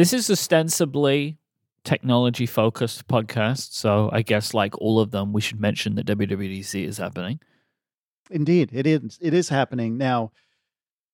[0.00, 1.36] This is ostensibly
[1.84, 6.86] technology focused podcast, so I guess like all of them, we should mention that WWDC
[6.86, 7.38] is happening.
[8.30, 9.18] Indeed, it is.
[9.20, 10.32] It is happening now.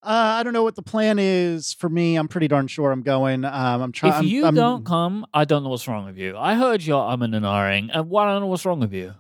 [0.05, 2.15] Uh, I don't know what the plan is for me.
[2.15, 3.45] I'm pretty darn sure I'm going.
[3.45, 4.25] Um, I'm trying.
[4.25, 6.37] If you I'm, don't come, I don't know what's wrong with you.
[6.39, 9.15] I heard you're umming and ahhing, and why I don't know what's wrong with you.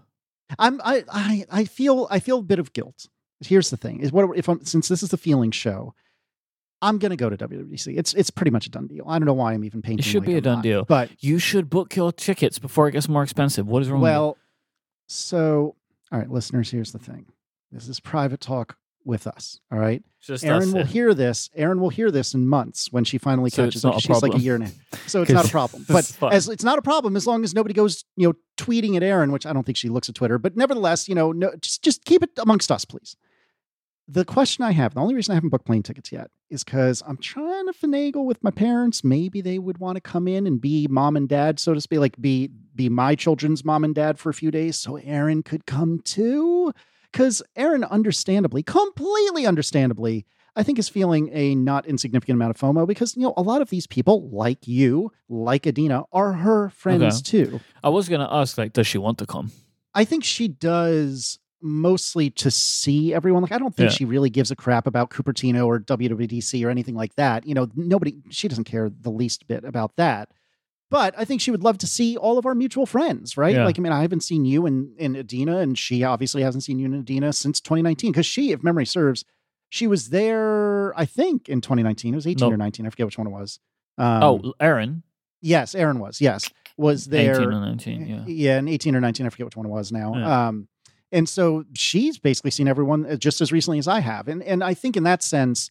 [0.60, 0.80] I'm.
[0.84, 1.02] I.
[1.10, 1.44] I.
[1.50, 2.06] I feel.
[2.08, 3.08] I feel a bit of guilt.
[3.40, 5.92] Here's the thing: is what if I'm since this is the feeling show.
[6.82, 7.96] I'm gonna go to WWDC.
[7.96, 9.04] It's it's pretty much a done deal.
[9.08, 10.00] I don't know why I'm even painting.
[10.00, 10.85] It should like be a done not, deal.
[10.85, 13.66] But You should book your tickets before it gets more expensive.
[13.66, 14.36] What is wrong with well,
[15.07, 15.76] so
[16.12, 16.71] all right, listeners.
[16.71, 17.26] Here's the thing.
[17.72, 19.61] This is private talk with us.
[19.71, 20.02] All right.
[20.21, 21.49] Just Erin will hear this.
[21.54, 24.00] Erin will hear this in months when she finally So catches up.
[24.00, 25.08] She's like a year and a half.
[25.08, 25.86] So it's not a problem.
[25.88, 29.04] But as it's not a problem as long as nobody goes, you know, tweeting at
[29.04, 30.38] Erin, which I don't think she looks at Twitter.
[30.38, 33.16] But nevertheless, you know, no, just just keep it amongst us, please.
[34.08, 37.02] The question I have, the only reason I haven't booked plane tickets yet is because
[37.06, 39.02] I'm trying to finagle with my parents.
[39.02, 41.98] Maybe they would want to come in and be mom and dad, so to speak,
[41.98, 45.66] like be be my children's mom and dad for a few days, so Erin could
[45.66, 46.72] come too.
[47.10, 52.86] Because Erin, understandably, completely understandably, I think is feeling a not insignificant amount of FOMO
[52.86, 57.22] because you know a lot of these people, like you, like Adina, are her friends
[57.22, 57.60] too.
[57.82, 59.50] I was going to ask, like, does she want to come?
[59.94, 63.42] I think she does mostly to see everyone.
[63.42, 63.96] Like, I don't think Yeah.
[63.96, 67.46] she really gives a crap about Cupertino or WWDC or anything like that.
[67.46, 70.30] You know, nobody, she doesn't care the least bit about that.
[70.88, 73.56] But I think she would love to see all of our mutual friends, right?
[73.56, 73.64] Yeah.
[73.64, 76.78] Like, I mean, I haven't seen you and, and Adina, and she obviously hasn't seen
[76.78, 79.24] you and Adina since 2019 because she, if memory serves,
[79.68, 82.14] she was there, I think, in 2019.
[82.14, 82.54] It was 18 Nope.
[82.54, 82.86] or 19.
[82.86, 83.58] I forget which one it was.
[83.98, 85.02] Um, oh, Erin,
[85.41, 86.20] yes, Erin was.
[86.20, 87.34] Yes, was there.
[87.34, 88.24] 18 or 19, yeah.
[88.26, 90.14] Yeah, in 18 or 19, I forget which one it was now.
[90.14, 90.48] Yeah.
[90.48, 90.68] Um,
[91.12, 94.28] and so she's basically seen everyone uh, just as recently as I have.
[94.28, 95.70] And and I think in that sense,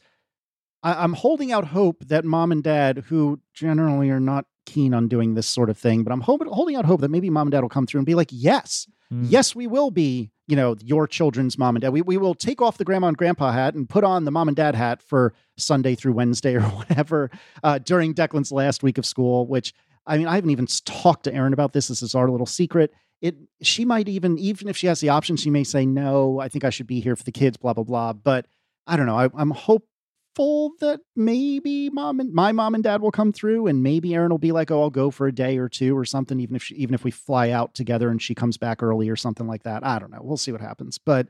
[0.84, 5.08] I, I'm holding out hope that mom and dad, who generally are not keen on
[5.08, 7.52] doing this sort of thing, but I'm hoping, holding out hope that maybe mom and
[7.52, 9.28] dad will come through and be like, yes, Mm.
[9.30, 11.90] yes, we will be, you know, your children's mom and dad.
[11.90, 14.48] We, we will take off the grandma and grandpa hat and put on the mom
[14.48, 17.30] and dad hat for Sunday through Wednesday or whatever
[17.62, 19.76] uh, during Declan's last week of school, which
[20.08, 21.88] I mean, I haven't even talked to Erin about this.
[21.88, 22.94] This is our little secret.
[23.22, 26.40] It she might even even if she has the option, she may say no.
[26.40, 27.58] I think I should be here for the kids.
[27.58, 28.14] Blah blah blah.
[28.14, 28.46] But
[28.86, 29.18] I don't know.
[29.18, 33.82] I, I'm hopeful that maybe mom and my mom and dad will come through, and
[33.82, 36.40] maybe Erin will be like, "Oh, I'll go for a day or two or something."
[36.40, 39.16] Even if she, even if we fly out together and she comes back early or
[39.16, 39.86] something like that.
[39.86, 40.22] I don't know.
[40.22, 40.98] We'll see what happens.
[40.98, 41.28] But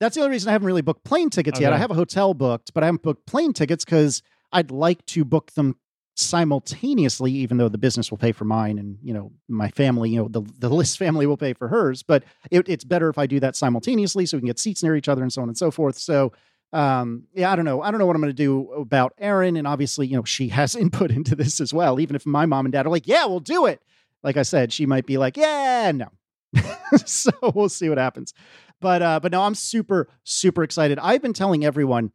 [0.00, 1.72] that's the only reason I haven't really booked plane tickets yet.
[1.72, 5.24] I have a hotel booked, but I haven't booked plane tickets because I'd like to
[5.24, 5.76] book them
[6.18, 10.20] simultaneously, even though the business will pay for mine and you know my family, you
[10.20, 12.02] know the the Liss family will pay for hers.
[12.02, 14.96] But it, it's better if I do that simultaneously, so we can get seats near
[14.96, 15.96] each other and so on and so forth.
[15.98, 16.32] So
[16.74, 19.56] um yeah i don't know i don't know what i'm going to do about erin
[19.56, 22.66] and obviously you know she has input into this as well even if my mom
[22.66, 23.80] and dad are like yeah we'll do it
[24.22, 26.08] like i said she might be like yeah no
[27.06, 28.34] so we'll see what happens
[28.82, 32.12] but uh but no i'm super super excited i've been telling everyone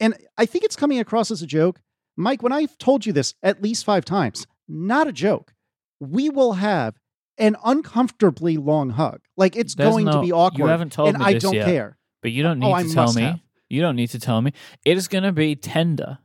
[0.00, 1.78] and i think it's coming across as a joke
[2.16, 5.54] mike when i've told you this at least five times not a joke
[6.00, 6.94] we will have
[7.38, 11.08] an uncomfortably long hug like it's There's going to no- be you awkward haven't told
[11.10, 11.64] and me i this don't yet.
[11.66, 13.22] care But you don't oh, need Oh, I to tell me.
[13.22, 13.40] have.
[13.68, 14.52] You don't need to tell me.
[14.84, 16.18] It is going to be tender.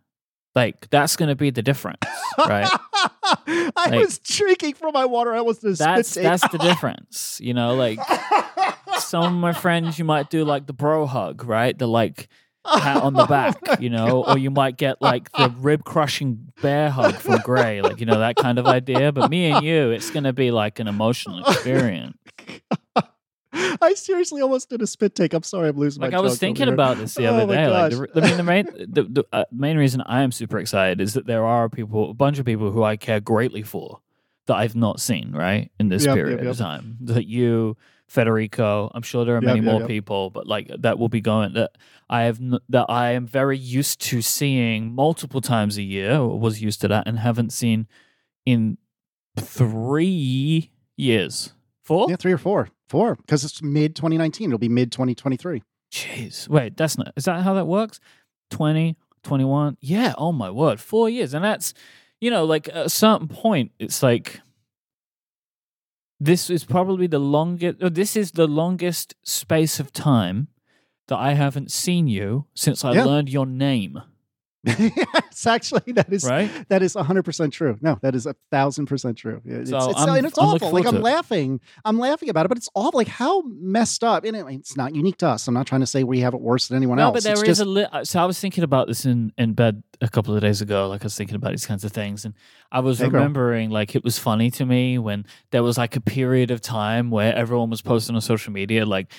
[0.53, 2.01] Like that's going to be the difference,
[2.37, 2.67] right?
[3.47, 5.33] I Like- was drinking from my water.
[5.33, 7.39] I was the that's that's the difference.
[7.41, 7.99] You know, like
[8.99, 11.77] some of my friends, you might do like the bro hug, right?
[11.77, 12.27] The like
[12.67, 16.89] pat on the back, you know, or you might get like the rib crushing bear
[16.89, 19.11] hug from Grey, like you know that kind of idea.
[19.11, 22.17] But me and you, it's going to be like an emotional experience.
[23.53, 25.33] I seriously almost did a spit take.
[25.33, 27.55] I'm sorry, I'm losing Like my I was thinking about this the Oh other my
[27.55, 27.67] day.
[27.67, 31.01] Like, the, I mean, the main the, the uh, main reason I am super excited
[31.01, 34.01] is that there are people, a bunch of people who I care greatly for
[34.47, 36.51] that I've not seen right in this Yep, period yep, yep.
[36.51, 36.97] of time.
[37.01, 39.87] That you, Federico, I'm sure there are Yep, many yep, more yep.
[39.89, 41.71] people, but like that will be going that
[42.09, 46.17] I have n- that I am very used to seeing multiple times a year.
[46.17, 47.87] Or was used to that and haven't seen
[48.45, 48.77] in
[49.37, 51.53] three years.
[51.83, 52.07] Four?
[52.09, 54.49] Yeah, three or four, four, because it's mid 2019.
[54.49, 55.63] It'll be mid 2023.
[55.91, 56.47] Jeez.
[56.49, 57.13] Wait, that's not.
[57.15, 57.99] Is that how that works?
[58.51, 59.77] 20, 21?
[59.79, 60.13] Yeah.
[60.17, 60.79] Oh my word.
[60.79, 61.33] Four years.
[61.33, 61.73] And that's,
[62.19, 64.41] you know, like at a certain point, it's like,
[66.19, 70.47] this is probably the longest, this is the longest space of time
[71.07, 73.05] that I haven't seen you since I Yeah.
[73.05, 74.01] learned your name.
[75.31, 76.49] it's actually that is right?
[76.69, 77.77] that is hundred percent true.
[77.81, 79.41] No, that is a thousand percent true.
[79.45, 80.71] It's, So it's, I'm- it's I'm awful.
[80.71, 82.97] Like I'm laughing, I'm laughing about it, but it's awful.
[82.97, 84.23] Like how messed up.
[84.25, 85.47] And it, it's not unique to us.
[85.47, 87.13] I'm not trying to say we have it worse than anyone No, else.
[87.13, 89.31] but there it's is just, a li- uh, so I was thinking about this in
[89.37, 90.87] in bed a couple of days ago.
[90.87, 92.33] Like I was thinking about these kinds of things, and
[92.71, 93.13] I was Hey, girl.
[93.21, 97.09] remembering like it was funny to me when there was like a period of time
[97.11, 99.11] where everyone was posting on social media like.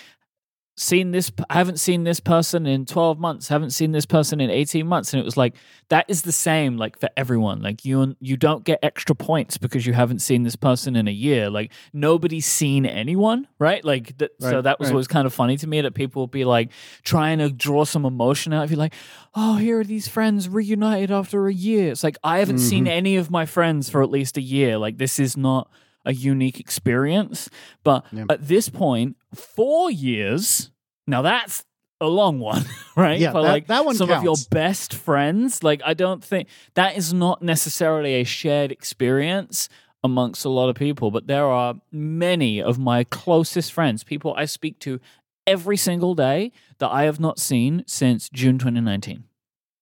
[0.80, 4.48] Seen this, I haven't seen this person in 12 months, haven't seen this person in
[4.48, 5.12] 18 months.
[5.12, 5.56] And it was like,
[5.88, 7.62] that is the same, like for everyone.
[7.62, 11.10] Like you, you don't get extra points because you haven't seen this person in a
[11.10, 11.50] year.
[11.50, 13.84] Like nobody's seen anyone, right?
[13.84, 14.94] Like, th- so that was right.
[14.94, 16.70] what was kind of funny to me that people would be like
[17.02, 18.94] trying to draw some emotion out of you, like,
[19.34, 21.90] oh, here are these friends reunited after a year.
[21.90, 22.90] It's like, I haven't seen Mhm.
[22.90, 24.78] any of my friends for at least a year.
[24.78, 25.68] Like, this is not
[26.08, 27.48] a unique experience.
[27.84, 28.24] But Yeah.
[28.30, 30.70] at this point, four years,
[31.06, 31.64] now that's
[32.00, 32.64] a long one,
[32.96, 33.18] right?
[33.20, 35.62] Yeah, For that- like that one some of your best friends.
[35.62, 39.68] Like, I don't think that is not necessarily a shared experience
[40.04, 44.44] amongst a lot of people, but there are many of my closest friends, people I
[44.44, 45.00] speak to
[45.46, 49.24] every single day that I have not seen since June 2019.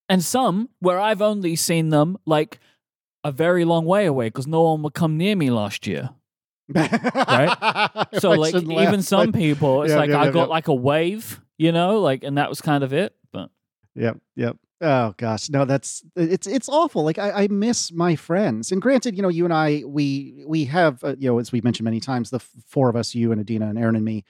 [0.09, 2.59] And some where I've only seen them like
[3.27, 6.11] a very long way away because no one would come near me last year.
[6.75, 8.07] right.
[8.21, 11.41] So like even some people, it's Yeah, like yeah, I yeah, got like a wave,
[11.59, 13.15] you know, like and that was kind of it.
[13.33, 13.51] But
[13.95, 14.57] Yep, yep.
[14.81, 17.03] Oh gosh, no, that's it's it's awful.
[17.05, 18.71] Like I, I miss my friends.
[18.73, 21.65] And granted, you know, you and I, we we have, uh, you know, as we've
[21.65, 24.25] mentioned many times, the f- four of us, you and Adina and Erin and me,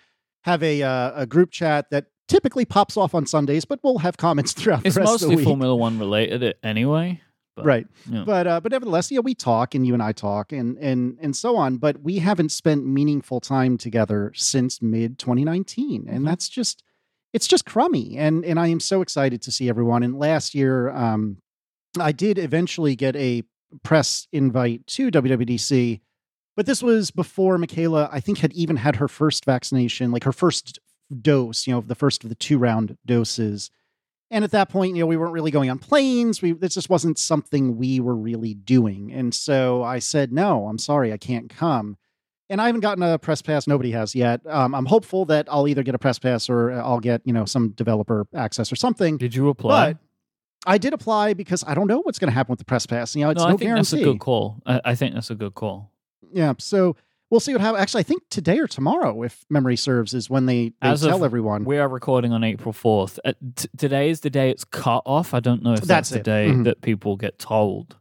[0.45, 4.17] have a uh, a group chat that typically pops off on Sundays, but we'll have
[4.17, 5.45] comments throughout it's the rest of the mostly.
[5.45, 7.21] Formula One related anyway.
[7.57, 7.87] But, right.
[8.11, 8.23] yeah.
[8.25, 11.35] But uh, but nevertheless, yeah, we talk and you and I talk and and and
[11.35, 11.79] so on.
[11.79, 16.15] But we haven't spent meaningful time together since mid 2019, Mhm.
[16.15, 16.83] and that's just
[17.33, 18.17] it's just crummy.
[18.19, 20.03] And and I am so excited to see everyone.
[20.03, 21.39] And last year, um,
[21.99, 23.43] I did eventually get a
[23.83, 26.01] press invite to WWDC,
[26.57, 30.33] but this was before Michaela, I think, had even had her first vaccination, like her
[30.33, 30.79] first
[31.23, 31.67] dose.
[31.67, 33.71] You know, the first of the two round doses.
[34.31, 36.43] And at that point, you know, we weren't really going on planes.
[36.43, 39.13] We this just wasn't something we were really doing.
[39.13, 41.97] And so I said, no, I'm sorry, I can't come.
[42.49, 43.67] And I haven't gotten a press pass.
[43.67, 44.41] Nobody has yet.
[44.47, 47.45] Um, I'm hopeful that I'll either get a press pass or I'll get, you know,
[47.45, 49.17] some developer access or something.
[49.17, 49.95] Did you apply?
[49.95, 50.03] But
[50.65, 53.15] I did apply because I don't know what's going to happen with the press pass.
[53.15, 53.79] You know, it's no, no, I think guarantee.
[53.79, 54.63] that's a good call.
[54.67, 55.91] I, I think that's a good call.
[56.33, 56.55] Yeah.
[56.59, 56.97] So
[57.31, 57.81] we'll see what happens.
[57.83, 61.25] Actually, I think today or tomorrow, if memory serves, is when they, they As tell
[61.25, 61.65] everyone.
[61.65, 63.19] We are recording on April 4th.
[63.25, 65.35] Uh, t- today is the day it's cut off.
[65.35, 66.23] I don't know if that's, That's the it.
[66.25, 66.65] day Mhm.
[66.65, 67.97] that people get told.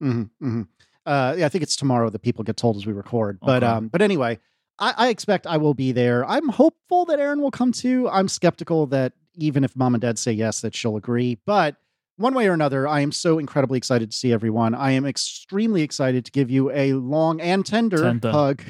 [0.00, 0.62] hmm hmm
[1.06, 3.38] Uh, yeah, I think it's tomorrow that people get told as we record.
[3.40, 3.66] But Okay.
[3.72, 4.38] um, but anyway,
[4.78, 6.24] I, I expect I will be there.
[6.26, 8.08] I'm hopeful that Erin will come too.
[8.10, 11.38] I'm skeptical that even if mom and dad say yes, that she'll agree.
[11.46, 11.76] But
[12.18, 14.74] one way or another, I am so incredibly excited to see everyone.
[14.74, 18.30] I am extremely excited to give you a long and tender, Tender.
[18.30, 18.62] hug.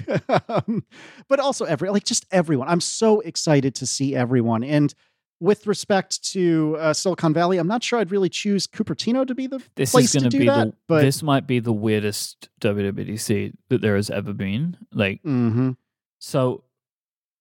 [0.48, 0.84] Um,
[1.28, 2.68] but also every like just everyone.
[2.68, 4.62] I'm so excited to see everyone.
[4.62, 4.94] And
[5.40, 9.46] with respect to uh, Silicon Valley, I'm not sure I'd really choose Cupertino to be
[9.46, 10.66] the This place is to do be that.
[10.72, 10.76] the.
[10.88, 14.76] but This might be the weirdest WWDC that there has ever been.
[14.92, 15.76] Like, Mhm.
[16.18, 16.64] so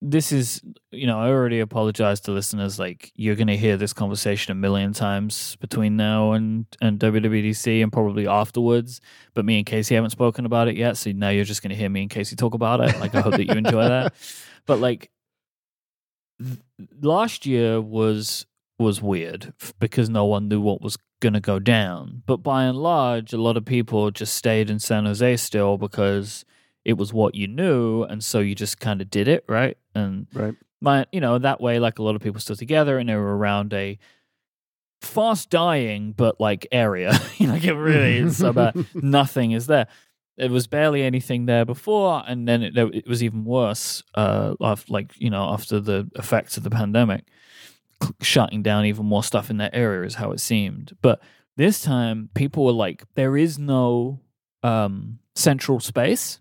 [0.01, 0.61] this is,
[0.91, 2.77] you know, I already apologized to listeners.
[2.77, 7.81] Like, you're going to hear this conversation a million times between now and and WWDC
[7.81, 9.01] and probably afterwards.
[9.33, 11.75] But me and Casey haven't spoken about it yet, so now you're just going to
[11.75, 12.99] hear me and Casey talk about it.
[12.99, 14.13] Like, I hope that you enjoy that.
[14.65, 15.09] But like,
[16.44, 16.59] th-
[17.01, 18.45] last year was
[18.77, 22.21] was weird because no one knew what was going to go down.
[22.25, 26.45] But by and large, a lot of people just stayed in San Jose still because
[26.87, 29.77] it was what you knew, and so you just kind of did it, right?
[29.94, 30.56] And Right.
[30.79, 33.37] my, you know, that way, like a lot of people still together, and they were
[33.37, 33.99] around a
[35.01, 37.11] fast dying but like area.
[37.39, 38.73] like it really is so bad.
[38.95, 39.87] Nothing is there.
[40.37, 44.01] There was barely anything there before, and then it, it was even worse.
[44.15, 47.25] Uh, after, like you know, after the effects of the pandemic,
[48.21, 50.95] shutting down even more stuff in that area is how it seemed.
[51.01, 51.21] But
[51.57, 54.21] this time, people were like, there is no
[54.63, 56.39] um, central space.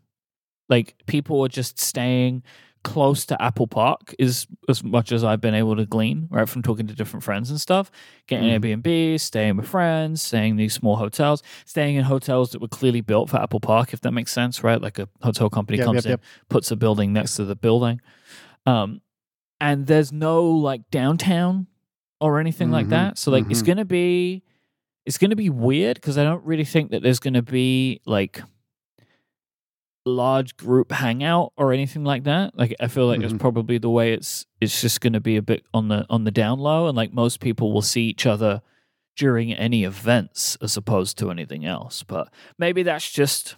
[0.68, 2.42] Like people are just staying
[2.84, 6.62] close to Apple Park is as much as I've been able to glean, right, from
[6.62, 7.90] talking to different friends and stuff.
[8.28, 8.60] Getting Mhm.
[8.82, 13.00] Airbnb, staying with friends, staying in these small hotels, staying in hotels that were clearly
[13.00, 14.80] built for Apple Park, if that makes sense, right?
[14.80, 16.20] Like a hotel company Yep, comes yep, in, yep.
[16.48, 18.00] puts a building next to the building.
[18.66, 19.00] Um,
[19.60, 21.66] and there's no like downtown
[22.20, 23.18] or anything like Mhm, that.
[23.18, 23.66] So like it's mhm.
[23.66, 24.42] gonna be
[25.06, 28.42] it's gonna be weird because I don't really think that there's gonna be like
[30.10, 32.56] large group hangout or anything like that.
[32.56, 33.40] Like I feel like it's Mhm.
[33.40, 36.58] probably the way it's it's just gonna be a bit on the on the down
[36.60, 38.62] low and like most people will see each other
[39.16, 42.02] during any events as opposed to anything else.
[42.02, 43.56] But maybe that's just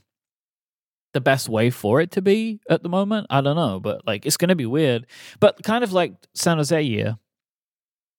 [1.13, 3.27] the best way for it to be at the moment.
[3.31, 5.07] I don't know, but like it's going to be weird.
[5.41, 7.19] But kind of like San Jose year,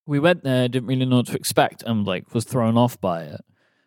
[0.05, 3.23] we went there, didn't really know what to expect, and like was thrown off by
[3.23, 3.41] it.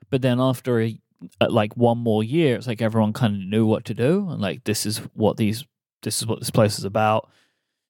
[0.08, 0.98] But then after a
[1.48, 4.64] like one more year, it's like everyone kind of knew what to do, and like
[4.64, 5.64] this is what these
[6.02, 7.28] this is what this place is about.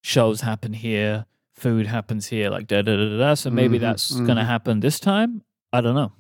[0.03, 3.19] Shows happen here, food happens here, like da da da da.
[3.19, 3.35] da.
[3.35, 4.27] So maybe Mhm, that's mhm.
[4.27, 5.43] going to happen this time.
[5.73, 6.13] I don't know.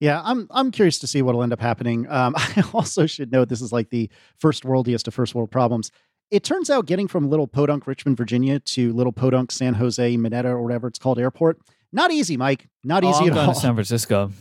[0.00, 2.08] Yeah, I'm I'm curious to see what'll end up happening.
[2.10, 5.90] Um, I also should note this is like the first worldiest of first world problems.
[6.30, 10.46] It turns out getting from Little Podunk, Richmond, Virginia, to Little Podunk, San Jose, Mineta,
[10.46, 11.58] or whatever it's called, airport,
[11.92, 12.62] not easy, Myke.
[12.82, 13.54] Not Oh, easy I'm at going all.
[13.54, 14.32] to San Francisco.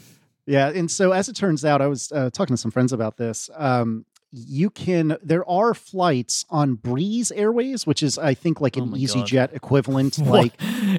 [0.45, 3.17] Yeah, and so as it turns out, I was uh, talking to some friends about
[3.17, 3.49] this.
[3.55, 8.83] Um, you can there are flights on Breeze Airways, which is I think like Oh
[8.83, 8.99] an God.
[8.99, 10.17] EasyJet equivalent.
[10.25, 10.53] Like,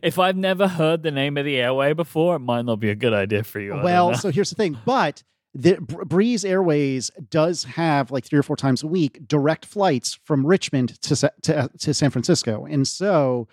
[0.05, 2.95] if I've never heard the name of the airway before, it might not be a
[2.95, 3.75] good idea for you.
[3.75, 8.57] Well, so here's the thing, but the Breeze Airways does have like three or four
[8.57, 13.49] times a week direct flights from Richmond to to, to San Francisco, and so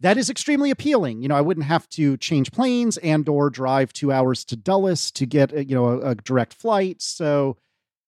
[0.00, 1.22] that is extremely appealing.
[1.22, 5.10] You know, I wouldn't have to change planes and or drive two hours to Dulles
[5.12, 7.00] to get a, you know a, a direct flight.
[7.00, 7.56] So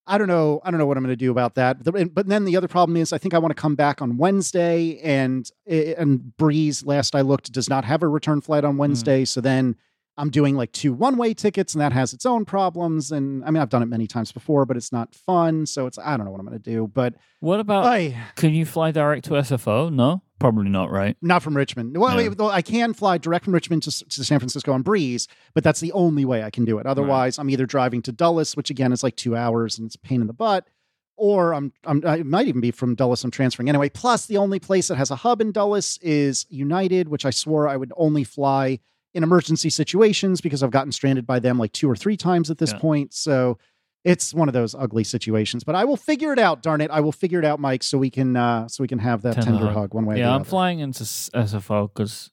[0.08, 0.60] I don't know.
[0.64, 1.84] I don't know what I'm going to do about that.
[2.14, 4.98] But then the other problem is, I think I want to come back on Wednesday,
[5.00, 8.78] and eh, and Breeze, last I looked, does not have a return flight on mm.
[8.78, 9.24] Wednesday.
[9.26, 9.76] So then
[10.16, 13.12] I'm doing like two one way tickets, and that has its own problems.
[13.12, 15.66] And I mean, I've done it many times before, but it's not fun.
[15.66, 16.88] So it's I don't know what I'm going to do.
[16.88, 17.84] But what about?
[17.84, 19.92] I can you fly direct to SFO?
[19.92, 20.90] No, probably not.
[20.90, 21.16] Right?
[21.22, 21.96] not from Richmond.
[21.96, 22.30] Well, Yeah.
[22.30, 25.80] though I can fly direct from Richmond to, to San Francisco on Breeze, but that's
[25.80, 26.86] the only way I can do it.
[26.86, 29.98] Otherwise, I'm either driving to Dulles, which again is like two hours and it's a
[29.98, 30.68] pain in the butt,
[31.16, 33.24] or I'm, I'm I might even be from Dulles.
[33.24, 33.88] I'm transferring anyway.
[33.88, 37.66] Plus, the only place that has a hub in Dulles is United, which I swore
[37.68, 38.78] I would only fly
[39.14, 42.58] in emergency situations because I've gotten stranded by them like two or three times at
[42.58, 42.78] this Yeah.
[42.78, 43.12] point.
[43.14, 43.58] So.
[44.08, 46.62] It's one of those ugly situations, but I will figure it out.
[46.62, 48.98] Darn it, I will figure it out, Myke, so we can uh, so we can
[49.00, 49.74] have that Tender tender hug.
[49.74, 50.16] hug one way.
[50.16, 50.44] or Yeah, I'm other.
[50.44, 52.30] flying into SFO because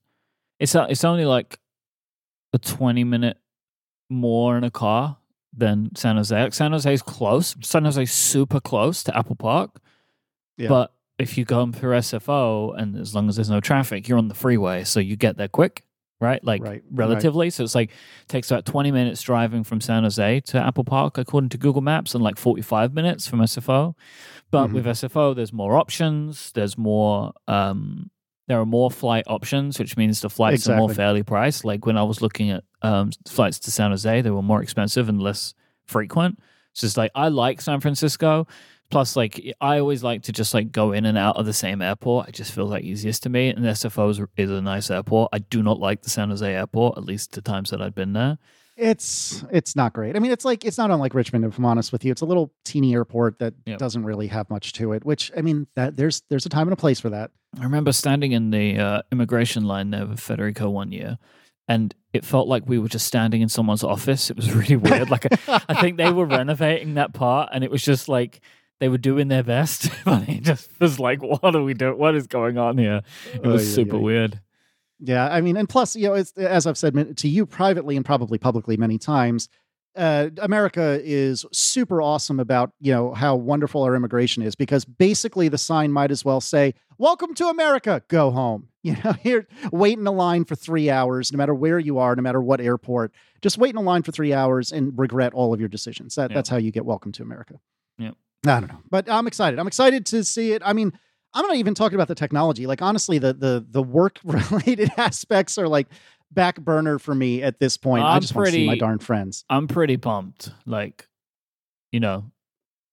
[0.59, 1.59] it's a, it's only like
[2.53, 3.37] a 20 minute
[4.09, 5.17] more in a car
[5.55, 6.43] than San Jose.
[6.43, 7.55] Like, San is close.
[7.61, 9.81] San Jose's super close to Apple Park.
[10.57, 10.69] Yeah.
[10.69, 14.27] But if you go through SFO and as long as there's no traffic, you're on
[14.27, 15.83] the freeway, so you get there quick,
[16.21, 16.43] right?
[16.43, 16.81] Like Right, right.
[16.91, 17.49] relatively.
[17.49, 17.91] So it's like
[18.27, 22.13] takes about 20 minutes driving from San Jose to Apple Park according to Google Maps
[22.15, 23.95] and like 45 minutes from SFO.
[24.51, 24.73] But Mhm.
[24.73, 28.09] with SFO there's more options, there's more um
[28.47, 31.65] there are more flight options, which means the flights are more fairly priced.
[31.65, 35.09] Like when I was looking at um, flights to San Jose, they were more expensive
[35.09, 35.55] and less
[35.85, 36.37] frequent.
[36.73, 38.45] So it's like I like San Francisco.
[38.91, 41.81] Plus, like I always like to just like go in and out of the same
[41.81, 42.29] airport.
[42.29, 43.49] It just feels like easiest to me.
[43.49, 45.29] And SFO is, is a nice airport.
[45.33, 48.13] I do not like the San Jose airport, at least the times that I've been
[48.13, 48.37] there.
[48.77, 50.15] It's it's not great.
[50.15, 51.45] I mean, it's like it's not unlike Richmond.
[51.45, 53.79] If I'm honest with you, it's a little teeny airport that Yep.
[53.79, 55.05] doesn't really have much to it.
[55.05, 57.31] Which I mean, that there's there's a time and a place for that.
[57.57, 61.17] I remember standing in the uh, immigration line there with Federico one year,
[61.69, 64.29] and it felt like we were just standing in someone's office.
[64.29, 65.09] It was really weird.
[65.09, 68.41] like I think they were renovating that part, and it was just like
[68.85, 71.97] they were doing their best, but it just was like, what are we doing?
[71.97, 73.01] What is going on here?
[73.33, 73.99] It was Oy, oy, super oy.
[74.01, 74.39] weird.
[74.99, 78.05] Yeah, I mean, and plus, you know, it's, as I've said to you privately and
[78.05, 79.49] probably publicly many times,
[79.95, 85.47] uh, America is super awesome about you know how wonderful our immigration is because basically
[85.47, 89.97] the sign might as well say "Welcome to America, go home." You know, here wait
[89.97, 93.13] in a line for three hours, no matter where you are, no matter what airport.
[93.41, 96.13] Just wait in a line for three hours and regret all of your decisions.
[96.13, 96.35] That Yeah.
[96.35, 97.55] that's how you get welcome to America.
[97.97, 98.11] Yeah.
[98.47, 99.59] I don't know, but I'm excited.
[99.59, 100.61] I'm excited to see it.
[100.65, 100.91] I mean,
[101.33, 102.67] I'm not even talking about the technology.
[102.67, 105.87] Like honestly, the the the work related aspects are like
[106.31, 108.03] back burner for me at this point.
[108.03, 109.45] I I'm just want to see my pretty- darn friends.
[109.49, 110.49] I'm pretty pumped.
[110.65, 111.07] Like,
[111.91, 112.31] you know,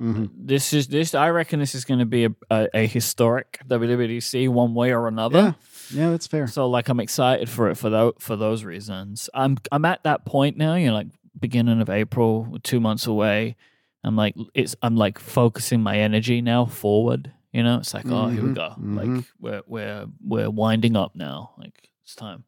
[0.00, 0.30] Mhm.
[0.34, 1.14] this is this.
[1.14, 5.06] I reckon this is going to be a, a, a historic WWDC one way or
[5.06, 5.54] another.
[5.92, 6.46] Yeah, yeah, that's fair.
[6.48, 9.30] So like I'm excited for it for those for those reasons.
[9.34, 13.56] I'm I'm at that point now, you know, like beginning of April, two months away.
[14.04, 17.32] I'm like it's I'm like focusing my energy now forward.
[17.52, 18.74] You know, it's like, oh here we Mhm, go.
[18.80, 18.96] mhm.
[19.16, 21.52] Like we're we're we're winding up now.
[21.58, 22.44] Like it's time.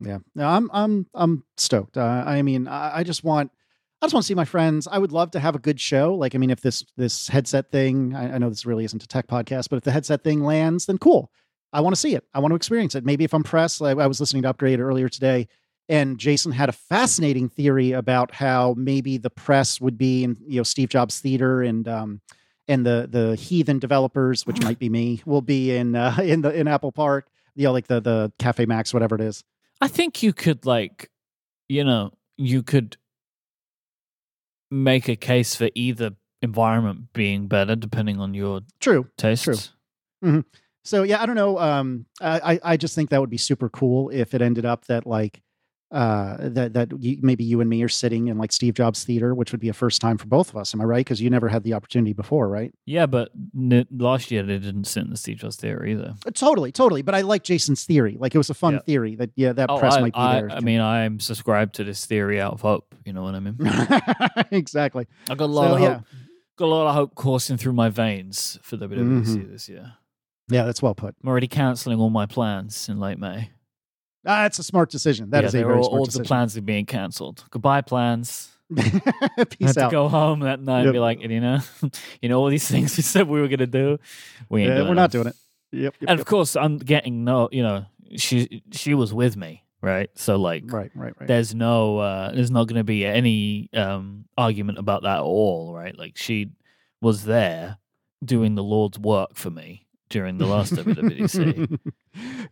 [0.00, 1.96] Yeah, no, I'm I'm I'm stoked.
[1.96, 3.50] Uh, I mean, I, I just want
[4.02, 4.86] I just want to see my friends.
[4.90, 6.14] I would love to have a good show.
[6.14, 9.06] Like, I mean, if this this headset thing, I, I know this really isn't a
[9.06, 11.30] tech podcast, but if the headset thing lands, then cool.
[11.72, 12.24] I want to see it.
[12.34, 13.04] I want to experience it.
[13.04, 15.48] Maybe if I'm pressed, like I was listening to Upgrade earlier today,
[15.88, 20.58] and Jason had a fascinating theory about how maybe the press would be in you
[20.58, 22.20] know Steve Jobs Theater and um
[22.68, 26.52] and the the heathen developers, which might be me, will be in uh, in the
[26.52, 27.28] in Apple Park.
[27.54, 29.44] You know, like the the Caffè Macs, whatever it is.
[29.80, 31.10] I think you could like
[31.68, 32.96] you know, you could
[34.70, 36.12] make a case for either
[36.42, 39.06] environment being better depending on your True.
[39.16, 39.72] tastes.
[40.84, 41.58] So yeah, I don't know.
[41.58, 45.06] Um, I- I just think that would be super cool if it ended up that
[45.06, 45.42] like
[45.92, 49.34] uh that that you, maybe you and me are sitting in like Steve Jobs Theater,
[49.34, 50.74] which would be a first time for both of us.
[50.74, 50.98] Am I right?
[51.04, 52.74] Because you never had the opportunity before, right?
[52.86, 56.14] Yeah, but n- last year they didn't sit in the Steve Jobs Theater either.
[56.26, 57.02] Uh, Totally, totally.
[57.02, 58.16] But I like Jason's theory.
[58.18, 58.80] Like it was a fun Yeah.
[58.80, 60.50] theory that yeah, that Oh, press I, might be I, there.
[60.50, 62.92] I mean, I'm subscribed to this theory out of hope.
[63.04, 63.56] You know what I mean?
[64.50, 65.06] exactly.
[65.30, 65.94] I got a lot So, of yeah.
[65.94, 66.04] hope.
[66.58, 68.96] Got a lot of hope coursing through my veins for WWDC
[69.36, 69.52] Mm-hmm.
[69.52, 69.92] this year.
[70.48, 71.14] Yeah, that's well put.
[71.22, 73.50] I'm already cancelling all my plans in late May.
[74.26, 75.30] That's a smart decision.
[75.30, 76.22] That yeah, is a very all, smart all decision.
[76.24, 77.44] the plans are being cancelled.
[77.50, 78.50] Goodbye plans.
[78.76, 79.90] I Peace had to out.
[79.92, 81.00] go home that night and be Yep.
[81.00, 81.58] like, you know,
[82.20, 83.98] you know all these things we said we were gonna do.
[84.48, 85.36] We ain't Yeah, doing we're not doing it.
[85.72, 85.82] Yep.
[85.82, 86.18] yep, And yep.
[86.18, 87.48] of course, I'm getting no.
[87.52, 90.10] You know, she she was with me, right?
[90.16, 91.28] So like, Right, right, right.
[91.28, 95.72] there's no uh there's not going to be any um argument about that at all
[95.74, 96.50] right like she
[97.00, 97.78] was there
[98.24, 101.78] doing the lord's work for me during the last WWDC.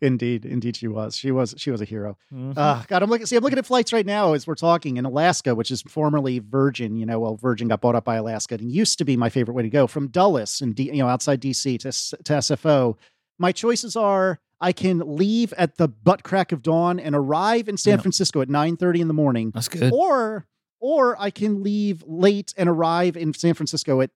[0.00, 1.16] Indeed, indeed, she was.
[1.16, 1.54] She was.
[1.56, 2.16] She was a hero.
[2.32, 2.54] Mhm.
[2.56, 3.26] Uh, God, I'm looking.
[3.26, 6.38] See, I'm looking at flights right now as we're talking in Alaska, which is formerly
[6.38, 6.96] Virgin.
[6.96, 9.54] You know, well, Virgin got bought up by Alaska, and used to be my favorite
[9.54, 11.92] way to go from Dulles and D, you know outside DC to
[12.24, 12.96] to SFO.
[13.38, 17.76] My choices are: I can leave at the butt crack of dawn and arrive in
[17.76, 18.02] San Yeah.
[18.02, 20.46] Francisco at 9:30 in the morning, that's good or
[20.80, 24.10] or I can leave late and arrive in San Francisco at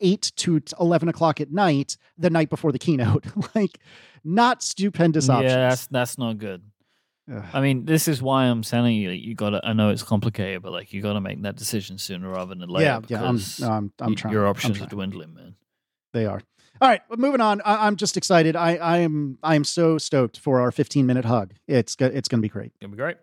[0.00, 3.24] eight to eleven o'clock at night, the night before the keynote.
[3.56, 3.80] like,
[4.24, 5.54] not stupendous yeah options.
[5.54, 6.62] that's that's not good
[7.32, 7.44] Ugh.
[7.52, 10.72] i mean this is why i'm telling you you gotta i know it's complicated but
[10.72, 13.28] like you gotta make that decision sooner rather than later yeah, yeah.
[13.28, 14.32] I'm, no, I'm, I'm trying.
[14.32, 15.54] your options are dwindling man
[16.12, 16.42] They are.
[16.80, 17.60] All right, but moving on.
[17.64, 18.56] I, I'm just excited.
[18.56, 19.38] I, I am.
[19.42, 21.54] I am so stoked for our 15 minute hug.
[21.68, 22.72] It's go, it's going to be great.
[22.80, 23.18] gonna be great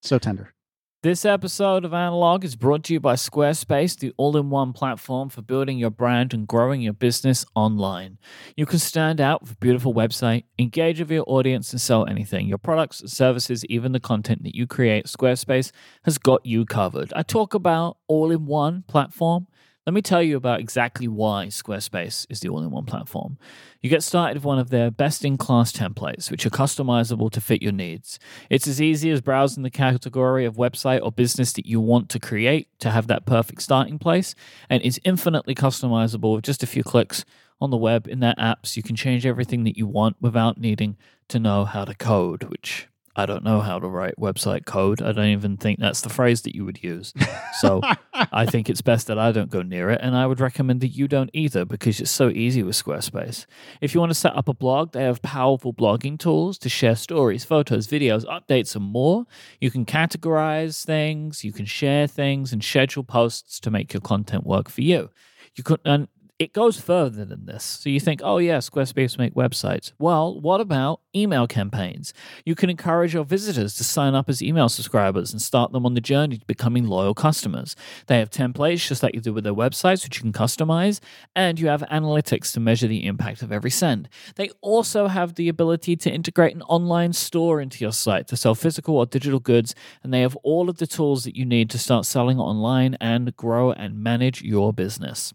[0.00, 0.54] So tender.
[1.02, 5.30] This episode of Analog is brought to you by Squarespace, the all in one platform
[5.30, 8.18] for building your brand and growing your business online.
[8.56, 12.46] You can stand out with a beautiful website, engage with your audience, and sell anything
[12.46, 15.06] your products, services, even the content that you create.
[15.06, 15.72] Squarespace
[16.04, 17.12] has got you covered.
[17.16, 19.48] I talk about all in one platform.
[19.84, 23.36] Let me tell you about exactly why Squarespace is the all in one platform.
[23.80, 27.40] You get started with one of their best in class templates, which are customizable to
[27.40, 28.20] fit your needs.
[28.48, 32.20] It's as easy as browsing the category of website or business that you want to
[32.20, 34.36] create to have that perfect starting place,
[34.70, 37.24] and is infinitely customizable with just a few clicks
[37.60, 38.76] on the web in their apps.
[38.76, 42.86] You can change everything that you want without needing to know how to code, which
[43.14, 45.02] I don't know how to write website code.
[45.02, 47.12] I don't even think that's the phrase that you would use.
[47.60, 47.82] So
[48.14, 50.88] I think it's best that I don't go near it, and I would recommend that
[50.88, 53.44] you don't either because it's so easy with Squarespace.
[53.82, 56.96] If you want to set up a blog, they have powerful blogging tools to share
[56.96, 59.26] stories, photos, videos, updates, and more.
[59.60, 64.46] You can categorize things, you can share things, and schedule posts to make your content
[64.46, 65.10] work for you.
[65.54, 66.08] You could, and
[66.42, 67.62] it goes further than this.
[67.62, 69.92] So you think, oh yeah, Squarespace make websites.
[70.00, 72.12] Well, what about email campaigns?
[72.44, 75.94] You can encourage your visitors to sign up as email subscribers and start them on
[75.94, 77.76] the journey to becoming loyal customers.
[78.08, 80.98] They have templates just like you do with their websites, which you can customize,
[81.36, 84.08] and you have analytics to measure the impact of every send.
[84.34, 88.56] They also have the ability to integrate an online store into your site to sell
[88.56, 91.78] physical or digital goods, and they have all of the tools that you need to
[91.78, 95.32] start selling online and grow and manage your business.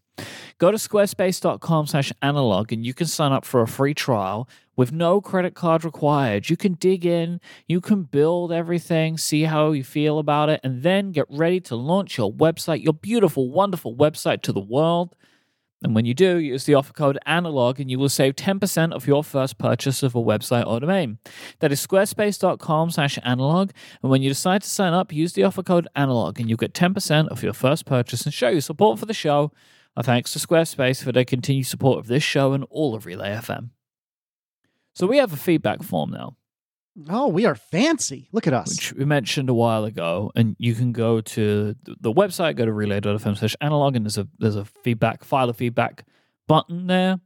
[0.58, 4.91] Go to squarespace.com slash analog and you can sign up for a free trial with
[4.91, 6.49] no credit card required.
[6.49, 10.84] You can dig in, you can build everything, see how you feel about it, and
[10.84, 15.15] then get ready to launch your website, your beautiful, wonderful website to the world.
[15.84, 19.06] And when you do, use the offer code analog and you will save 10% of
[19.06, 21.19] your first purchase of a website or domain.
[21.60, 23.71] That is squarespace.com slash analog.
[24.01, 26.73] And when you decide to sign up, use the offer code analog and you'll get
[26.73, 29.51] 10% of your first purchase and show your support for the show.
[29.97, 33.31] Our thanks to Squarespace for their continued support of this show and all of Relay
[33.31, 33.71] FM.
[34.93, 36.38] So we have a feedback form now,
[37.10, 38.27] Oh, we are fancy.
[38.31, 38.69] Look at us.
[38.71, 42.73] which we mentioned a while ago, and you can go to the website, go to
[42.73, 46.05] relay.fm slash analog, and there's a there's a feedback file of feedback
[46.47, 47.19] button there.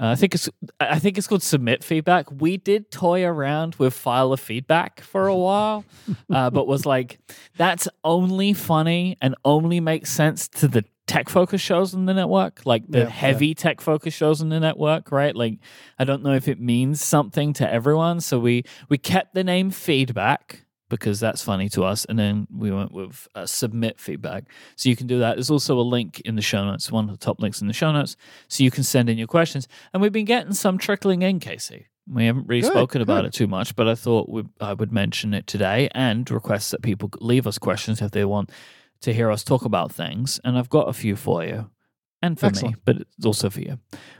[0.00, 2.30] Uh, I think it's I think it's called submit feedback.
[2.30, 5.84] We did toy around with file of feedback for a while,
[6.30, 7.18] uh, but was like
[7.56, 12.64] that's only funny and only makes sense to the tech focus shows on the network,
[12.64, 13.10] like the Yeah, yeah.
[13.10, 15.34] heavy tech focus shows on the network, right?
[15.34, 15.58] Like
[15.98, 19.70] I don't know if it means something to everyone, so we we kept the name
[19.70, 24.44] feedback because that's funny to us, and then we went with uh, submit feedback.
[24.76, 25.34] So you can do that.
[25.36, 27.74] There's also a link in the show notes, one of the top links in the
[27.74, 28.16] show notes,
[28.48, 29.68] so you can send in your questions.
[29.92, 31.88] And we've been getting some trickling in, Casey.
[32.10, 33.26] We haven't really Good, spoken about good.
[33.26, 36.80] it too much, but I thought we, I would mention it today and request that
[36.80, 38.50] people leave us questions if they want
[39.02, 40.40] to hear us talk about things.
[40.44, 41.70] And I've got a few for you
[42.22, 43.78] and for me, but it's also for you.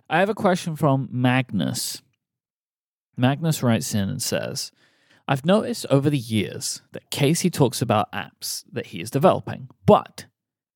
[0.08, 2.02] I have a question from Magnus.
[3.16, 4.70] Magnus writes in and says,
[5.26, 10.26] I've noticed over the years that Casey talks about apps that he is developing, but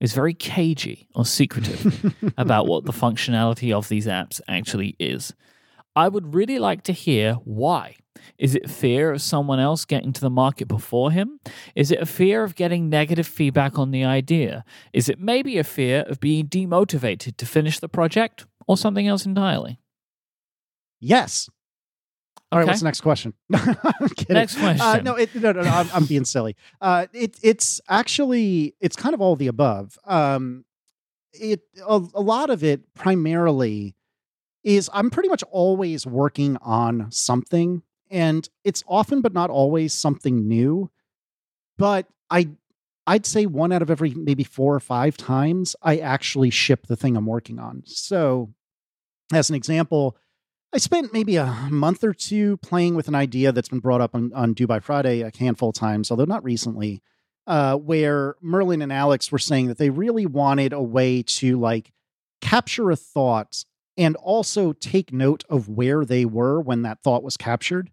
[0.00, 5.32] is very cagey or secretive about what the functionality of these apps actually is.
[5.94, 7.96] I would really like to hear why.
[8.38, 11.40] Is it fear of someone else getting to the market before him?
[11.74, 14.64] Is it a fear of getting negative feedback on the idea?
[14.92, 19.26] Is it maybe a fear of being demotivated to finish the project or something else
[19.26, 19.78] entirely?
[21.00, 21.48] yes.
[22.50, 22.64] All right.
[22.64, 22.70] Okay.
[22.70, 23.32] What's the next question?
[23.54, 24.34] I'm kidding.
[24.34, 25.04] Next Uh, question.
[25.04, 25.70] no, it, no, no, no.
[25.70, 26.54] I'm, I'm being silly.
[26.82, 29.98] Uh, it, it's actually it's kind of all the above.
[30.04, 30.66] Um,
[31.32, 33.96] it a, a lot of it primarily
[34.64, 37.82] is I'm pretty much always working on something,
[38.12, 40.90] and it's often but not always something new.
[41.78, 42.50] But I
[43.06, 46.94] I'd say one out of every maybe four or five times I actually ship the
[46.94, 47.82] thing I'm working on.
[47.86, 48.54] So,
[49.32, 50.16] as an example,
[50.72, 54.14] I spent maybe a month or two playing with an idea that's been brought up
[54.14, 57.02] on, on Do By Friday a handful of times, although not recently,
[57.46, 61.92] uh, where Merlin and Alex were saying that they really wanted a way to like
[62.40, 63.64] capture a thought
[63.96, 67.90] and also take note of where they were when that thought was captured.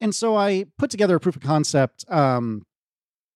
[0.00, 2.64] And so I put together a proof of concept um,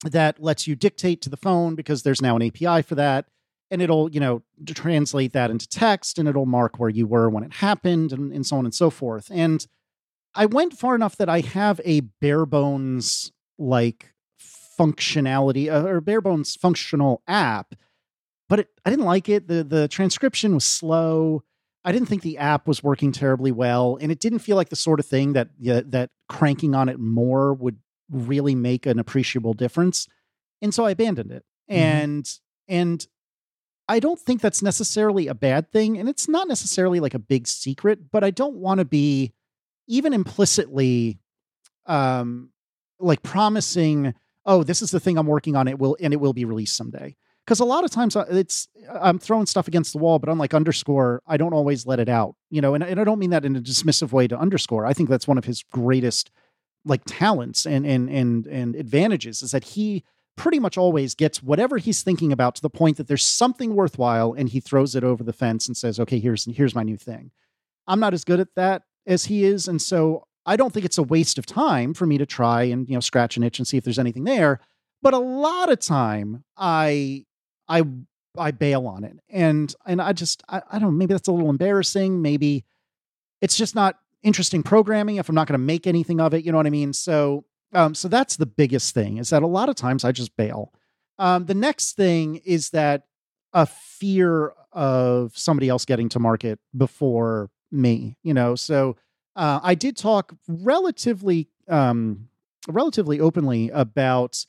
[0.04, 3.26] that lets you dictate to the phone because there's now an API for that
[3.72, 7.42] and it'll you know translate that into text and it'll mark where you were when
[7.42, 9.28] it happened and, and so on and so forth.
[9.32, 9.66] And
[10.34, 14.14] i went far enough that i have a bare bones like
[14.78, 17.74] functionality uh, or bare bones functional app
[18.48, 19.48] but it, i didn't like it.
[19.48, 21.42] The the transcription was slow
[21.84, 24.76] i didn't think the app was working terribly well and it didn't feel like the
[24.76, 27.76] sort of thing that yeah, that cranking on it more would
[28.10, 30.06] really make an appreciable difference
[30.60, 31.74] and so i abandoned it Mhm.
[31.76, 33.06] and and
[33.88, 35.98] I don't think that's necessarily a bad thing.
[35.98, 39.34] And it's not necessarily like a big secret, but I don't want to be
[39.88, 41.18] even implicitly
[41.86, 42.50] um
[43.00, 44.14] like promising,
[44.46, 45.66] oh, this is the thing I'm working on.
[45.68, 47.16] It will and it will be released someday.
[47.44, 48.68] Because a lot of times uh, it's
[49.00, 52.36] I'm throwing stuff against the wall, but unlike underscore, I don't always let it out.
[52.50, 54.86] You know, and, and I don't mean that in a dismissive way to underscore.
[54.86, 56.30] I think that's one of his greatest
[56.84, 60.04] like talents and and and and advantages is that he
[60.36, 64.32] pretty much always gets whatever he's thinking about to the point that there's something worthwhile
[64.32, 67.30] and he throws it over the fence and says okay here's here's my new thing
[67.86, 70.98] i'm not as good at that as he is and so i don't think it's
[70.98, 73.68] a waste of time for me to try and you know scratch an itch and
[73.68, 74.58] see if there's anything there
[75.02, 77.24] but a lot of time i
[77.68, 77.82] i
[78.38, 81.32] i bail on it and and i just i, I don't know maybe that's a
[81.32, 82.64] little embarrassing maybe
[83.40, 86.52] it's just not interesting programming if i'm not going to make anything of it you
[86.52, 89.68] know what i mean so um, so that's the biggest thing is that a lot
[89.68, 90.72] of times I just bail.
[91.18, 93.04] Um, the next thing is that
[93.52, 98.54] a fear of somebody else getting to market before me, you know.
[98.54, 98.96] So
[99.36, 102.28] uh, I did talk relatively, um,
[102.68, 104.44] relatively openly about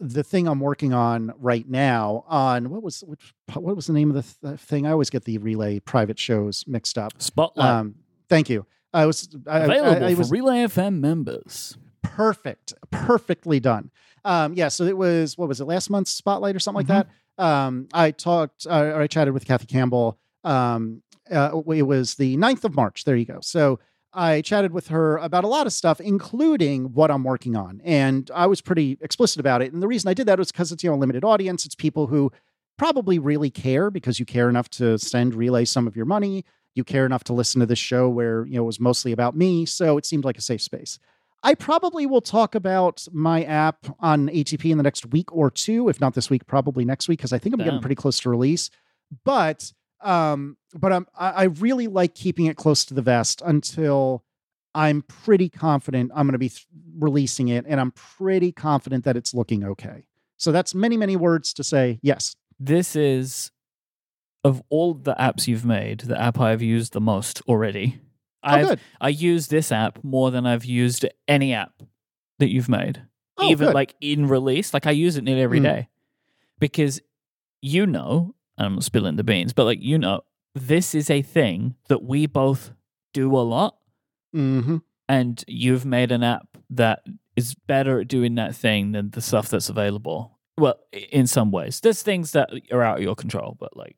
[0.00, 2.24] the thing I'm working on right now.
[2.28, 4.86] On what was which, what was the name of the th- thing?
[4.86, 7.12] I always get the relay private shows mixed up.
[7.22, 7.94] Spotlight Um,
[8.28, 8.66] thank you.
[8.92, 11.76] I was I, I- available I, I for was Relay FM members.
[12.02, 13.90] perfect, perfectly done.
[14.24, 16.88] Um, yeah, so it was what was it last month's spotlight or something Mhm.
[16.88, 17.44] like that.
[17.44, 20.18] Um, I talked, uh, or I chatted with Kathy Campbell.
[20.44, 23.04] Um, uh, it was the 9th of March.
[23.04, 23.38] There you go.
[23.42, 23.80] So
[24.14, 28.30] I chatted with her about a lot of stuff, including what I'm working on, and
[28.34, 29.72] I was pretty explicit about it.
[29.72, 31.66] And the reason I did that was because it's you know a limited audience.
[31.66, 32.30] It's people who
[32.76, 36.44] probably really care because you care enough to send relay some of your money.
[36.74, 39.36] You care enough to listen to this show where you know it was mostly about
[39.36, 40.98] me, so it seemed like a safe space.
[41.42, 45.90] I probably will talk about my app on ATP in the next week or two,
[45.90, 48.30] if not this week, probably next week, because I think I'm getting pretty close to
[48.30, 48.70] release.
[49.24, 54.24] But um, but I'm I, I really like keeping it close to the vest until
[54.74, 56.66] I'm pretty confident I'm going to be th-
[56.98, 60.06] releasing it, and I'm pretty confident that it's looking okay.
[60.36, 62.34] So that's many many words to say yes.
[62.58, 63.50] This is
[64.42, 68.00] of all the apps you've made, the app I've used the most already.
[68.42, 68.80] Oh, I've, good.
[69.00, 71.82] I use this app more than I've used any app
[72.40, 73.02] that you've made.
[73.38, 73.74] Oh, Even good.
[73.74, 75.62] like in release, like I use it nearly every Mm.
[75.62, 75.88] day
[76.58, 77.00] because
[77.62, 80.22] you know, I'm not spilling the beans, but like you know,
[80.54, 82.72] this is a thing that we both
[83.12, 83.76] do a lot,
[84.32, 87.00] hmm and you've made an app that
[87.36, 90.38] is better at doing that thing than the stuff that's available.
[90.56, 93.96] Well, in some ways, there's things that are out of your control, but like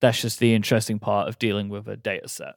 [0.00, 2.54] that's just the interesting part of dealing with a data set.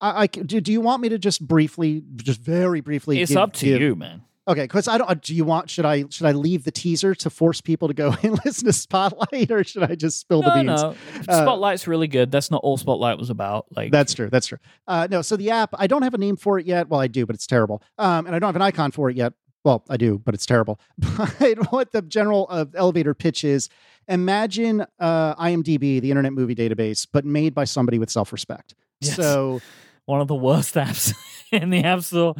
[0.00, 0.60] I, I do.
[0.60, 3.20] Do you want me to just briefly, just very briefly?
[3.20, 4.22] It's give- up to give- you, man.
[4.46, 5.08] Okay, because I don't.
[5.08, 5.70] uh, Do you want?
[5.70, 6.04] Should I?
[6.10, 9.64] Should I leave the teaser to force people to go and listen to Spotlight, or
[9.64, 10.66] should I just spill the beans?
[10.66, 10.94] no.
[11.28, 12.30] Uh, Spotlight's really good.
[12.30, 13.66] That's not all Spotlight was about.
[13.74, 14.28] Like That's true.
[14.28, 14.58] That's true.
[14.86, 16.88] Uh, no, so the app, I don't have a name for it yet.
[16.88, 17.82] Well, I do, but it's terrible.
[17.98, 19.32] Um, and I don't have an icon for it yet.
[19.64, 20.78] Well, I do, but it's terrible.
[21.38, 23.70] But what the general uh, elevator pitch is
[24.08, 28.74] imagine uh, IMDb, the Internet Movie Database, but made by somebody with self respect.
[29.00, 29.16] Yes.
[29.16, 29.62] So
[30.04, 31.14] one of the worst apps
[31.62, 32.34] in the App Store.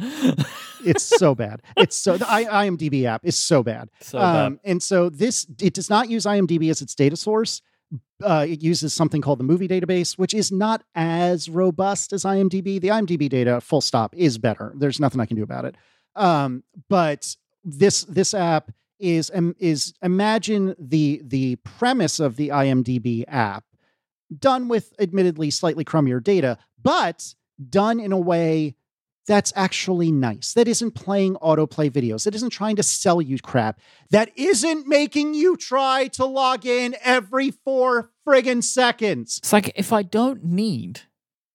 [0.85, 1.61] it's so bad.
[1.77, 3.89] It's so, the I, IMDb app is so bad.
[4.01, 4.45] so bad.
[4.45, 7.61] Um, and so this it does not use IMDb as its data source.
[8.23, 12.79] Uh, it uses something called the movie database, which is not as robust as IMDb.
[12.79, 14.73] The IMDb data, full stop, is better.
[14.75, 15.75] There's nothing I can do about it.
[16.15, 23.25] Um, but this this app is um, is imagine the the premise of the IMDb
[23.27, 23.65] app
[24.39, 27.33] done with admittedly slightly crummier data, but
[27.69, 28.75] done in a way
[29.27, 30.53] that's actually nice.
[30.53, 32.25] That isn't playing autoplay videos.
[32.25, 33.79] That isn't trying to sell you crap.
[34.11, 39.39] That isn't making you try to log in every four friggin' seconds.
[39.39, 41.01] It's like if I don't need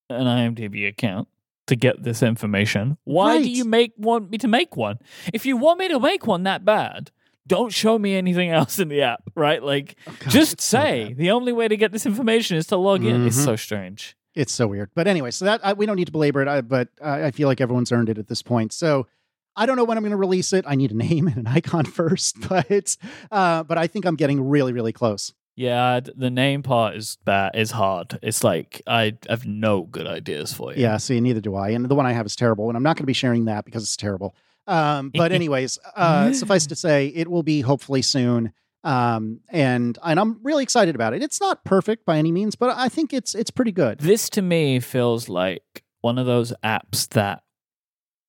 [0.09, 1.29] an IMDb account
[1.69, 4.99] to get this information, why do you make want me to make one?
[5.33, 7.13] If you want me to make one that bad,
[7.47, 9.63] don't show me anything else in the app, right?
[9.63, 9.97] Like
[10.29, 11.17] just it's so say bad.
[11.19, 13.25] the only way to get this information is to log in.
[13.27, 13.45] It's Mhm.
[13.45, 14.17] so strange.
[14.41, 14.91] It's so weird.
[14.95, 17.31] But anyway, so that I, we don't need to belabor it, I, but I, I
[17.31, 18.73] feel like everyone's earned it at this point.
[18.73, 19.07] So
[19.55, 20.65] I don't know when I'm going to release it.
[20.67, 22.97] I need a name and an icon first, but
[23.31, 25.35] uh, but I think I'm getting really, really close.
[25.57, 27.53] Yeah, the name part is bad.
[27.55, 28.19] Is hard.
[28.23, 30.81] It's like I have no good ideas for you.
[30.81, 31.71] Yeah, see, neither do I.
[31.71, 33.67] And the one I have is terrible, and I'm not going to be sharing that
[33.67, 34.35] because it's terrible.
[34.67, 38.55] Um, but anyways, uh, suffice to say, it will be hopefully soon.
[38.83, 41.23] Um, and and I'm really excited about it.
[41.23, 44.01] It's not perfect by any means, but I think it's it's pretty good.
[44.01, 47.43] This to me feels like one of those apps that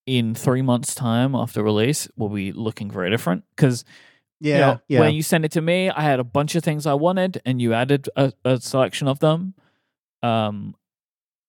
[0.05, 3.43] in three months' time after release will be looking very different.
[3.55, 3.85] Because
[4.39, 6.63] Yeah, you know, yeah, when you sent it to me, I had a bunch of
[6.63, 9.53] things I wanted, and you added a, a selection of them.
[10.21, 10.75] Um,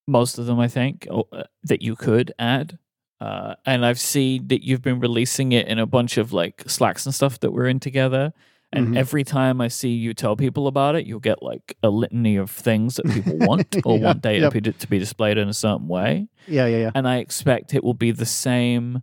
[0.07, 2.79] most of them, I think, or, uh, that you could add.
[3.21, 7.07] Uh, and I've seen that you've been releasing it in a bunch of like Slacks
[7.07, 8.33] and stuff that we're in together.
[8.75, 8.97] And Mhm.
[8.97, 12.51] every time I see you tell people about it, you'll get like a litany of
[12.51, 14.79] things that people want or Yep, want data yep.
[14.79, 16.29] to be- displayed in a certain way.
[16.49, 16.91] yeah, yeah, yeah.
[16.95, 19.03] And I expect it will be the same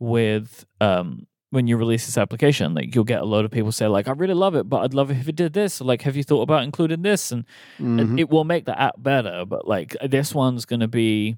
[0.00, 2.74] with um, when you release this application.
[2.74, 4.94] Like you'll get a lot of people say like, "I really love it, but I'd
[4.94, 7.30] love it if it did this." Or, like, have you thought about including this?
[7.30, 7.44] And
[7.78, 8.18] Mhm.
[8.18, 9.44] it will make the app better.
[9.44, 11.36] But like this one's going to be,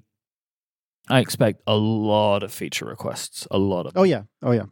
[1.09, 3.47] I expect a lot of feature requests.
[3.51, 3.93] A lot of.
[3.95, 4.65] Oh yeah, oh yeah.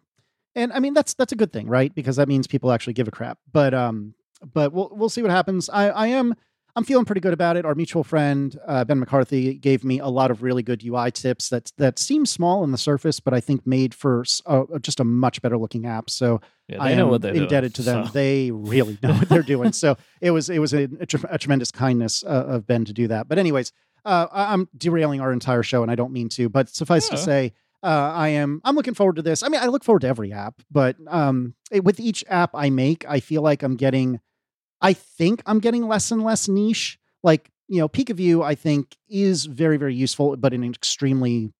[0.55, 1.93] And I mean that's that's a good thing, right?
[1.93, 3.37] Because that means people actually give a crap.
[3.51, 4.13] But um,
[4.53, 5.69] but we'll we'll see what happens.
[5.69, 6.33] I I am
[6.77, 7.65] I'm feeling pretty good about it.
[7.65, 11.47] Our mutual friend uh, Ben McCarthy gave me a lot of really good UI tips
[11.49, 15.05] that that seem small on the surface, but I think made for uh, just a
[15.05, 16.09] much better looking app.
[16.09, 18.05] So Yeah, I know am what they're indebted doing, to them.
[18.07, 18.11] so.
[18.11, 19.71] They really know what they're doing.
[19.71, 22.93] So it was it was a, a, tre- a tremendous kindness uh, of Ben to
[22.93, 23.29] do that.
[23.29, 23.71] But anyways,
[24.03, 26.49] uh, I'm derailing our entire show, and I don't mean to.
[26.49, 29.43] But suffice to say, uh, I am I'm looking forward to this.
[29.43, 32.69] I mean, I look forward to every app, but um, it- with each app I
[32.69, 34.19] make, I feel like I'm getting,
[34.81, 36.97] I think I'm getting less and less niche.
[37.23, 41.53] Like you know, Peek-a-View, I think is very very useful, but in extremely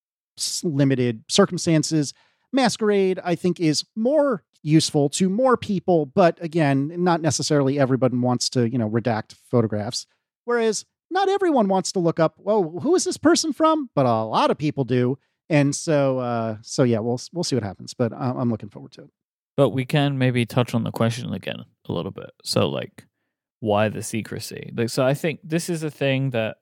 [0.62, 2.12] limited circumstances.
[2.52, 8.48] Masquerade, I think, is more useful to more people, but again, not necessarily everybody wants
[8.50, 10.06] to, you know, redact photographs.
[10.44, 13.90] Whereas not everyone wants to look up, well, who is this person from?
[13.94, 15.18] But a lot of people do.
[15.48, 17.94] And so, uh, so yeah, we'll we'll see what happens.
[17.94, 19.10] But uh, I'm looking forward to it.
[19.56, 22.30] But we can maybe touch on the question again a little bit.
[22.42, 23.06] So, like,
[23.60, 24.72] why the secrecy?
[24.76, 26.56] Like, so I think this is a thing that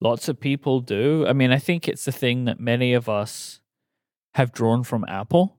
[0.00, 1.26] lots of people do.
[1.28, 3.60] I mean, I think it's a thing that many of us
[4.34, 5.58] have drawn from Apple,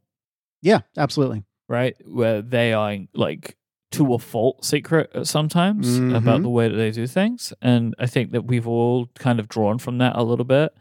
[0.62, 1.44] Yeah, absolutely.
[1.70, 1.96] right?
[2.06, 3.56] Where they are like
[3.92, 6.44] to a fault secret sometimes about Mhm.
[6.44, 7.54] the way that they do things.
[7.62, 10.76] And I think that we've all kind of drawn from that a little bit.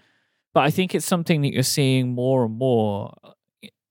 [0.55, 3.13] But I think it's something that you're seeing more and more.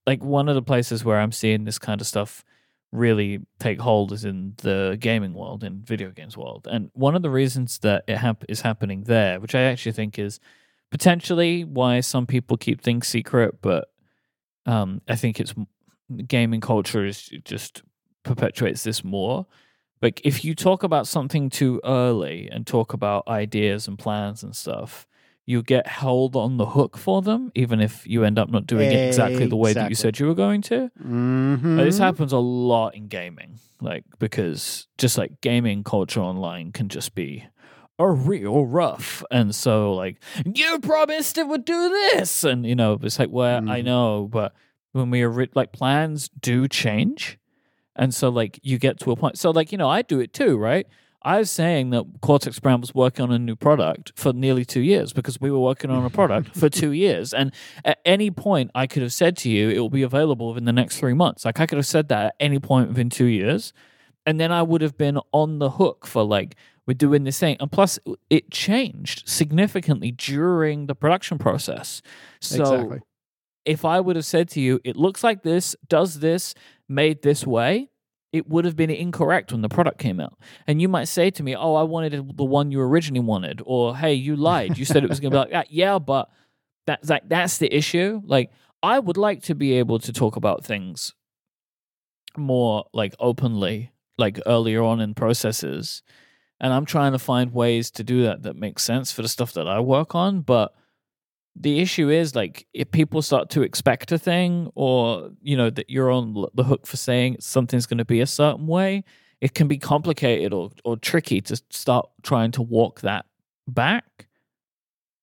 [0.06, 2.44] Like one of the places where I'm seeing this kind of stuff
[2.90, 6.66] really take hold is in the gaming world, in video games world.
[6.70, 10.18] And one of the reasons that it hap- is happening there, which I actually think
[10.18, 10.40] is
[10.90, 13.88] potentially why some people keep things secret, but
[14.66, 15.54] um, I think it's
[16.26, 17.82] gaming culture is just
[18.22, 19.46] perpetuates this more.
[20.00, 24.54] Like if you talk about something too early and talk about ideas and plans and
[24.54, 25.06] stuff,
[25.46, 28.90] you get held on the hook for them, even if you end up not doing
[28.90, 30.90] it exactly the way that you said you were going to.
[31.02, 31.76] Mm-hmm.
[31.76, 37.14] This happens a lot in gaming, like because just like gaming culture online can just
[37.14, 37.44] be
[37.98, 39.22] a real rough.
[39.30, 42.42] And so, like, you promised it would do this.
[42.42, 43.84] And, you know, it's like, well, I Mhm.
[43.84, 44.52] know, but
[44.92, 47.38] when we are ri- like, plans do change.
[47.94, 49.38] And so, like, you get to a point.
[49.38, 50.86] So, like, you know, I do it too, right?
[51.24, 54.82] I was saying that Cortex Brand was working on a new product for nearly two
[54.82, 57.32] years because we were working on a product for two years.
[57.32, 57.52] And
[57.84, 60.72] at any point, I could have said to you, it will be available within the
[60.72, 61.46] next three months.
[61.46, 63.72] Like, I could have said that at any point within two years.
[64.26, 66.56] And then I would have been on the hook for, like,
[66.86, 67.56] we're doing this thing.
[67.58, 72.02] And plus, it changed significantly during the production process.
[72.40, 73.00] So, exactly.
[73.64, 76.54] if I would have said to you, it looks like this, does this,
[76.86, 77.88] made this way,
[78.34, 80.36] it would have been incorrect when the product came out.
[80.66, 83.62] And you might say to me, oh, I wanted the one you originally wanted.
[83.64, 84.76] Or, hey, you lied.
[84.76, 85.70] You said it was going to be like that.
[85.70, 86.28] Yeah, but
[86.84, 88.22] that's like, that's the issue.
[88.24, 88.50] Like,
[88.82, 91.14] I would like to be able to talk about things
[92.36, 96.02] more like openly, like earlier on in processes.
[96.58, 99.52] And I'm trying to find ways to do that that makes sense for the stuff
[99.52, 100.40] that I work on.
[100.40, 100.74] But
[101.56, 105.88] the issue is like if people start to expect a thing or you know that
[105.88, 109.04] you're on the hook for saying something's going to be a certain way
[109.40, 113.24] it can be complicated or, or tricky to start trying to walk that
[113.68, 114.26] back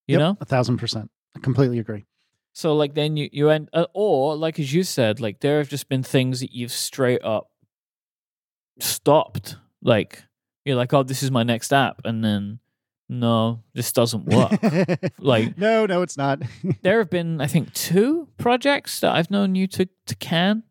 [0.07, 1.09] you Yep, know a thousand percent.
[1.35, 2.05] I completely agree.
[2.53, 5.69] so like then you you end uh, or like as you said like there have
[5.69, 7.49] just been things that you've straight up
[8.79, 10.23] stopped like
[10.65, 12.59] you're like oh this is my next app and then
[13.11, 14.51] no this doesn't work
[15.19, 16.41] Like- no, no, it's not.
[16.81, 20.63] there have been i think two projects that i've known you to to can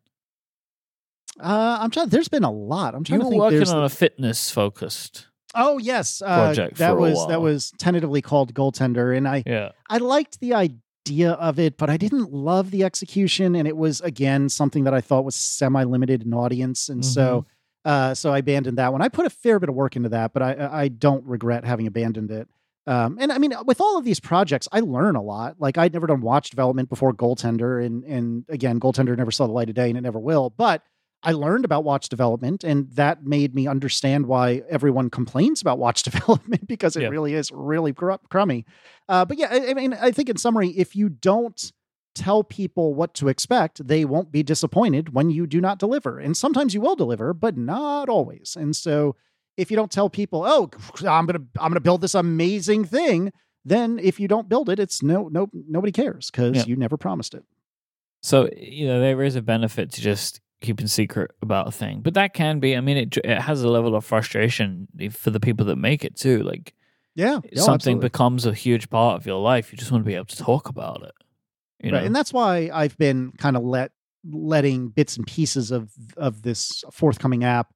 [1.39, 2.09] uh, I'm trying.
[2.09, 2.93] There's been a lot.
[2.93, 3.41] I'm you trying were to think.
[3.41, 7.27] working on a fitness focused oh yes, uh, project that for a was while.
[7.29, 11.89] that was tentatively called Goaltender, and I yeah I liked the idea of it, but
[11.89, 15.83] I didn't love the execution, and it was again something that I thought was semi
[15.83, 17.45] limited in audience, and so
[17.85, 19.01] uh, so I abandoned that one.
[19.01, 21.87] I put a fair bit of work into that, but I I don't regret having
[21.87, 22.47] abandoned it.
[22.87, 25.55] Um, and I mean, with all of these projects, I learn a lot.
[25.59, 29.53] Like I'd never done watch development before Goaltender, and and again, Goaltender never saw the
[29.53, 30.49] light of day, and it never will.
[30.49, 30.81] But
[31.23, 36.01] I learned about watch development, and that made me understand why everyone complains about watch
[36.11, 37.09] development because it Yeah.
[37.09, 38.65] really is really cr- crummy.
[39.07, 41.71] Uh, but yeah, I, I mean, I think in summary, if you don't
[42.13, 46.19] tell people what to expect, they won't be disappointed when you do not deliver.
[46.19, 48.55] And sometimes you will deliver, but not always.
[48.59, 49.15] And so
[49.57, 50.69] if you don't tell people, "Oh,
[51.07, 53.31] I'm going to I'm going to build this amazing thing,"
[53.65, 56.63] then if you don't build it, it's no no nobody cares cuz Yeah.
[56.65, 57.43] you never promised it.
[58.23, 62.13] so you know there is a benefit to just keeping secret about a thing but
[62.13, 65.65] that can be i mean it, it has a level of frustration for the people
[65.65, 66.75] that make it too like
[67.15, 67.39] Yeah.
[67.41, 70.13] no, oh, something becomes a huge part of your life you just want to be
[70.13, 71.15] able to talk about it
[71.83, 72.05] you know Right.
[72.05, 73.91] And that's why I've been kind of let
[74.29, 77.73] letting bits and pieces of of this forthcoming app.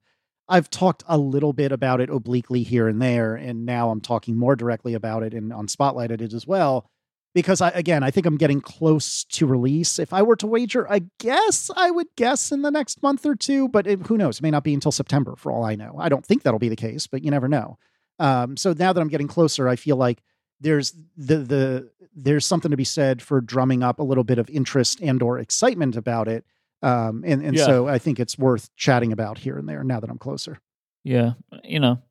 [0.48, 4.36] I've talked a little bit about it obliquely here and there, and now I'm talking
[4.36, 6.88] more directly about it and on Spotlight it as well.
[7.34, 9.98] Because I again, I think I'm getting close to release.
[9.98, 13.34] If I were to wager, I guess I would guess in the next month or
[13.34, 14.38] two, but it, who knows?
[14.38, 15.96] It may not be until September for all I know.
[15.98, 17.78] I don't think that'll be the case, but you never know.
[18.18, 20.22] Um, so now that I'm getting closer, I feel like
[20.60, 24.48] there's the the there's something to be said for drumming up a little bit of
[24.50, 26.44] interest and or excitement about it.
[26.82, 27.64] Um, and and Yeah.
[27.64, 30.58] so I think it's worth chatting about here and there now that I'm closer.
[31.04, 32.02] Yeah, you know,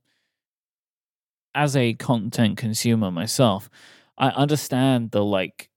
[1.54, 3.70] as a content consumer myself,
[4.18, 5.70] I understand the like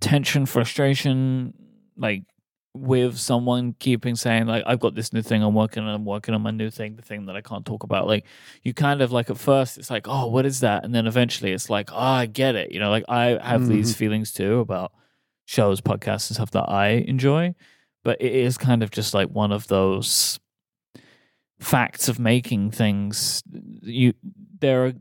[0.00, 1.54] tension, frustration,
[1.96, 2.24] like
[2.78, 6.34] with someone keeping saying like I've got this new thing I'm working on, I'm working
[6.34, 8.06] on my new thing, the thing that I can't talk about.
[8.06, 8.24] Like
[8.62, 10.84] you kind of like at first it's like, oh, what is that?
[10.84, 12.72] And then eventually it's like, oh, I get it.
[12.72, 13.98] You know, like I have these mm-hmm.
[13.98, 14.92] feelings too about
[15.44, 17.54] shows, podcasts, and stuff that I enjoy.
[18.04, 20.38] But it is kind of just like one of those
[21.60, 23.42] facts of making things
[23.82, 24.12] you
[24.60, 24.92] there are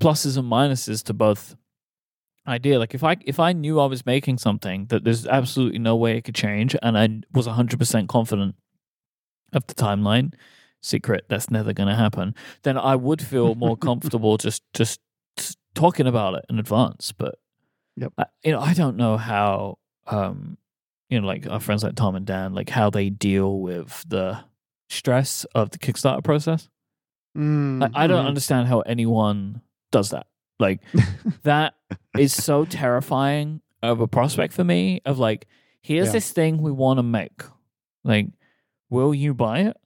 [0.00, 1.56] pluses and minuses to both
[2.48, 5.96] idea like if i if i knew i was making something that there's absolutely no
[5.96, 8.54] way it could change and i was 100% confident
[9.52, 10.32] of the timeline
[10.82, 15.00] secret that's never going to happen then i would feel more comfortable just just
[15.74, 17.36] talking about it in advance but
[17.98, 18.12] Yep.
[18.18, 20.58] I, you know i don't know how um
[21.08, 24.44] you know like our friends like tom and dan like how they deal with the
[24.88, 26.68] stress of the Kickstarter process.
[27.36, 28.28] Mm, I, I don't mhm.
[28.28, 29.60] understand how anyone
[29.92, 30.26] does that.
[30.58, 30.80] Like
[31.42, 31.74] that
[32.18, 35.00] is so terrifying of a prospect for me.
[35.04, 35.46] Of like,
[35.82, 36.12] here's Yeah.
[36.12, 37.42] this thing we want to make.
[38.04, 38.28] Like,
[38.90, 39.76] will you buy it?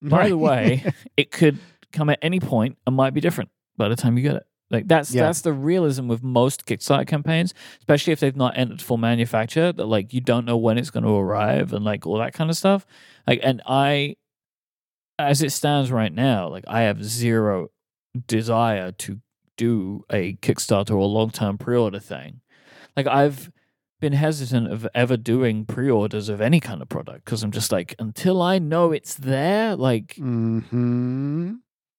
[0.00, 0.84] By the way,
[1.16, 1.58] it could
[1.92, 4.46] come at any point and might be different by the time you get it.
[4.70, 5.22] Like that's Yeah.
[5.22, 9.72] that's the realism with most Kickstarter campaigns, especially if they've not entered full manufacture.
[9.72, 12.50] That like you don't know when it's going to arrive and like all that kind
[12.50, 12.84] of stuff.
[13.26, 14.16] Like, and I,
[15.18, 17.70] as it stands right now, like I have zero
[18.26, 19.20] desire to
[19.58, 22.40] do a Kickstarter or long term pre order thing.
[22.96, 23.52] Like I've
[24.00, 27.70] been hesitant of ever doing pre orders of any kind of product because I'm just
[27.70, 31.56] like until I know it's there, like hmm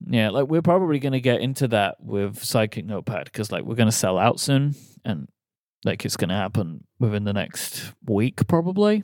[0.07, 3.75] yeah, like we're probably going to get into that with Sidekick Notepad because like we're
[3.75, 5.27] going to sell out soon and
[5.83, 9.03] like it's going to happen within the next week probably.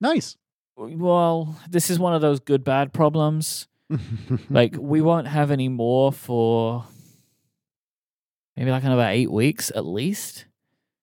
[0.00, 0.36] Nice.
[0.76, 3.68] Well, this is one of those good bad problems.
[4.50, 6.84] Like we won't have any more for
[8.56, 10.46] maybe like in about 8 weeks at least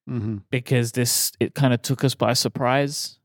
[0.08, 3.20] hmm because this it kind of took us by surprise.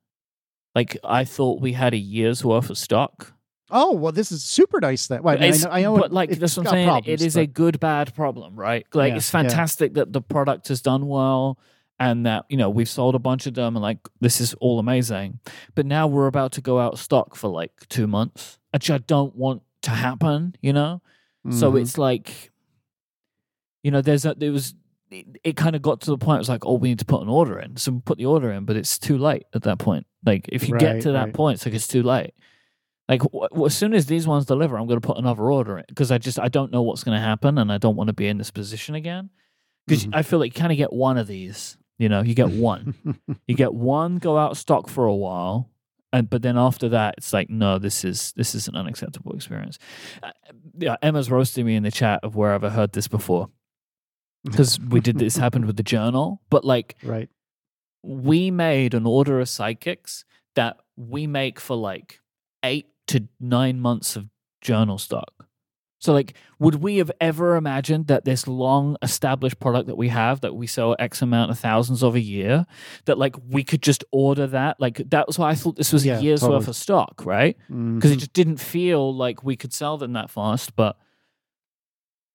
[0.75, 3.33] Like I thought we had a year's worth of stock.
[3.71, 5.09] Oh well, this is super nice.
[5.09, 6.87] That well, I, mean, I know, I know but like it's that's what I'm saying.
[6.89, 8.87] problems, it is a good bad problem, right?
[8.95, 9.43] Like Yeah, it's yeah.
[9.43, 11.59] fantastic that the product has done well
[11.99, 14.79] and that you know we've sold a bunch of them and like this is all
[14.79, 15.41] amazing.
[15.75, 18.99] But now we're about to go out of stock for like two months, which I
[18.99, 20.55] don't want to happen.
[20.63, 21.03] You know,
[21.51, 21.81] so Mhm.
[21.81, 22.53] it's like,
[23.83, 24.75] you know, there's a there was.
[25.11, 26.37] It, it kind of got to the point.
[26.37, 27.79] It was like, oh, we need to put an order in.
[27.79, 30.07] So we put the order in, but it's too late at that point.
[30.27, 31.33] Like, if you get to that right.
[31.35, 32.35] point, it's like it's too late.
[33.09, 35.79] Like w- w- as soon as these ones deliver, I'm going to put another order
[35.79, 38.09] in because I just I don't know what's going to happen, and I don't want
[38.09, 39.31] to be in this position again.
[39.87, 40.11] Because Mhm.
[40.15, 41.79] I feel like you kind of get one of these.
[41.97, 42.95] You know, you get one.
[43.47, 45.71] you get one go out of stock for a while,
[46.13, 49.79] and but then after that, it's like no, this is this is an unacceptable experience.
[50.23, 50.33] Uh,
[50.79, 53.49] yeah, Emma's roasting me in the chat of where I've heard this before
[54.45, 57.29] because we did this happened with the journal, but like right.
[58.03, 60.25] we made an order of Sidekicks
[60.55, 62.21] that we make for like
[62.65, 64.27] eight to nine months of
[64.61, 65.47] journal stock.
[66.01, 70.43] So, like, would we have ever imagined that this long established product that we have,
[70.43, 72.67] that we sell X amount of thousands of a year,
[73.07, 74.79] that like we could just order that?
[74.79, 76.59] Like, that was why I thought this was Yeah, a year's totally.
[76.61, 77.57] worth of stock, right?
[77.67, 78.15] Because Mhm.
[78.15, 80.77] it just didn't feel like we could sell them that fast.
[80.77, 80.97] But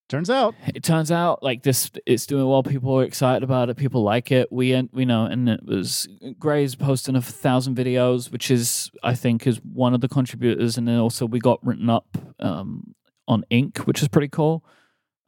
[0.09, 0.55] turns out.
[0.73, 2.63] It turns out like this it's doing well.
[2.63, 3.77] People are excited about it.
[3.77, 4.51] People like it.
[4.51, 6.07] We we know and it was
[6.39, 10.77] Grey's posting a thousand videos which is i think is one of the contributors.
[10.77, 12.95] And then also we got written up um,
[13.27, 13.79] on Inc.
[13.79, 14.63] which is pretty cool.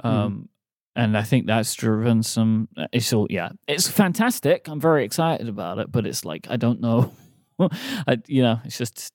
[0.04, 0.50] Um,
[0.98, 4.68] and i think that's driven some it's all yeah it's fantastic.
[4.68, 7.12] I'm very excited about it but it's like i don't know.
[7.60, 9.14] I, you know it's just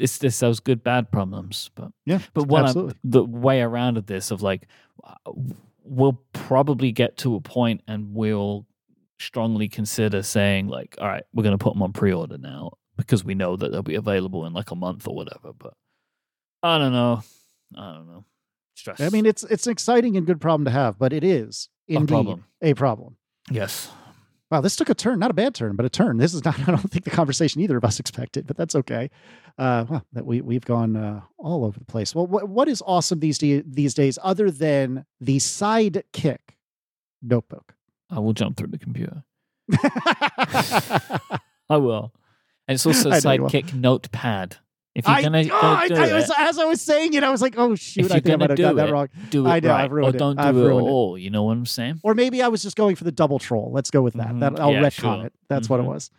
[0.00, 2.20] it's this those good bad problems but yeah.
[2.34, 4.66] but what the way around of this of like,
[5.04, 5.14] uh,
[5.84, 8.66] we'll probably get to a point and we'll
[9.18, 13.24] strongly consider saying like, all right, we're going to put them on pre-order now because
[13.24, 15.52] we know that they'll be available in like a month or whatever.
[15.56, 15.74] But
[16.62, 17.22] I don't know.
[17.76, 18.24] I don't know.
[18.74, 19.00] Stress.
[19.00, 22.08] I mean, it's it's an exciting and good problem to have, but it is indeed
[22.08, 22.44] problem.
[22.62, 23.16] a problem.
[23.50, 23.90] yes.
[24.50, 26.16] Wow, this took a turn, not a bad turn, but a turn.
[26.16, 29.10] This is not, I don't think the conversation either of us expected, but that's okay.
[29.58, 32.14] Uh, well, that we, we've gone uh, all over the place.
[32.14, 36.38] Well, what, what is awesome these, de- these days other than the sidekick
[37.22, 37.74] notebook?
[38.10, 39.22] I will jump through the computer.
[41.68, 42.12] I will.
[42.66, 43.50] And it's also I know you will.
[43.50, 44.56] Sidekick Notepad.
[45.00, 47.30] If you're I, gonna, oh, I, I it, was, as I was saying it, I
[47.30, 49.08] was like, oh, shoot, I think I might have got that wrong.
[49.30, 50.18] do it I know, right, I've or it.
[50.18, 50.80] don't I've do it at it.
[50.80, 51.18] all.
[51.18, 52.00] You know what I'm saying?
[52.02, 53.70] Or maybe I was just going for the double troll.
[53.72, 54.28] Let's go with that.
[54.28, 54.40] Mhm.
[54.40, 55.26] that I'll Yeah, retcon sure.
[55.26, 55.32] it.
[55.48, 55.94] That's what it Mhm.
[55.94, 56.10] was.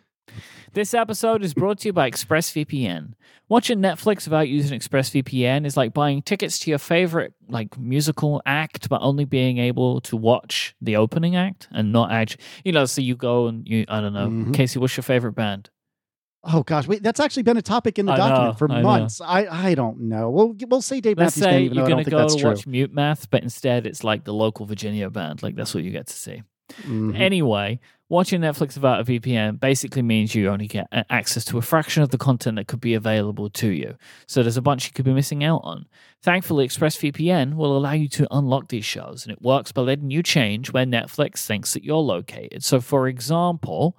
[0.74, 3.14] This episode is brought to you by ExpressVPN.
[3.48, 8.88] Watching Netflix without using ExpressVPN is like buying tickets to your favorite like musical act,
[8.88, 12.86] but only being able to watch the opening act and not actually, you know.
[12.86, 14.54] So you go and you, I don't know, Mhm.
[14.54, 15.68] Casey, what's your favorite band?
[16.44, 18.76] Oh gosh, wait, that's actually been a topic in the I document know, for I
[18.76, 18.82] know.
[18.82, 19.20] months.
[19.20, 20.28] I, I don't know.
[20.30, 22.50] We'll we'll say Dave Let's Matthews say even you're going to go to true.
[22.50, 25.42] watch Mute Math, but instead it's like the local Virginia band.
[25.42, 26.42] Like that's what you get to see.
[26.82, 27.18] Mhm.
[27.18, 27.78] Anyway,
[28.08, 32.08] watching Netflix without a VPN basically means you only get access to a fraction of
[32.10, 33.94] the content that could be available to you.
[34.26, 35.86] So there's a bunch you could be missing out on.
[36.22, 40.22] Thankfully, ExpressVPN will allow you to unlock these shows, and it works by letting you
[40.22, 42.64] change where Netflix thinks that you're located.
[42.64, 43.96] So, for example,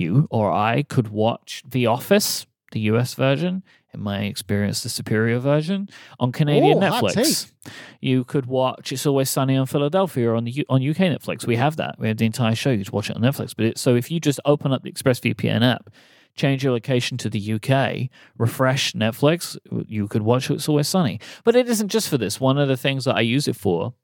[0.00, 5.38] you or I could watch The Office, the US version, in my experience, the superior
[5.40, 5.88] version,
[6.20, 7.52] on Canadian Oh, hot Netflix.
[8.00, 11.46] You could watch It's Always Sunny in Philadelphia on the U- on UK Netflix.
[11.46, 11.96] We have that.
[11.98, 12.70] We have the entire show.
[12.70, 13.54] You just watch it on Netflix.
[13.56, 15.90] But it, so if you just open up the ExpressVPN app,
[16.36, 21.18] change your location to the UK, refresh Netflix, you could watch It's Always Sunny.
[21.44, 22.40] But it isn't just for this.
[22.40, 23.94] One of the things that I use it for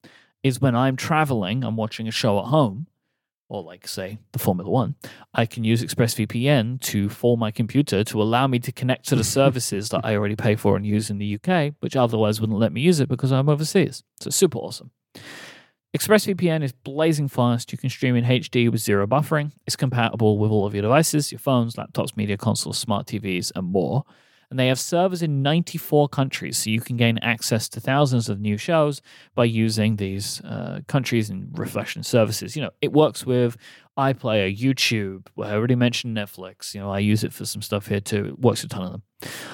[0.43, 2.89] is when I'm traveling, I'm watching a show at home,
[3.49, 4.97] or like say the Formula One,
[5.35, 9.25] I can use ExpressVPN to for my computer to allow me to connect to the
[9.39, 12.73] services that I already pay for and use in the UK, which otherwise wouldn't let
[12.73, 14.03] me use it because I'm overseas.
[14.21, 14.91] So super awesome.
[15.97, 17.73] ExpressVPN is blazing fast.
[17.73, 19.53] You can stream in HD with zero buffering.
[19.67, 23.67] It's compatible with all of your devices, your phones, laptops, media consoles, smart TVs, and
[23.67, 24.05] more.
[24.51, 28.41] And they have servers in 94 countries, so you can gain access to thousands of
[28.41, 29.03] new shows
[29.35, 32.55] by using these uh, countries and reflection services.
[32.55, 33.57] You know, it works with
[33.99, 35.27] iPlayer, YouTube.
[35.35, 36.75] Well, I already mentioned Netflix.
[36.75, 38.27] You know, I use it for some stuff here too.
[38.27, 39.03] It works a ton of them.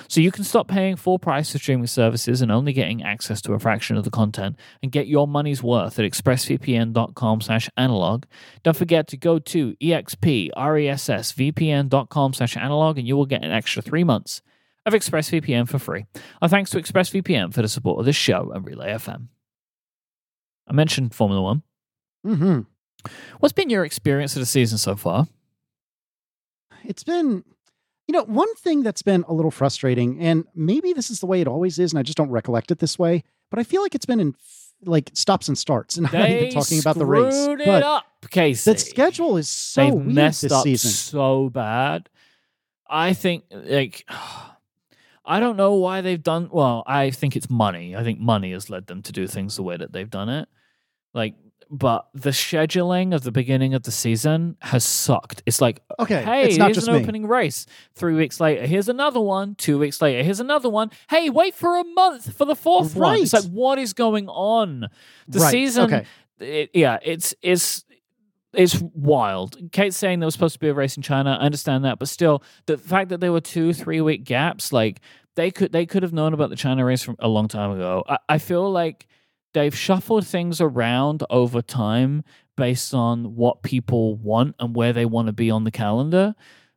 [0.09, 3.53] So you can stop paying full price for streaming services and only getting access to
[3.53, 8.24] a fraction of the content and get your money's worth at expressvpn.com slash analog.
[8.64, 14.05] Don't forget to go to expressvpn.com slash analog and you will get an extra three
[14.05, 14.43] months
[14.87, 16.07] of ExpressVPN for free.
[16.41, 19.28] Our thanks to ExpressVPN for the support of this show and Relay FM.
[20.68, 21.62] I mentioned Formula One.
[22.24, 22.61] hmm
[23.41, 25.26] What's been your experience of the season so far?
[26.85, 27.45] It's been,
[28.07, 31.41] you know, one thing that's been a little frustrating, and maybe this is the way
[31.41, 33.95] it always is, and I just don't recollect it this way, but I feel like
[33.95, 34.35] it's been in
[34.85, 37.35] like stops and starts, and I'm not even talking about the race.
[37.35, 38.72] it But up, Casey.
[38.72, 40.91] the schedule is so They've messed this up season.
[40.91, 42.09] so bad.
[42.89, 44.09] I think like
[45.25, 47.95] I don't know why they've done well, I think it's money.
[47.97, 50.49] I think money has led them to do things the way that they've done it.
[51.14, 51.35] Like
[51.75, 55.43] but the scheduling of the beginning of the season has sucked.
[55.47, 57.01] It's like, Okay, hey, it's not here's just an me.
[57.01, 57.64] opening race.
[57.95, 59.55] Three weeks later, here's another one.
[59.55, 60.91] Two weeks later, here's another one.
[61.09, 63.20] Hey, wait for a month for the fourth one.
[63.23, 64.89] It's like, what is going on?
[65.29, 66.07] The Right, season, okay.
[66.41, 67.87] it, yeah, it's it's
[68.55, 69.57] it's wild.
[69.72, 71.38] Kate's saying there was supposed to be a race in China.
[71.40, 75.00] I understand that, but still, the fact that there were two, three week gaps, like
[75.36, 78.05] they could they could have known about the China race from a long time ago.
[78.09, 79.07] I, I feel like
[79.55, 82.24] they've shuffled things around over time
[82.57, 86.34] based on what people want and where they want to be on the calendar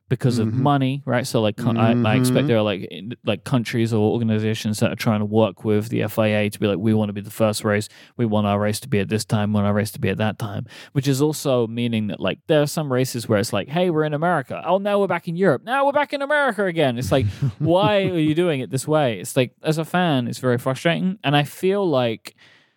[0.08, 0.58] because of Mhm.
[0.58, 1.26] money, right?
[1.26, 2.46] So like I, I expect Mhm.
[2.48, 2.88] there are like
[3.24, 6.78] like countries or organizations that are trying to work with the FIA to be like,
[6.78, 9.24] we want to be the first race, we want our race to be at this
[9.24, 12.20] time, we want our race to be at that time, which is also meaning that
[12.20, 15.08] like there are some races where it's like, hey, we're in America, oh now we're
[15.08, 16.98] back in Europe, now we're back in America again.
[16.98, 17.26] It's like,
[17.58, 19.18] why are you doing it this way?
[19.18, 22.36] It's like as a fan, it's very frustrating, and I feel like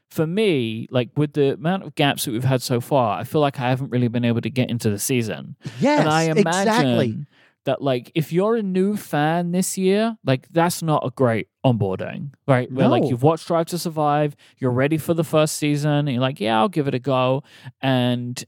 [0.09, 3.41] for me, like with the amount of gaps that we've had so far, I feel
[3.41, 5.55] like I haven't really been able to get into the season.
[5.79, 7.25] Yes, and I imagine exactly.
[7.65, 12.31] that like if you're a new fan this year, like that's not a great onboarding,
[12.47, 12.71] right?
[12.71, 16.21] Where like you've watched Drive to Survive, you're ready for the first season, and you're
[16.21, 17.43] like, yeah, I'll give it a go,
[17.81, 18.43] and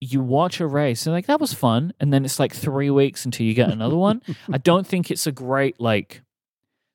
[0.00, 3.24] you watch a race and like that was fun, and then it's like three weeks
[3.24, 4.22] until you get another one.
[4.52, 6.22] I don't think it's a great like.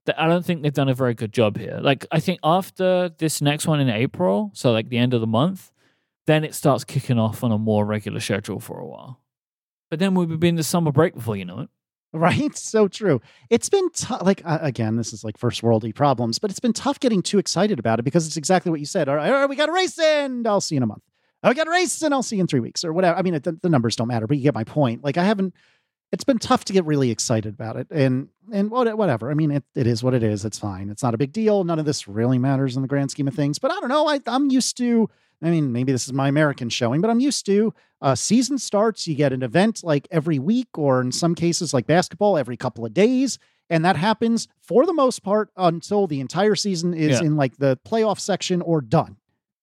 [0.06, 1.80] That- I don't think they've done a very good job here.
[1.82, 5.28] Like I think after this next one in April, so like the end of the
[5.28, 5.72] month,
[6.28, 9.22] then it starts kicking off on a more regular schedule for a while.
[9.90, 11.70] But then we'll be in the summer break before you know it.
[12.16, 12.56] Right?
[12.56, 13.20] So true.
[13.50, 14.22] It's been tough.
[14.22, 17.40] Like, uh, again, this is like first worldy problems, but it's been tough getting too
[17.40, 19.10] excited about it because it's exactly what you said.
[19.10, 21.04] All right, all right, we got a race and I'll see you in a month.
[21.44, 23.18] Oh, we got a race and I'll see you in three weeks or whatever.
[23.18, 25.04] I mean, the, the numbers don't matter, but you get my point.
[25.04, 25.56] Like, I haven't,
[26.12, 27.88] it's been tough to get really excited about it.
[27.92, 29.32] And, and whatever.
[29.32, 30.46] I mean, it, it is what it is.
[30.46, 30.90] It's fine.
[30.90, 31.64] It's not a big deal.
[31.64, 33.60] None of this really matters in the grand scheme of things.
[33.60, 34.08] But I don't know.
[34.08, 35.10] I, I'm used to,
[35.42, 39.08] I mean, maybe this is my American showing, but I'm used to uh, season starts.
[39.08, 42.86] You get an event like every week, or in some cases, like basketball, every couple
[42.86, 43.38] of days.
[43.70, 47.26] And that happens for the most part until the entire season is Yeah.
[47.28, 49.18] in like the playoff section or done.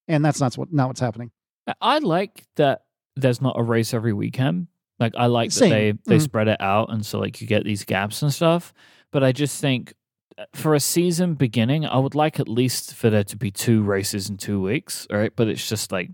[0.08, 1.30] And that's not what, not what's happening.
[1.68, 2.82] I- I like that
[3.14, 4.66] there's not a race every weekend.
[5.02, 5.70] Like I like that Same.
[5.70, 6.22] they they Mhm.
[6.22, 8.72] spread it out and so like you get these gaps and stuff.
[9.10, 9.92] But I just think
[10.38, 13.82] uh, for a season beginning, I would like at least for there to be two
[13.82, 15.32] races in two weeks, all right?
[15.36, 16.10] But it's just like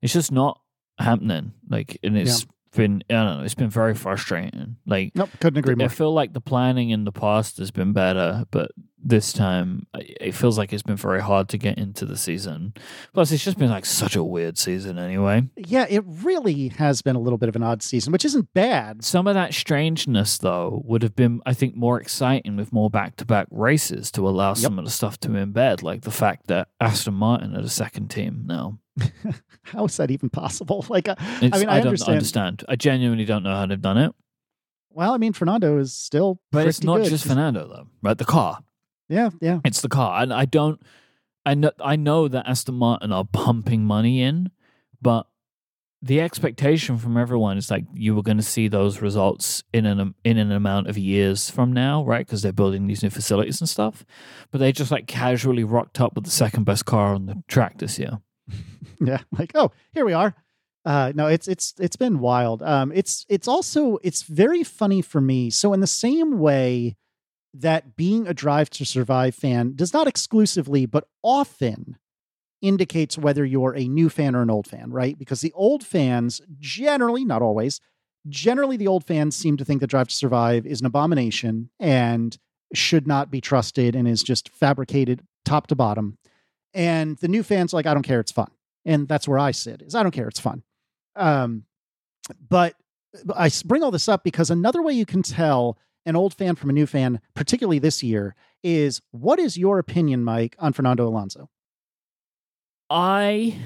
[0.00, 0.60] it's just not
[0.98, 1.52] happening.
[1.68, 4.76] Like and it's been I don't know, it's been very frustrating.
[4.86, 5.30] Like Nope.
[5.40, 5.86] Couldn't agree more.
[5.86, 8.70] I feel like the planning in the past has been better, but
[9.04, 12.72] this time it feels like it's been very hard to get into the season.
[13.12, 15.44] Plus, it's just been like such a weird season anyway.
[15.56, 19.04] Yeah, it really has been a little bit of an odd season, which isn't bad.
[19.04, 23.16] Some of that strangeness, though, would have been, I think, more exciting with more back
[23.16, 26.68] to back races to allow some of the stuff to embed, like the fact that
[26.80, 28.78] Aston Martin are the second team now.
[29.64, 30.84] How is that even possible?
[30.94, 32.16] Like, uh, I mean, I, don't understand.
[32.16, 32.64] understand.
[32.68, 34.12] I genuinely don't know how they've done it.
[34.90, 37.10] Well, I mean, Fernando is still, But it's not good.
[37.10, 38.16] just Fernando, though, right?
[38.16, 38.60] The car.
[39.08, 39.60] Yeah, yeah.
[39.64, 40.80] It's the car, and I don't.
[41.46, 41.72] I know.
[41.80, 44.50] I know that Aston Martin are pumping money in,
[45.02, 45.26] but
[46.00, 50.14] the expectation from everyone is like you were going to see those results in an
[50.24, 52.26] in an amount of years from now, right?
[52.26, 54.04] Because they're building these new facilities and stuff.
[54.50, 57.78] But they just like casually rocked up with the second best car on the track
[57.78, 58.20] this year.
[59.00, 60.34] yeah like oh here we are
[60.84, 65.20] uh no it's it's it's been wild um it's it's also it's very funny for
[65.20, 66.94] me so in the same way
[67.54, 71.96] that being a drive to survive fan does not exclusively but often
[72.60, 76.40] indicates whether you're a new fan or an old fan right because the old fans
[76.60, 77.80] generally not always
[78.28, 82.36] generally the old fans seem to think that Drive to Survive is an abomination and
[82.72, 86.18] should not be trusted and is just fabricated top to bottom.
[86.72, 88.50] And the new fans like, I don't care, it's fun.
[88.84, 90.62] And that's where I sit is I don't care, it's fun.
[91.16, 91.64] Um,
[92.48, 92.74] but
[93.34, 96.70] I bring all this up because another way you can tell an old fan from
[96.70, 101.50] a new fan, particularly this year, is what is your opinion, Myke, on Fernando Alonso?
[102.90, 103.56] I,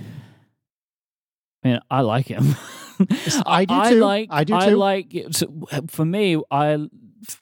[1.64, 2.56] man, I like him.
[3.46, 4.00] I do too.
[4.00, 4.28] like.
[4.30, 4.58] I do too.
[4.58, 5.14] I like.
[5.32, 6.88] So for me, I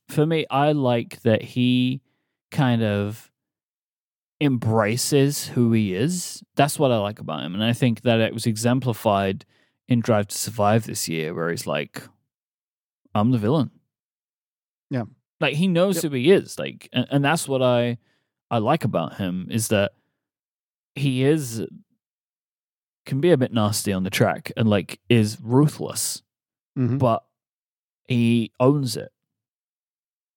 [0.08, 2.02] for me, I like that he
[2.50, 3.30] kind of
[4.40, 6.42] embraces who he is.
[6.56, 9.44] That's what I like about him, and I think that it was exemplified
[9.88, 12.02] in Drive to Survive this year, where he's like,
[13.14, 13.70] "I'm the villain."
[14.90, 15.04] Yeah.
[15.40, 16.04] like he knows Yep.
[16.12, 16.58] who he is.
[16.58, 17.98] Like, and, and that's what I
[18.50, 19.92] I like about him is that
[20.94, 21.62] he is
[23.04, 26.22] can be a bit nasty on the track and like is ruthless,
[26.78, 26.98] Mhm.
[26.98, 27.24] but
[28.08, 29.12] he owns it.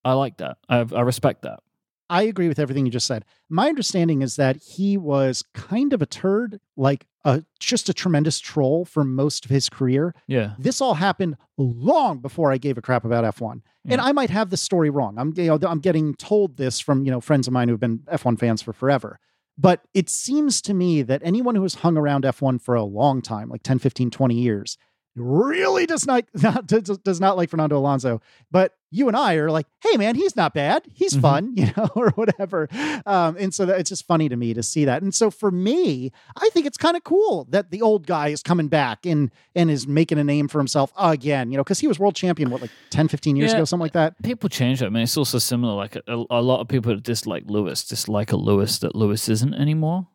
[0.03, 0.57] I like that.
[0.67, 1.61] I I respect that.
[2.09, 3.23] I agree with everything you just said.
[3.49, 8.39] My understanding is that he was kind of a turd, like a just a tremendous
[8.39, 10.15] troll for most of his career.
[10.27, 10.53] Yeah.
[10.57, 13.61] This all happened long before I gave a crap about F1.
[13.87, 15.17] And I might have the story wrong.
[15.17, 17.99] I'm you know I'm getting told this from, you know, friends of mine who've been
[18.11, 19.19] F1 fans for forever.
[19.57, 23.21] But it seems to me that anyone who has hung around F1 for a long
[23.21, 24.77] time, like 10, 15, 20 years,
[25.19, 28.21] really does not, not does, not like Fernando Alonso.
[28.51, 30.83] But you and I are like, hey man, he's not bad.
[30.93, 31.21] He's Mhm.
[31.21, 32.67] fun, you know, or whatever.
[33.05, 35.03] Um, and so that, it's just funny to me to see that.
[35.03, 38.41] And so for me, I think it's kind of cool that the old guy is
[38.41, 41.87] coming back and and is making a name for himself again, you know, because he
[41.87, 43.57] was world champion, what, like 10, 15 years Yeah.
[43.57, 44.21] ago, something like that.
[44.23, 44.85] People change it.
[44.87, 45.75] I mean, it's also similar.
[45.75, 50.07] Like a, a lot of people dislike Lewis dislike a Lewis that Lewis isn't anymore,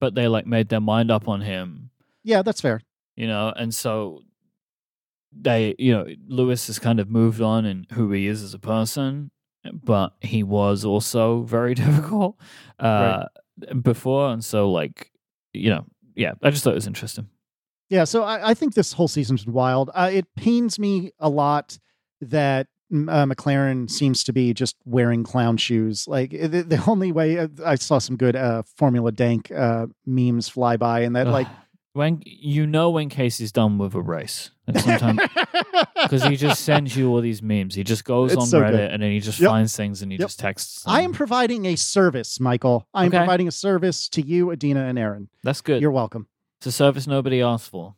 [0.00, 1.90] but they like made their mind up on him
[2.24, 2.80] Yeah, that's fair.
[3.16, 4.20] You know and so
[5.34, 8.58] they you know lewis has kind of moved on in who he is as a
[8.58, 9.30] person
[9.72, 12.36] but he was also very difficult
[12.78, 13.24] uh
[13.80, 15.10] before and so like
[15.52, 15.84] you know
[16.14, 17.28] yeah i just thought it was interesting
[17.90, 19.90] Yeah, so I, I think this whole season's been wild.
[19.94, 21.78] Uh, it pains me a lot
[22.22, 26.08] that uh, McLaren seems to be just wearing clown shoes.
[26.08, 30.48] Like the, the only way uh, I saw some good uh, Formula Dank uh, memes
[30.48, 31.48] fly by, and that like
[31.94, 35.20] when you know when casey's done with a race and sometimes
[36.02, 38.70] because he just sends you all these memes he just goes It's on so reddit
[38.70, 38.90] good.
[38.92, 39.48] and then he just Yep.
[39.48, 40.28] finds things and he Yep.
[40.28, 41.06] just texts I them.
[41.10, 42.86] am providing a service, Michael.
[42.94, 43.18] I am Okay.
[43.18, 45.28] providing a service to you, Adina, and Erin.
[45.42, 46.26] that's good You're welcome.
[46.58, 47.94] it's a service nobody asked for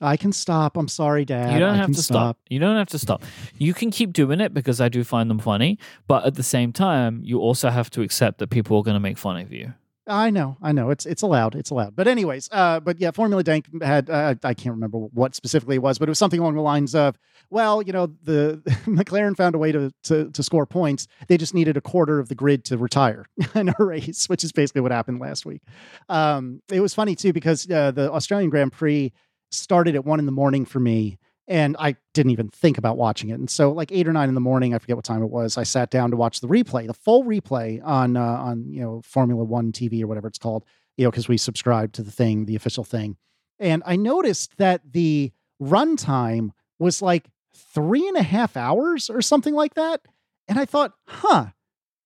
[0.00, 0.76] I can stop.
[0.76, 1.52] I'm sorry, Dad.
[1.52, 2.38] You don't I have can to stop.
[2.48, 3.24] You don't have to stop.
[3.56, 5.76] You can keep doing it because I do find them funny,
[6.06, 9.00] but at the same time, you also have to accept that people are going to
[9.00, 9.74] make fun of you.
[10.08, 10.90] I know, I know.
[10.90, 11.54] It's it's allowed.
[11.54, 11.94] It's allowed.
[11.94, 15.82] But anyways, uh, but yeah, Formula Dank had uh, I can't remember what specifically it
[15.82, 17.18] was, but it was something along the lines of,
[17.50, 21.06] well, you know, the McLaren found a way to to to score points.
[21.28, 24.52] They just needed a quarter of the grid to retire in a race, which is
[24.52, 25.62] basically what happened last week.
[26.08, 29.12] Um, it was funny too because uh, the Australian Grand Prix
[29.50, 31.18] started at one in the morning for me.
[31.48, 33.38] And I didn't even think about watching it.
[33.38, 35.56] And so, like eight or nine in the morning, I forget what time it was.
[35.56, 39.00] I sat down to watch the replay, the full replay on uh, on you know
[39.02, 40.64] Formula One TV or whatever it's called.
[40.98, 43.16] You know, because we subscribe to the thing, the official thing.
[43.58, 49.54] And I noticed that the runtime was like three and a half hours or something
[49.54, 50.02] like that.
[50.48, 51.46] And I thought, huh.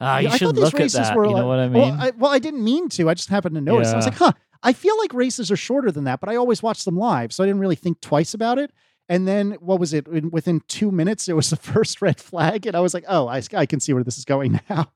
[0.01, 1.17] Ah, you I should thought these look at races that.
[1.17, 2.01] were You know what I Well mean?
[2.01, 3.09] I, well, I didn't mean to.
[3.09, 3.93] I just happened to notice.
[3.93, 4.33] I was like, huh.
[4.65, 7.43] I feel like races are shorter than that, but I always watch them live, so
[7.43, 8.73] I didn't really think twice about it.
[9.13, 10.09] And then what was it?
[10.09, 13.29] In- Within two minutes, it was the first red flag, and I was like, "Oh,
[13.29, 14.91] I, I can see where this is going now."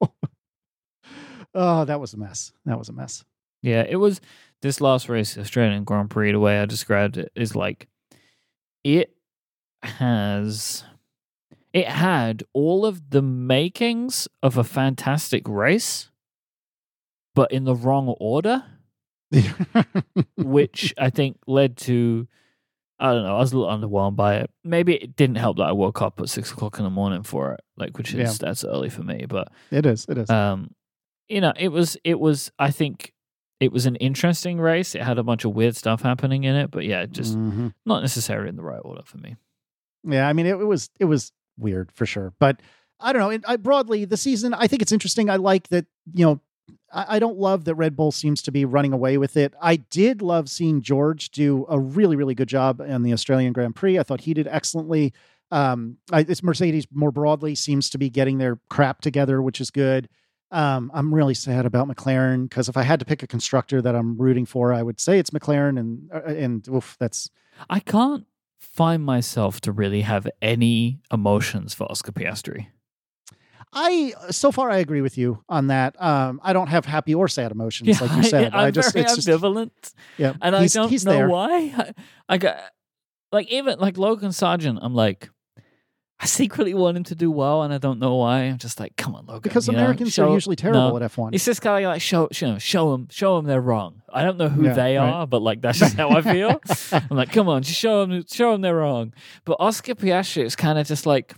[1.54, 2.50] oh, that was a mess.
[2.64, 3.24] That was a mess.
[3.60, 4.22] yeah, it was
[4.62, 6.32] this last race, Australian Grand Prix.
[6.32, 7.88] The way I described it is like
[8.84, 9.14] it
[9.82, 10.84] has.
[11.74, 16.08] It had all of the makings of a fantastic race,
[17.34, 18.64] but in the wrong order.
[20.38, 22.28] which I think led to
[22.98, 23.34] I don't know.
[23.36, 24.50] I was a little underwhelmed by it.
[24.64, 27.52] Maybe it didn't help that I woke up at six o'clock in the morning for
[27.52, 28.32] it, like which is Yeah.
[28.48, 29.26] that's early for me.
[29.28, 30.06] But it is.
[30.08, 30.30] It is.
[30.30, 30.70] um,
[31.28, 32.50] you know, it was it was.
[32.58, 33.12] I think
[33.60, 34.94] it was an interesting race.
[34.94, 37.72] It had a bunch of weird stuff happening in it, but yeah, just Mhm.
[37.84, 39.36] not necessarily in the right order for me.
[40.04, 42.60] Yeah, I mean, it, it was it was weird for sure, but
[43.00, 43.38] I don't know.
[43.46, 45.28] I broadly the season, I think it's interesting.
[45.28, 45.86] I like that.
[46.14, 46.40] You know,
[46.92, 49.54] I, don't love that Red Bull seems to be running away with it.
[49.60, 53.76] I did love seeing George do a really really good job in the Australian Grand
[53.76, 53.98] Prix.
[53.98, 55.12] I thought he did excellently.
[55.50, 59.70] Um, I, it's Mercedes more broadly seems to be getting their crap together, which is
[59.70, 60.08] good.
[60.50, 63.94] Um, I'm really sad about McLaren because if I had to pick a constructor that
[63.94, 67.30] I'm rooting for, I would say it's McLaren, and uh, and oof, that's
[67.68, 68.26] I can't
[68.58, 72.68] find myself to really have any emotions for Oscar Piastri.
[73.72, 76.00] I so far I agree with you on that.
[76.02, 78.54] Um, I don't have happy or sad emotions, Yeah, like you said.
[78.54, 79.70] I, I am just very it's just ambivalent,
[80.18, 81.28] yeah, and I don't know there.
[81.28, 81.48] why.
[81.76, 81.92] I,
[82.28, 82.56] I got
[83.32, 84.78] like even like Logan Sargeant.
[84.80, 85.28] I'm like,
[86.18, 88.42] I secretly want him to do well, and I don't know why.
[88.44, 89.42] I'm just like, come on, Logan.
[89.42, 91.04] because Americans show- are usually terrible no.
[91.04, 91.34] at F1.
[91.34, 94.00] It's just kind of like show, show, show them, show them they're wrong.
[94.10, 95.10] I don't know who Yeah, they right.
[95.10, 96.58] are, but like that's just how I feel.
[96.92, 99.12] I'm like, come on, just show them, show them they're wrong.
[99.44, 101.34] But Oscar Piastri is kind of just like,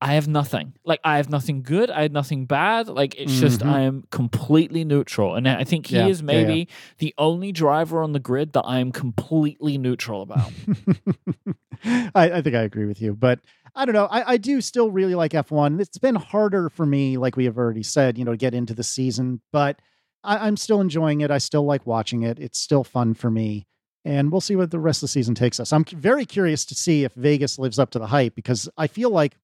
[0.00, 0.74] I have nothing.
[0.84, 1.90] Like I have nothing good.
[1.90, 2.86] I have nothing bad.
[2.88, 3.68] Like it's just Mhm.
[3.68, 6.44] I am completely neutral, and I think he Yeah, is yeah, yeah.
[6.44, 6.68] maybe
[6.98, 10.52] the only driver on the grid that I am completely neutral about.
[11.84, 13.40] I, I think I agree with you, but
[13.74, 14.06] I don't know.
[14.06, 15.80] I, I do still really like F1.
[15.80, 18.74] It's been harder for me, like we have already said, you know, to get into
[18.74, 19.80] the season, but
[20.24, 21.30] I, I'm still enjoying it.
[21.30, 22.38] I still like watching it.
[22.38, 23.66] It's still fun for me.
[24.04, 25.72] And we'll see what the rest of the season takes us.
[25.72, 29.10] I'm very curious to see if Vegas lives up to the hype because I feel
[29.10, 29.34] like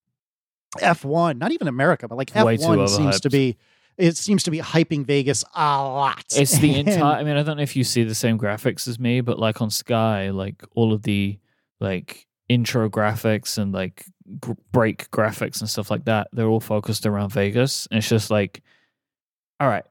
[0.81, 3.57] F1, not even America, but like Way F1 seems to be,
[3.97, 6.25] it seems to be hyping Vegas a lot.
[6.37, 7.03] It's the entire.
[7.19, 9.61] I mean, I don't know if you see the same graphics as me, but like
[9.61, 11.39] on Sky, like all of the
[11.81, 14.05] like intro graphics and like
[14.41, 17.87] gr- break graphics and stuff like that, they're all focused around Vegas.
[17.91, 18.63] And it's just like,
[19.61, 19.85] all right,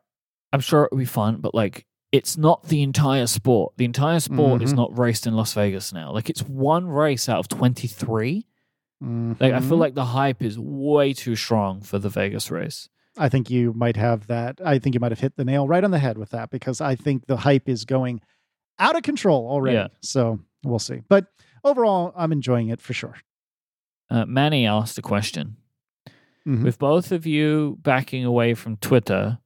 [0.51, 3.73] I'm sure it'll be fun, but like, it's not the entire sport.
[3.77, 4.77] The entire sport is Mhm.
[4.77, 6.11] not raced in Las Vegas now.
[6.11, 8.45] Like, it's one race out of 23.
[9.39, 9.79] Like, I feel Mhm.
[9.79, 12.87] like the hype is way too strong for the Vegas race.
[13.17, 14.59] I think you might have that.
[14.63, 16.79] I think you might have hit the nail right on the head with that because
[16.81, 18.21] I think the hype is going
[18.79, 19.75] out of control already.
[19.75, 19.87] Yeah.
[20.01, 21.01] So we'll see.
[21.09, 21.27] But
[21.63, 23.15] overall, I'm enjoying it for sure.
[24.09, 25.57] Uh, Manny asked a question.
[26.47, 26.63] Mhm.
[26.63, 29.39] With both of you backing away from Twitter,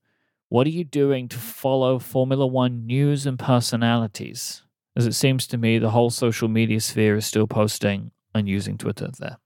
[0.49, 4.63] what are you doing to follow Formula One news and personalities?
[4.95, 8.77] As it seems to me, the whole social media sphere is still posting and using
[8.77, 9.37] Twitter there.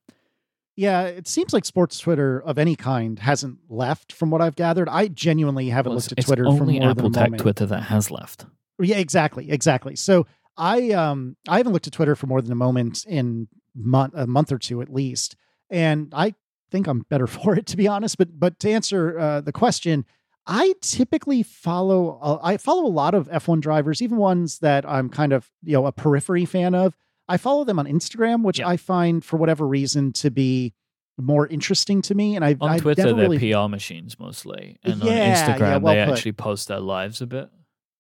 [0.76, 4.88] Yeah, it seems like sports Twitter of any kind hasn't left from what I've gathered.
[4.90, 7.42] I genuinely haven't Well, looked at Twitter for more Apple than a Tech moment.
[7.42, 8.46] Twitter that has left.
[8.80, 9.96] Yeah, exactly, exactly.
[9.96, 10.26] So
[10.58, 14.26] I um I haven't looked at Twitter for more than a moment in month a
[14.28, 15.36] month or two at least,
[15.70, 16.36] and I
[16.72, 18.18] think I'm better for it to be honest.
[18.18, 20.06] But but to answer uh, the question,
[20.48, 25.10] I typically follow uh, I follow a lot of F1 drivers, even ones that I'm
[25.10, 26.96] kind of you know a periphery fan of.
[27.32, 28.68] I follow them on Instagram, which Yeah.
[28.70, 30.74] I find for whatever reason to be
[31.18, 32.36] more interesting to me.
[32.36, 34.78] And I On I Twitter, they're really PR machines mostly.
[34.84, 36.14] And on Yeah, yeah, Instagram, well they put.
[36.14, 37.50] actually post their lives a bit.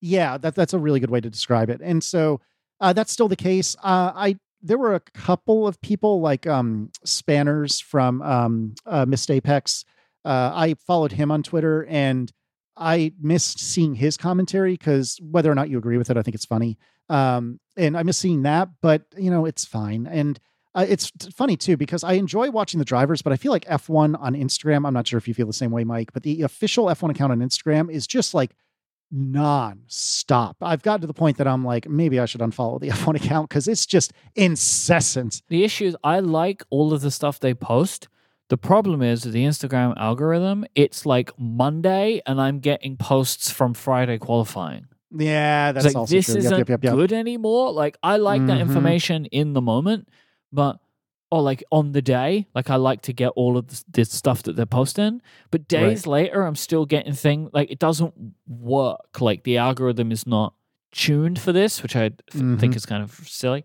[0.02, 1.82] Yeah, that that's a really good way to describe it.
[1.84, 2.42] And so
[2.80, 3.76] uh, that's still the case.
[3.84, 9.30] Uh, I there were a couple of people like um, Spanners from um, uh, Missed
[9.32, 9.86] Apex.
[10.24, 12.32] Uh, I followed him on Twitter, and
[12.82, 16.34] I missed seeing his commentary because whether or not you agree with it, I think
[16.34, 16.80] it's funny.
[17.10, 20.08] Um, and I miss seeing that, but you know, it's fine.
[20.08, 20.40] And
[20.74, 24.20] uh, it's funny too because I enjoy watching the drivers, but I feel like F1
[24.20, 24.88] on Instagram.
[24.88, 27.32] I'm not sure if you feel the same way, Myke, but the official F1 account
[27.32, 28.56] on Instagram is just like
[29.12, 30.58] non-stop.
[30.62, 33.50] I've gotten to the point that I'm like, maybe I should unfollow the F1 account
[33.50, 35.44] because it's just incessant.
[35.50, 38.08] The issue is, I like all of the stuff they post.
[38.52, 43.74] The problem is with the Instagram algorithm, it's like Monday and I'm getting posts from
[43.74, 44.88] Friday qualifying.
[45.18, 46.36] Yeah, It's that's like also this true.
[46.36, 47.72] isn't Yep, yep, yep, good anymore.
[47.72, 48.68] Like I like that Mhm.
[48.68, 50.10] information in the moment,
[50.52, 50.80] but
[51.32, 54.58] or like on the day, like I like to get all of this, stuff that
[54.58, 55.22] they're posting.
[55.50, 58.14] But days later, I'm still getting thing like it doesn't
[58.50, 59.22] work.
[59.22, 60.56] Like the algorithm is not
[60.92, 63.64] tuned for this, which I f- think is kind of silly.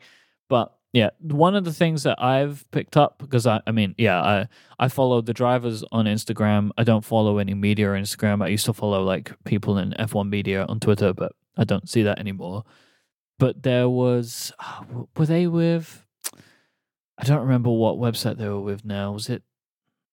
[0.48, 4.18] But yeah, one of the things that I've picked up because I, I mean, yeah,
[4.18, 6.70] I I follow the drivers on Instagram.
[6.78, 8.42] I don't follow any media on Instagram.
[8.42, 12.02] I used to follow like people in F1 media on Twitter, but I don't see
[12.04, 12.64] that anymore.
[13.38, 16.02] But there was, ah, were they with?
[17.18, 19.12] I don't remember what website they were with now.
[19.12, 19.42] Was it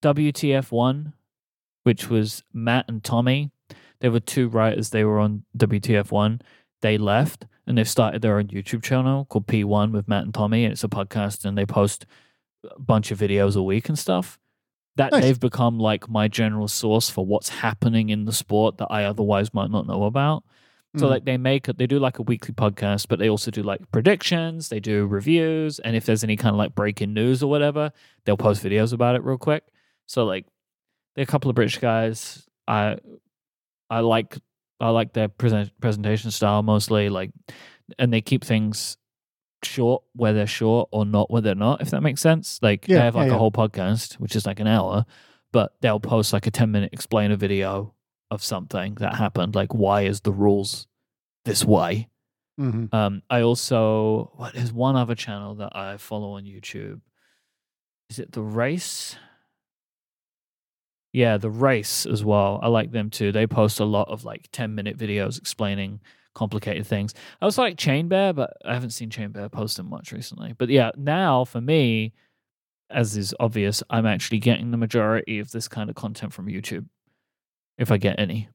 [0.02, 1.14] WTF1,
[1.84, 3.52] which was Matt and Tommy?
[4.02, 4.90] They were two writers.
[4.90, 6.42] They were on WTF1.
[6.84, 10.66] They left and they've started their own YouTube channel called P1 with Matt and Tommy,
[10.66, 12.06] and it's a podcast and they post
[12.70, 14.38] a bunch of videos a week and stuff.
[14.98, 15.24] That Nice.
[15.24, 19.54] they've become like my general source for what's happening in the sport that I otherwise
[19.54, 20.44] might not know about.
[20.98, 21.10] So Mm.
[21.10, 24.70] like they make they do like a weekly podcast, but they also do like predictions,
[24.70, 27.92] they do reviews, and if there's any kind of like breaking news or whatever,
[28.26, 29.64] they'll post videos about it real quick.
[30.06, 30.46] So like
[31.16, 32.46] they're a couple of British guys.
[32.68, 32.98] I
[33.90, 34.38] I like
[34.80, 37.32] I like their present, presentation style mostly, like
[38.00, 38.98] and they keep things
[39.64, 42.60] short where they're short or not where they're not, if that makes sense.
[42.62, 43.36] Like Yeah, they have like yeah.
[43.36, 45.06] a whole podcast, which is like an hour,
[45.52, 47.94] but they'll post like a 10 minute explainer video
[48.32, 49.56] of something that happened.
[49.56, 50.88] Like, why is the rules
[51.46, 52.10] this way?
[52.60, 52.94] Mhm.
[52.94, 57.02] Um, I also what is one other channel that I follow on YouTube?
[58.10, 59.16] Is it the Race?
[61.14, 62.60] Yeah, the Race as well.
[62.62, 63.32] I like them too.
[63.32, 66.02] They post a lot of like ten minute videos explaining
[66.34, 67.14] complicated things.
[67.40, 70.54] I was like Chain Bear, but I haven't seen Chain Bear post them much recently.
[70.58, 72.14] But yeah, now for me,
[72.90, 76.86] as is obvious, I'm actually getting the majority of this kind of content from YouTube,
[77.78, 78.50] if I get any.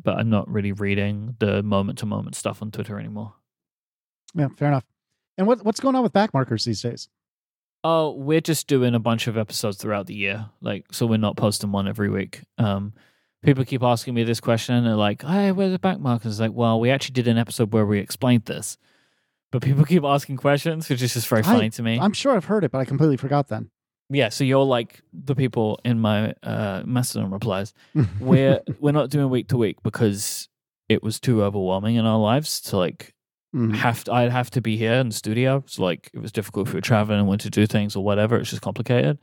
[0.00, 3.34] But I'm not really reading the moment to moment stuff on Twitter anymore.
[4.34, 4.84] Yeah, fair enough.
[5.36, 7.08] And what what's going on with backmarkers these days?
[7.84, 10.46] Oh, we're just doing a bunch of episodes throughout the year.
[10.62, 12.40] Like, so we're not posting one every week.
[12.56, 12.94] Um,
[13.42, 14.74] people keep asking me this question.
[14.74, 17.36] And they're like, "Hey, where's the back markers?" It's like, well, we actually did an
[17.38, 18.78] episode where we explained this,
[19.52, 21.98] but people keep asking questions, which is just very I- funny to me.
[22.00, 23.70] I'm sure I've heard it, but I completely forgot then.
[24.08, 27.74] yeah, so you're like the people in my uh, Mastodon replies.
[28.20, 30.48] We're we're not doing week to week because
[30.88, 33.14] it was too overwhelming in our lives to like
[33.54, 33.74] Mhm.
[33.76, 35.62] have to, I'd have to be here in the studio.
[35.66, 38.02] So like it was difficult if we were traveling and wanted to do things or
[38.04, 38.36] whatever.
[38.36, 39.18] It's just complicated.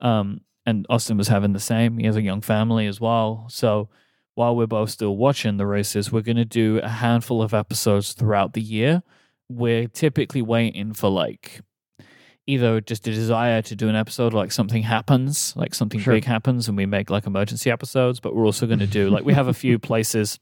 [0.00, 1.98] Um, and Austin was having the same.
[1.98, 3.46] He has a young family as well.
[3.48, 3.88] So
[4.34, 8.12] while we're both still watching the races, we're going to do a handful of episodes
[8.14, 9.02] throughout the year.
[9.48, 11.60] We're typically waiting for like
[12.46, 16.14] either just a desire to do an episode, like something happens, like something Sure.
[16.14, 18.18] big happens, and we make like emergency episodes.
[18.20, 20.38] But we're also going to do like we have a few places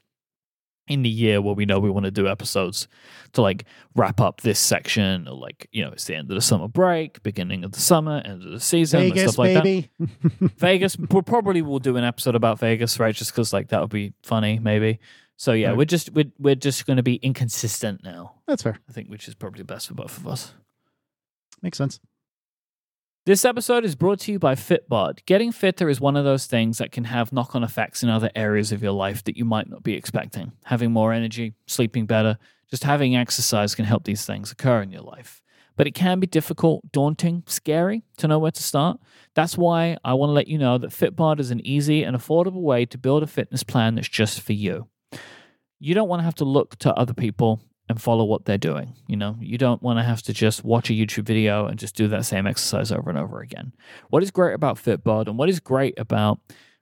[0.91, 2.87] in the year where we know we want to do episodes
[3.33, 3.65] to like
[3.95, 7.23] wrap up this section or like you know it's the end of the summer break
[7.23, 9.89] beginning of the summer end of the season and Vegas, stuff like that
[10.57, 13.89] vegas we probably will do an episode about vegas right just because like that would
[13.89, 14.99] be funny maybe
[15.37, 15.77] so yeah Right.
[15.77, 18.77] we're just we're, we're just going to be inconsistent now That's fair.
[18.89, 20.53] i think which is probably best for both of us
[21.63, 21.99] Makes sense.
[23.23, 25.23] This episode is brought to you by Fitbod.
[25.27, 28.31] Getting fitter is one of those things that can have knock on effects in other
[28.35, 30.53] areas of your life that you might not be expecting.
[30.63, 32.39] Having more energy, sleeping better,
[32.71, 35.43] just having exercise can help these things occur in your life.
[35.75, 38.99] But it can be difficult, daunting, scary to know where to start.
[39.35, 42.63] That's why I want to let you know that Fitbod is an easy and affordable
[42.63, 44.87] way to build a fitness plan that's just for you.
[45.79, 47.61] You don't want to have to look to other people
[47.91, 48.95] and follow what they're doing.
[49.07, 51.95] You know, you don't want to have to just watch a YouTube video and just
[51.95, 53.73] do that same exercise over and over again.
[54.09, 56.39] What is great about Fitbod and what is great about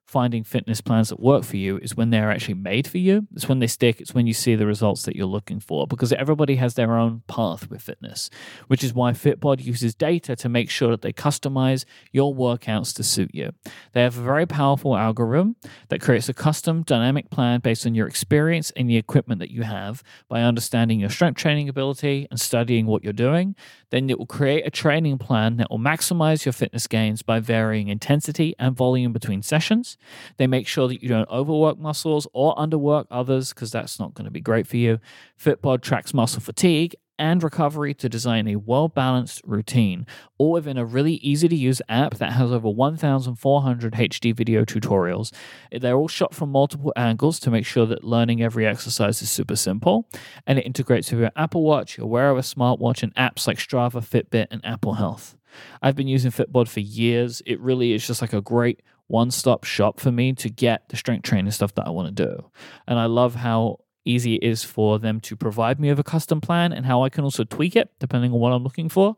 [0.10, 3.28] finding fitness plans that work for you is when they're actually made for you.
[3.36, 6.12] It's when they stick, it's when you see the results that you're looking for because
[6.12, 8.32] everybody has their own path with fitness,
[8.68, 13.04] which is why Fitbod uses data to make sure that they customize your workouts to
[13.04, 13.52] suit you.
[13.94, 15.58] They have a very powerful algorithm
[15.90, 19.62] that creates a custom dynamic plan based on your experience and the equipment that you
[19.62, 23.56] have by understanding your strength training ability and studying what you're doing.
[23.92, 27.90] Then it will create a training plan that will maximize your fitness gains by varying
[27.90, 29.98] intensity and volume between sessions.
[30.38, 34.26] They make sure that you don't overwork muscles or underwork others because that's not going
[34.26, 35.00] to be great for you.
[35.40, 40.86] Fitbod tracks muscle fatigue and recovery to design a well balanced routine, all within a
[40.86, 45.32] really easy to use app that has over 1,400 HD video tutorials.
[45.72, 49.58] They're all shot from multiple angles to make sure that learning every exercise is super
[49.58, 50.08] simple.
[50.48, 54.02] And it integrates with your Apple Watch, your Wear OS smartwatch, and apps like Strava,
[54.02, 55.36] Fitbit, and Apple Health.
[55.82, 57.42] I've been using Fitbod for years.
[57.46, 60.96] It really is just like a great one stop shop for me to get the
[60.96, 62.52] strength training stuff that I want to do.
[62.88, 66.40] And I love how easy it is for them to provide me with a custom
[66.40, 69.18] plan and how I can also tweak it depending on what I'm looking for.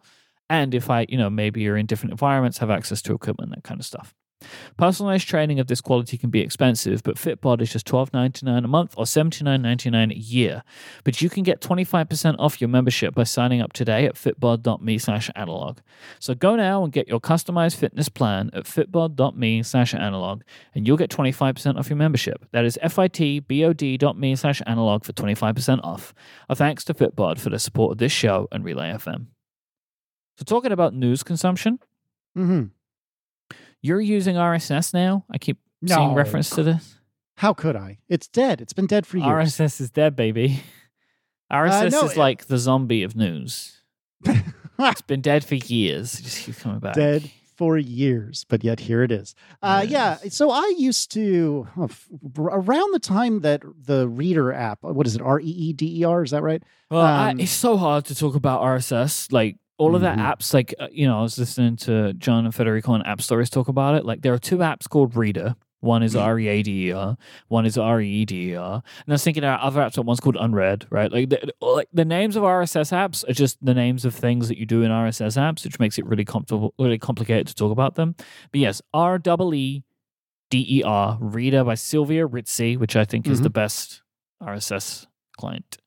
[0.50, 3.64] And if I, you know, maybe you're in different environments, have access to equipment, that
[3.64, 4.14] kind of stuff.
[4.78, 8.94] Personalized training of this quality can be expensive, but Fitbod is just $12.99 a month
[8.98, 10.64] or $79.99 a year.
[11.04, 15.30] But you can get 25% off your membership by signing up today at fitbod.me slash
[15.36, 15.80] analog.
[16.20, 20.42] So go now and get your customized fitness plan at fitbod.me slash analog,
[20.74, 22.46] and you'll get 25% off your membership.
[22.52, 26.14] That is fitbod.me slash analog for 25% off.
[26.50, 29.28] Our thanks to Fitbod for the support of this show and Relay FM.
[30.38, 31.80] So talking about news consumption,
[32.36, 32.66] hmm
[33.82, 35.26] you're using RSS now?
[35.30, 35.96] I keep No.
[35.96, 36.96] seeing reference to this.
[37.38, 37.98] How could I?
[38.08, 38.62] It's dead.
[38.62, 39.28] It's been dead for years.
[39.58, 40.62] RSS is dead, baby.
[41.52, 43.82] RSS Uh, no, is it- like the zombie of news.
[44.80, 46.20] It's been dead for years.
[46.20, 46.96] It just keeps coming back.
[46.96, 49.36] dead for years, but yet here it is.
[49.62, 50.18] Uh, yeah.
[50.30, 54.80] So I used to oh, f- around the time that the Reeder app.
[54.82, 55.22] What is it?
[55.22, 56.24] R E E D E R.
[56.24, 56.64] Is that right?
[56.90, 59.32] Well, I, Um, it's so hard to talk about RSS.
[59.32, 60.18] Like all of the Mhm.
[60.32, 63.50] apps, like uh, you know, I was listening to John and Federico on App Stories
[63.50, 64.06] talk about it.
[64.06, 65.56] Like there are two apps called Reader.
[65.80, 67.18] One is R E A D E R.
[67.48, 68.76] One is R E E D E R.
[69.06, 69.96] And I was thinking about other apps.
[69.96, 71.12] But one's called Unread, right?
[71.12, 74.60] Like the, like the names of RSS apps are just the names of things that
[74.60, 77.96] you do in RSS apps, which makes it really comfortable, really complicated to talk about
[77.96, 78.14] them.
[78.52, 79.84] But yes, R E E
[80.52, 83.44] D E R Reeder by Silvio Rizzi, which I think is Mhm.
[83.44, 84.04] the best
[84.40, 85.08] RSS
[85.38, 85.78] client.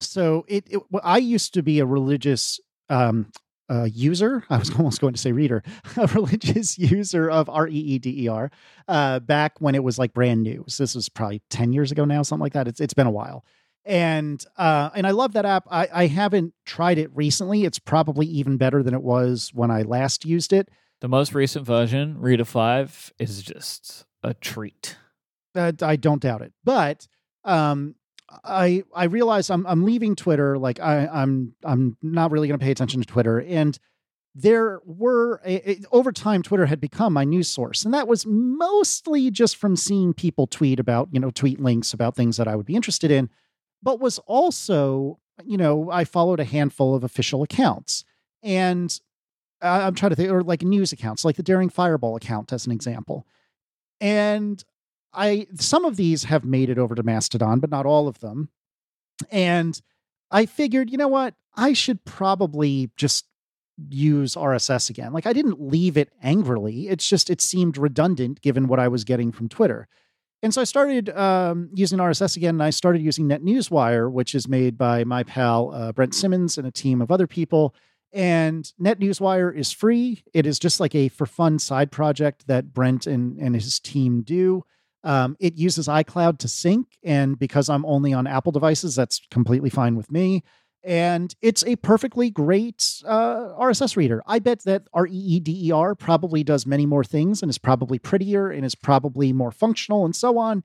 [0.00, 2.58] so it, it well, I used to be a religious
[2.88, 3.30] um,
[3.70, 4.44] uh, user.
[4.50, 5.62] I was almost going to say reader,
[5.96, 8.50] a religious user of R E E D E R
[8.88, 10.64] uh, back when it was like brand new.
[10.68, 12.68] So this was probably 10 years ago now, something like that.
[12.68, 13.44] It's, it's been a while.
[13.84, 15.66] And uh, and I love that app.
[15.68, 17.64] I, I haven't tried it recently.
[17.64, 20.68] It's probably even better than it was when I last used it.
[21.00, 24.96] The most recent version, Reeder 5, is just a treat.
[25.52, 26.52] Uh, I don't doubt it.
[26.62, 27.08] But
[27.42, 27.96] um,
[28.44, 30.58] I I realize I'm I'm leaving Twitter.
[30.58, 33.40] Like I, I'm I'm not really going to pay attention to Twitter.
[33.40, 33.78] And
[34.34, 38.24] there were a, a, over time Twitter had become my news source, and that was
[38.26, 42.56] mostly just from seeing people tweet about you know tweet links about things that I
[42.56, 43.28] would be interested in,
[43.82, 48.04] but was also you know I followed a handful of official accounts,
[48.42, 48.98] and
[49.60, 52.72] I'm trying to think or like news accounts, like the Daring Fireball account as an
[52.72, 53.26] example,
[54.00, 54.64] and
[55.14, 58.48] I some of these have made it over to Mastodon, but not all of them.
[59.30, 59.80] And
[60.30, 61.34] I figured, you know what?
[61.54, 63.26] I should probably just
[63.88, 65.12] use RSS again.
[65.12, 66.88] Like I didn't leave it angrily.
[66.88, 69.88] It's just it seemed redundant given what I was getting from Twitter.
[70.42, 74.48] And so I started um, using RSS again, and I started using NetNewsWire, which is
[74.48, 77.76] made by my pal uh, Brent Simmons and a team of other people.
[78.12, 80.24] And NetNewsWire is free.
[80.34, 84.22] It is just like a for fun side project that Brent and, and his team
[84.22, 84.64] do.
[85.04, 89.70] Um, it uses iCloud to sync, and because I'm only on Apple devices, that's completely
[89.70, 90.42] fine with me.
[90.84, 94.22] And it's a perfectly great uh, RSS reader.
[94.26, 98.74] I bet that REEDER probably does many more things and is probably prettier and is
[98.74, 100.64] probably more functional and so on.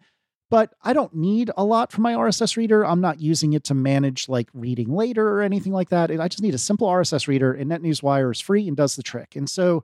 [0.50, 2.86] But I don't need a lot from my RSS reader.
[2.86, 6.10] I'm not using it to manage like reading later or anything like that.
[6.10, 9.36] I just need a simple RSS reader, and NetNewsWire is free and does the trick.
[9.36, 9.84] And so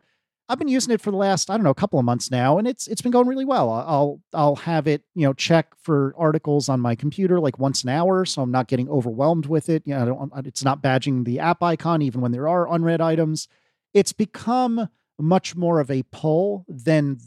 [0.50, 2.58] I've been using it for the last I don't know a couple of months now,
[2.58, 3.72] and it's it's been going really well.
[3.72, 7.90] I'll I'll have it you know check for articles on my computer like once an
[7.90, 9.84] hour, so I'm not getting overwhelmed with it.
[9.86, 13.48] You know, it's not badging the app icon even when there are unread items.
[13.94, 17.20] It's become much more of a pull than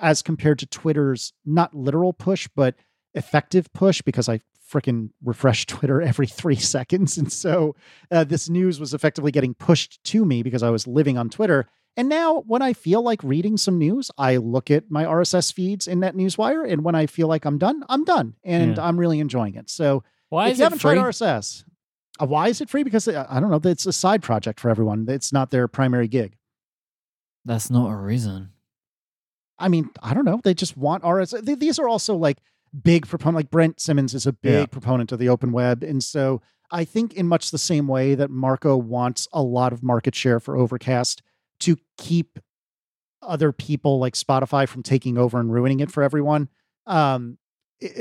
[0.00, 2.76] as compared to Twitter's not literal push, but
[3.14, 4.40] effective push because I
[4.72, 7.76] freaking refresh Twitter every three seconds, and so
[8.10, 11.68] uh, this news was effectively getting pushed to me because I was living on Twitter
[11.96, 15.86] and now, when I feel like reading some news, I look at my RSS feeds
[15.86, 18.84] in NetNewsWire, and when I feel like I'm done, I'm done, and yeah.
[18.84, 19.70] I'm really enjoying it.
[19.70, 20.94] So, why if is you haven't free?
[20.94, 21.64] tried RSS,
[22.20, 22.82] uh, why is it free?
[22.82, 23.70] Because uh, I don't know.
[23.70, 25.06] It's a side project for everyone.
[25.08, 26.36] It's not their primary gig.
[27.44, 28.50] That's not a reason.
[29.56, 30.40] I mean, I don't know.
[30.42, 31.60] They just want RSS.
[31.60, 32.38] These are also like
[32.82, 33.36] big proponent.
[33.36, 34.66] Like Brent Simmons is a big yeah.
[34.66, 36.42] proponent of the open web, and so
[36.72, 40.40] I think in much the same way that Marco wants a lot of market share
[40.40, 41.22] for Overcast
[41.64, 42.38] to keep
[43.22, 46.48] other people like Spotify from taking over and ruining it for everyone.
[46.86, 47.38] Um,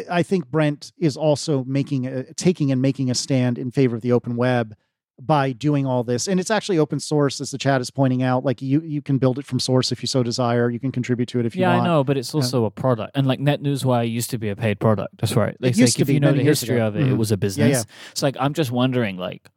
[0.10, 4.02] I think Brent is also making a, taking and making a stand in favor of
[4.02, 4.76] the open web
[5.22, 6.28] by doing all this.
[6.28, 8.44] And it's actually open source as the chat is pointing out.
[8.44, 10.70] Like you you can build it from source if you so desire.
[10.70, 11.82] You can contribute to it if you yeah want.
[11.82, 13.12] i know but it's also a product.
[13.16, 15.16] And like netnewswire used to be a paid product.
[15.20, 15.56] That's right.
[15.60, 17.14] Like, like to if you know the history of it mm-hmm.
[17.14, 17.84] it was a business yeah, yeah.
[18.12, 19.50] it's like i'm just wondering like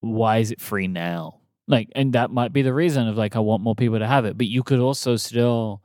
[0.00, 1.39] why is it free now
[1.70, 4.24] like, and that might be the reason of like, I want more people to have
[4.24, 4.36] it.
[4.36, 5.82] But you could also still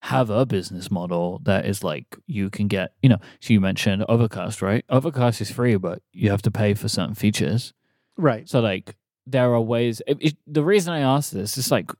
[0.00, 4.04] have a business model that is like you can get, you know, so you mentioned
[4.08, 4.84] Overcast, right?
[4.88, 7.74] Overcast is free, but you have to pay for certain features.
[8.16, 8.48] Right.
[8.48, 10.00] So, like, there are ways.
[10.06, 11.90] It, it, the reason I ask this is like,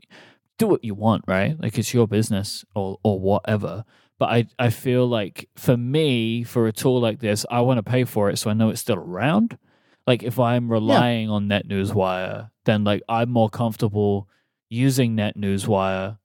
[0.58, 1.60] do what you want, right?
[1.60, 3.84] Like, it's your business or, or whatever.
[4.18, 7.82] But I, I feel like for me, for a tool like this, I want to
[7.82, 9.58] pay for it so I know it's still around.
[10.06, 11.34] Like if I'm relying yeah.
[11.34, 14.28] on NetNewsWire, then like I'm more comfortable
[14.68, 16.18] using NetNewsWire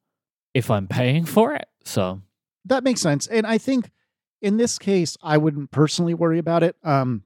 [0.54, 1.68] if I'm paying for it.
[1.84, 2.22] So
[2.66, 3.28] that makes sense.
[3.28, 3.90] And I think
[4.42, 6.76] in this case, I wouldn't personally worry about it.
[6.84, 7.24] Um,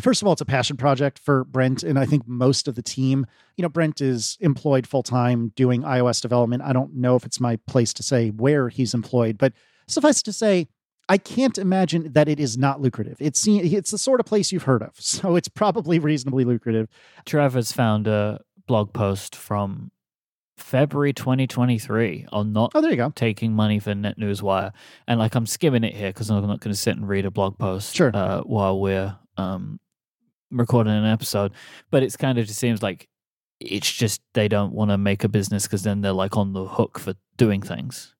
[0.00, 2.82] first of all, it's a passion project for Brent, and I think most of the
[2.82, 3.26] team.
[3.56, 6.62] You know, Brent is employed full time doing iOS development.
[6.62, 9.52] I don't know if it's my place to say where he's employed, but
[9.86, 10.68] suffice to say,
[11.08, 13.16] I can't imagine that it is not lucrative.
[13.20, 16.88] It's it's the sort of place you've heard of, so it's probably reasonably lucrative.
[17.26, 19.90] Trevor's found a blog post from
[20.56, 23.12] February 2023 on not oh, there you go.
[23.14, 24.72] taking money for NetNewsWire,
[25.06, 27.30] and like I'm skimming it here because I'm not going to sit and read a
[27.30, 28.10] blog post sure.
[28.14, 29.80] uh, while we're um,
[30.50, 31.52] recording an episode.
[31.90, 33.08] But it's kind of just seems like
[33.60, 36.66] it's just they don't want to make a business because then they're like on the
[36.66, 38.13] hook for doing things.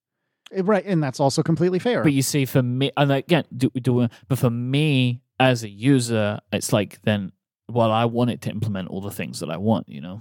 [0.52, 2.02] Eh, right, and that's also completely fair.
[2.02, 6.40] But you see, for me, and again, do, do, but for me as a user,
[6.52, 7.32] it's like then,
[7.68, 10.20] well, I want it to implement all the things that I want, you know.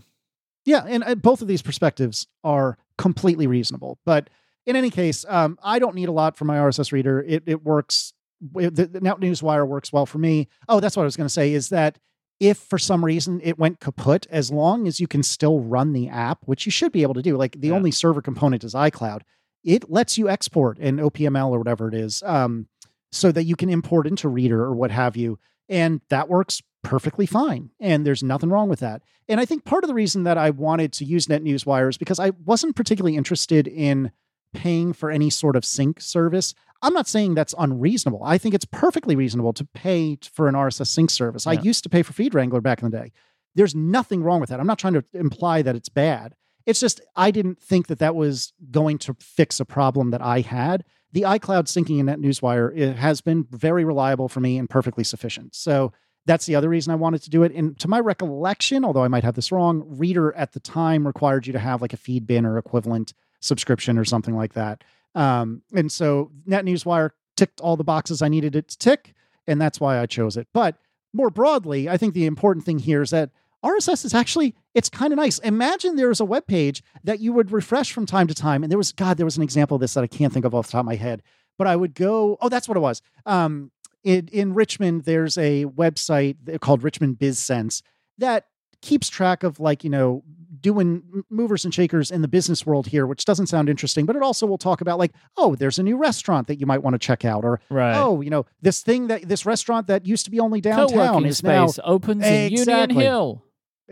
[0.65, 3.99] Yeah, and uh, both of these perspectives are completely reasonable.
[4.05, 4.30] But
[4.65, 7.21] in any case, um, I don't need a lot from my RSS reader.
[7.21, 8.13] It it works.
[8.41, 10.47] The, the NetNewsWire works well for me.
[10.67, 11.53] Oh, that's what I was going to say.
[11.53, 11.97] Is that
[12.41, 16.09] if for some reason it went kaput, as long as you can still run the
[16.09, 17.74] app, which you should be able to do, like the Yeah.
[17.76, 19.21] only server component is iCloud,
[19.64, 22.68] it lets you export in OPML or whatever it is, um,
[23.11, 25.39] so that you can import into Reeder or what have you.
[25.70, 27.70] And that works perfectly fine.
[27.80, 29.01] And there's nothing wrong with that.
[29.30, 31.97] And I think part of the reason that I wanted to use Net NetNewsWire is
[31.97, 34.11] because I wasn't particularly interested in
[34.53, 36.53] paying for any sort of sync service.
[36.82, 38.22] I'm not saying that's unreasonable.
[38.24, 41.47] I think it's perfectly reasonable to pay for an RSS sync service.
[41.47, 43.11] I used to pay for Feed Wrangler back in the day.
[43.55, 44.59] There's nothing wrong with that.
[44.59, 46.36] I'm not trying to imply that it's bad.
[46.66, 50.41] It's just I didn't think that that was going to fix a problem that I
[50.41, 50.84] had.
[51.11, 55.55] The iCloud syncing in NetNewsWire it has been very reliable for me and perfectly sufficient.
[55.55, 55.93] So
[56.26, 57.53] that's the other reason I wanted to do it.
[57.53, 61.45] And to my recollection, although I might have this wrong, Reeder at the time required
[61.45, 64.84] you to have like a Feedbin or equivalent subscription or something like that.
[65.16, 69.14] Um, and so NetNewsWire ticked all the boxes I needed it to tick,
[69.47, 70.47] and that's why I chose it.
[70.53, 70.78] But
[71.14, 73.32] more broadly, I think the important thing here is that
[73.64, 75.39] RSS is actually it's kind of nice.
[75.39, 78.72] Imagine there was a web page that you would refresh from time to time, and
[78.72, 80.68] there was God, there was an example of this that I can't think of off
[80.68, 81.22] the top of my head.
[81.57, 83.01] But I would go, oh, that's what it was.
[83.26, 83.72] Um,
[84.03, 87.82] in, in Richmond, there's a website called Richmond BizSense
[88.18, 88.47] that
[88.82, 90.24] keeps track of like you know
[90.59, 94.22] doing movers and shakers in the business world here, which doesn't sound interesting, but it
[94.22, 96.99] also will talk about like, oh, there's a new restaurant that you might want to
[96.99, 97.95] check out, or Right.
[97.97, 101.26] oh, you know, this thing that this restaurant that used to be only downtown Co-working
[101.28, 103.43] is now space opens in Union Hill.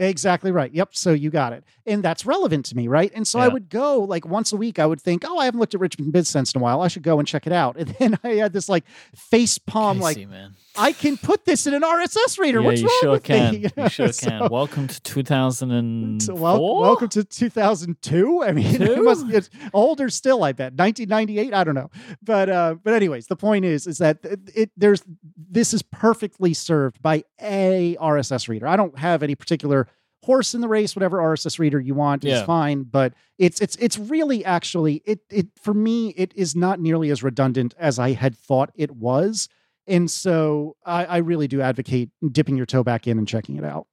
[0.01, 0.73] Exactly right.
[0.73, 0.95] Yep.
[0.95, 1.63] So you got it.
[1.85, 3.11] And that's relevant to me, right?
[3.13, 5.59] And so I would go like once a week, I would think, oh, I haven't
[5.59, 6.81] looked at Richmond BizSense in a while.
[6.81, 7.77] I should go and check it out.
[7.81, 8.83] And then I had this like
[9.15, 10.55] face palm, like, man.
[10.77, 12.59] I can put this in an RSS reader.
[12.61, 13.53] Yeah, What's you wrong sure with can.
[13.53, 13.65] me?
[13.77, 14.49] You sure So- can.
[14.49, 16.35] Welcome to 2004.
[16.35, 18.43] wel- welcome to 2002.
[18.43, 20.43] I mean, it must be it's older still.
[20.43, 21.53] I bet 1998.
[21.53, 21.89] I don't know,
[22.23, 25.03] but uh, but anyways, the point is, is that it, it there's
[25.35, 28.67] this is perfectly served by a RSS reader.
[28.67, 29.87] I don't have any particular
[30.23, 30.95] horse in the race.
[30.95, 35.47] Whatever RSS reader you want is fine, but it's it's it's really actually it it
[35.61, 39.49] for me it is not nearly as redundant as I had thought it was.
[39.91, 43.65] And so I, I really do advocate dipping your toe back in and checking it
[43.65, 43.87] out.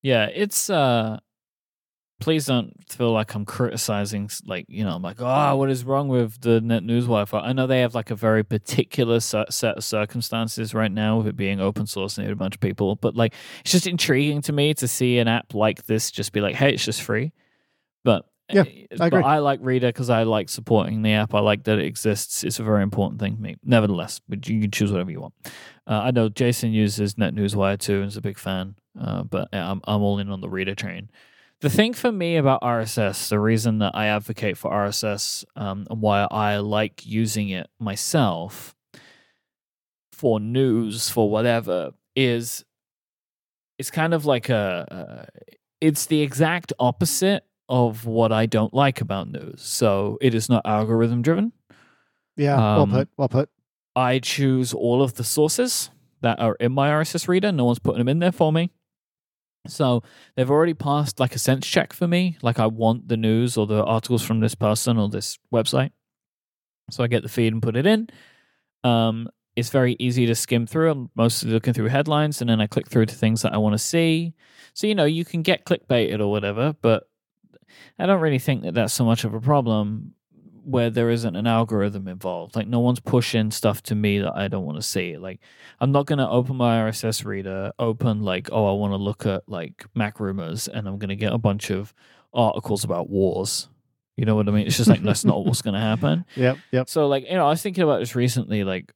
[0.00, 1.18] Yeah, it's uh
[2.20, 6.06] please don't feel like I'm criticizing like, you know, I'm like, "Oh, what is wrong
[6.06, 9.84] with the Net News Wi-Fi?" I know they have like a very particular set of
[9.84, 13.34] circumstances right now with it being open source and a bunch of people, but like
[13.62, 16.74] it's just intriguing to me to see an app like this just be like, "Hey,
[16.74, 17.32] it's just free."
[18.04, 19.22] But Yeah, I but agree.
[19.22, 21.34] I like Reeder because I like supporting the app.
[21.34, 22.44] I like that it exists.
[22.44, 23.56] It's a very important thing to me.
[23.64, 25.34] Nevertheless, but you can choose whatever you want.
[25.86, 29.80] Uh, I know Jason uses NetNewsWire too and is a big fan, uh, but I'm,
[29.84, 31.10] I'm all in on the Reeder train.
[31.60, 36.00] The thing for me about RSS, the reason that I advocate for RSS um, and
[36.00, 38.74] why I like using it myself
[40.12, 42.64] for news, for whatever, is
[43.78, 45.40] it's kind of like a, uh,
[45.82, 49.62] it's the exact opposite of what I don't like about news.
[49.62, 51.52] So it is not algorithm driven.
[52.36, 53.08] Yeah, well Um, put.
[53.16, 53.48] Well put.
[53.96, 55.90] I choose all of the sources
[56.20, 57.50] that are in my RSS reader.
[57.52, 58.70] No one's putting them in there for me.
[59.66, 60.02] So
[60.36, 62.36] they've already passed like a sense check for me.
[62.42, 65.90] Like I want the news or the articles from this person or this website.
[66.90, 68.08] So I get the feed and put it in.
[68.84, 70.90] Um, it's very easy to skim through.
[70.90, 73.74] I'm mostly looking through headlines and then I click through to things that I want
[73.74, 74.34] to see.
[74.72, 77.09] So, you know, you can get clickbaited or whatever, but
[77.98, 80.14] I don't really think that that's so much of a problem
[80.64, 82.54] where there isn't an algorithm involved.
[82.54, 85.16] Like no one's pushing stuff to me that I don't want to see.
[85.16, 85.40] Like
[85.80, 89.48] I'm not gonna open my RSS reader, open like, oh, I want to look at
[89.48, 91.94] like Mac rumors, and I'm gonna get a bunch of
[92.32, 93.68] articles about wars.
[94.16, 94.66] You know what I mean?
[94.66, 96.24] It's just like that's not what's gonna happen.
[96.36, 96.58] Yep.
[96.72, 96.88] Yep.
[96.88, 98.92] So like, you know, I was thinking about this recently, like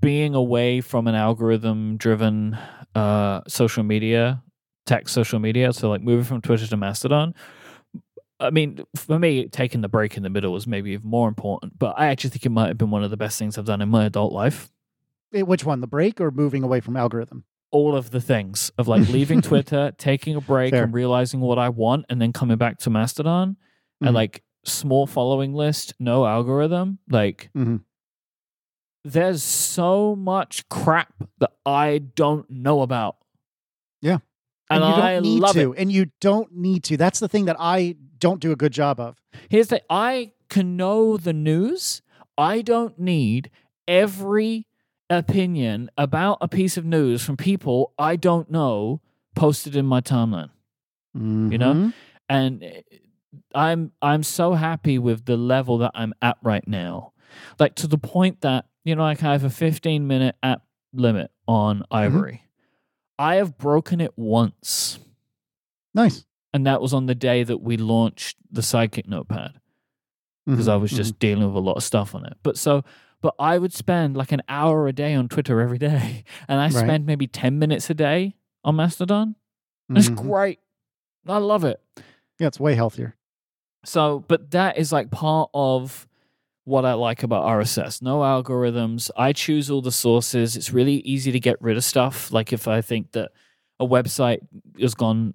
[0.00, 2.56] being away from an algorithm driven
[2.94, 4.42] uh social media,
[4.86, 5.72] tech social media.
[5.72, 7.34] So like moving from Twitter to Mastodon.
[8.38, 11.78] I mean, for me, taking the break in the middle was maybe even more important,
[11.78, 13.80] but I actually think it might have been one of the best things I've done
[13.80, 14.70] in my adult life.
[15.34, 17.44] Eh, Which one, the break or moving away from algorithm?
[17.70, 20.84] All of the things of like leaving Twitter, taking a break, Fair.
[20.84, 23.56] and realizing what I want, and then coming back to Mastodon,
[24.02, 24.06] Mhm.
[24.08, 26.98] and like small following list, no algorithm.
[27.08, 27.80] Like, Mhm.
[29.04, 33.16] there's so much crap that I don't know about.
[34.02, 34.18] Yeah.
[34.70, 35.78] And, you don't I need love to, it.
[35.78, 36.96] and you don't need to.
[36.96, 39.16] That's the thing that I don't do a good job of.
[39.48, 42.02] Here's the I can know the news.
[42.38, 43.50] I don't need
[43.88, 44.66] every
[45.08, 49.00] opinion about a piece of news from people I don't know
[49.34, 50.50] posted in my timeline.
[51.14, 51.72] You know?
[51.74, 51.92] Mhm.
[52.28, 52.82] And eh,
[53.54, 57.12] I'm I'm so happy with the level that I'm at right now.
[57.58, 60.62] Like to the point that, you know, like I have a 15 minute app
[60.92, 62.42] limit on Ivory.
[63.18, 64.98] I have broken it once,
[65.94, 66.24] Nice.
[66.52, 69.60] and that was on the day that we launched the Sidekick Notepad
[70.46, 72.34] because Mhm, I was just dealing with a lot of stuff on it.
[72.42, 72.84] But so,
[73.22, 76.64] but I would spend like an hour a day on Twitter every day, and I
[76.64, 76.72] Right.
[76.72, 79.36] spend maybe ten minutes a day on Mastodon.
[79.90, 80.60] mhm, It's great.
[81.26, 81.80] I love it.
[82.38, 83.16] Yeah, it's way healthier.
[83.84, 86.06] So, but that is like part of
[86.66, 88.02] what I like about RSS.
[88.02, 89.08] No algorithms.
[89.16, 90.56] I choose all the sources.
[90.56, 92.32] It's really easy to get rid of stuff.
[92.32, 93.30] Like if I think that
[93.78, 94.40] a website
[94.80, 95.34] has gone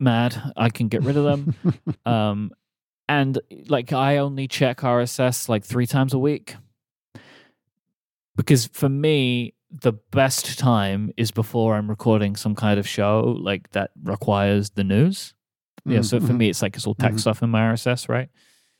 [0.00, 1.54] mad, I can get rid of them.
[2.06, 2.50] um,
[3.10, 3.38] and
[3.68, 6.56] like I only check RSS like three times a week
[8.36, 13.70] because for me the best time is before I'm recording some kind of show like
[13.72, 15.34] that requires the news.
[15.84, 16.38] Yeah, Mhm, so for mhm.
[16.38, 17.20] me it's like it's all tech Mhm.
[17.20, 18.28] stuff in my RSS, right?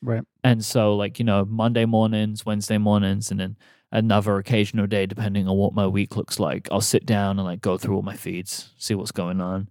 [0.02, 0.22] Right.
[0.43, 3.56] And so like, you know, Monday mornings, Wednesday mornings, and then
[3.93, 7.60] another occasional day depending on what my week looks like, I'll sit down and like
[7.60, 9.68] go through all my feeds, see what's going on,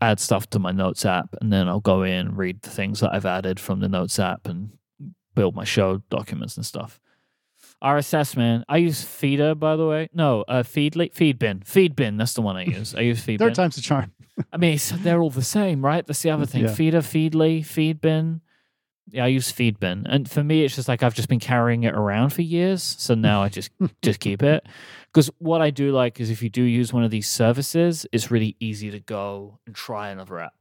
[0.00, 3.12] add stuff to my notes app, and then I'll go in, read the things that
[3.12, 4.70] I've added from the notes app and
[5.34, 7.00] build my show documents and stuff.
[7.82, 8.64] RSS, man.
[8.68, 10.08] I use Feeder, by the way.
[10.14, 11.64] No, uh, Feedly, Feedbin.
[11.64, 12.94] Feedbin, that's the one I use.
[12.94, 13.38] I use Feedbin.
[13.40, 14.12] Third time's the charm.
[14.52, 16.06] I mean, they're all the same, right?
[16.06, 16.62] That's the other thing.
[16.62, 16.74] Yeah.
[16.74, 18.40] Feeder, Feedly, Feedbin.
[19.12, 21.94] Yeah, I use Feedbin, and for me, it's just like I've just been carrying it
[21.94, 23.70] around for years, so now I just
[24.02, 24.64] just keep it.
[25.12, 28.30] Because what I do like is if you do use one of these services, it's
[28.30, 30.54] really easy to go and try another app.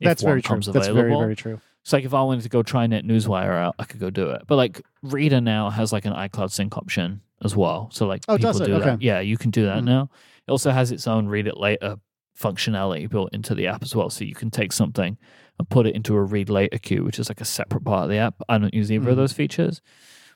[0.00, 0.48] That's very true.
[0.56, 1.60] comes That's very, very true.
[1.82, 4.42] It's like if I wanted to go try NetNewsWire out, I could go do it.
[4.48, 7.88] But like Reeder now has like an iCloud sync option as well.
[7.92, 8.66] So like Oh, people does it?
[8.66, 9.00] do that.
[9.00, 9.84] Yeah, you can do that Mhm.
[9.84, 10.10] now.
[10.48, 11.98] It also has its own read it later
[12.38, 14.10] functionality built into the app as well.
[14.10, 15.16] So you can take something
[15.58, 18.10] and put it into a read later queue, which is like a separate part of
[18.10, 18.40] the app.
[18.48, 19.16] I don't use either of Mhm.
[19.16, 19.80] those features,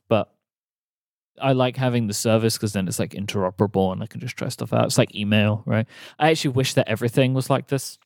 [0.09, 0.32] but
[1.40, 4.48] I like having the service because then it's like interoperable and I can just try
[4.48, 4.86] stuff out.
[4.86, 5.86] It's like email, right?
[6.18, 7.98] I actually wish that everything was like this.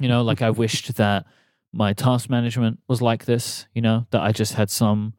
[0.00, 1.26] You know, like I wished that
[1.72, 5.14] my task management was like this, you know, that I just had some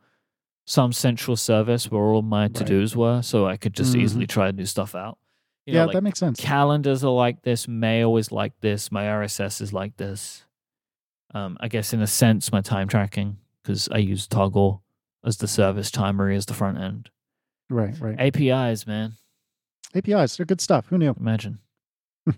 [0.66, 4.02] some central service where all my to-dos were so I could just Mhm.
[4.02, 5.18] easily try new stuff out.
[5.68, 6.40] You yeah, know, like that makes sense.
[6.40, 10.46] calendars are like this, mail is like this, my RSS is like this.
[11.34, 14.80] Um, I guess in a sense my time tracking because I use Toggl
[15.26, 17.10] as the service, Timery as the front end.
[17.70, 18.16] Right, right.
[18.18, 19.16] APIs, man.
[19.94, 20.88] APIs, they're good stuff.
[20.88, 21.14] Who knew?
[21.20, 21.60] Imagine.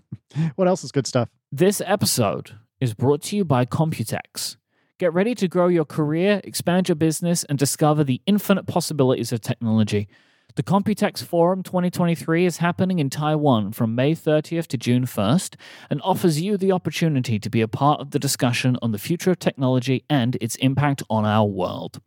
[0.54, 1.28] What else is good stuff?
[1.50, 4.56] This episode is brought to you by Computex.
[4.98, 9.40] Get ready to grow your career, expand your business, and discover the infinite possibilities of
[9.40, 10.08] technology.
[10.56, 15.54] The Computex Forum 2023 is happening in Taiwan from May 30th to June 1st
[15.88, 19.30] and offers you the opportunity to be a part of the discussion on the future
[19.30, 22.00] of technology and its impact on our world.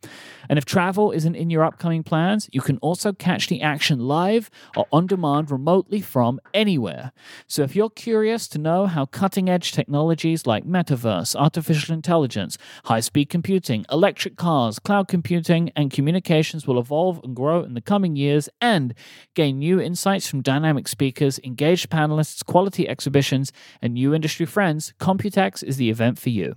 [0.46, 4.50] And if travel isn't in your upcoming plans, you can also catch the action live
[4.76, 7.12] or on demand remotely from anywhere.
[7.46, 13.00] So if you're curious to know how cutting edge technologies like metaverse, artificial intelligence, high
[13.00, 18.16] speed computing, electric cars, cloud computing, and communications will evolve and grow in the coming
[18.16, 18.94] years, and
[19.34, 25.62] gain new insights from dynamic speakers, engaged panelists, quality exhibitions, and new industry friends, Computex
[25.62, 26.56] is the event for you.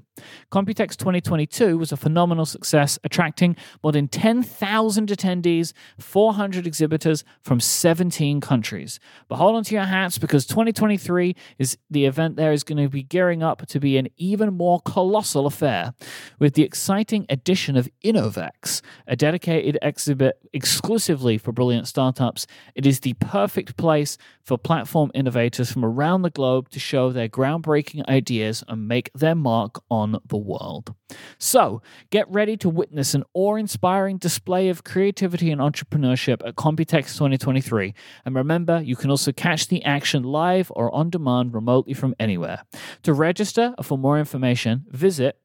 [0.52, 8.42] Computex 2022 was a phenomenal success, attracting more than 10,000 attendees, 400 exhibitors from 17
[8.42, 9.00] countries.
[9.28, 12.90] But hold on to your hats because 2023 is the event there is going to
[12.90, 15.94] be gearing up to be an even more colossal affair
[16.40, 22.48] with the exciting addition of Innovex, a dedicated exhibit exclusively for brilliant startups.
[22.76, 27.28] It is the perfect place for platform innovators from around the globe to show their
[27.28, 30.96] groundbreaking ideas and make their mark on the world.
[31.38, 37.16] So, get ready to witness an awe inspiring display of creativity and entrepreneurship at Computex
[37.16, 37.94] 2023.
[38.24, 42.64] And remember, you can also catch the action live or on demand remotely from anywhere.
[43.04, 45.38] To register or for more information, visit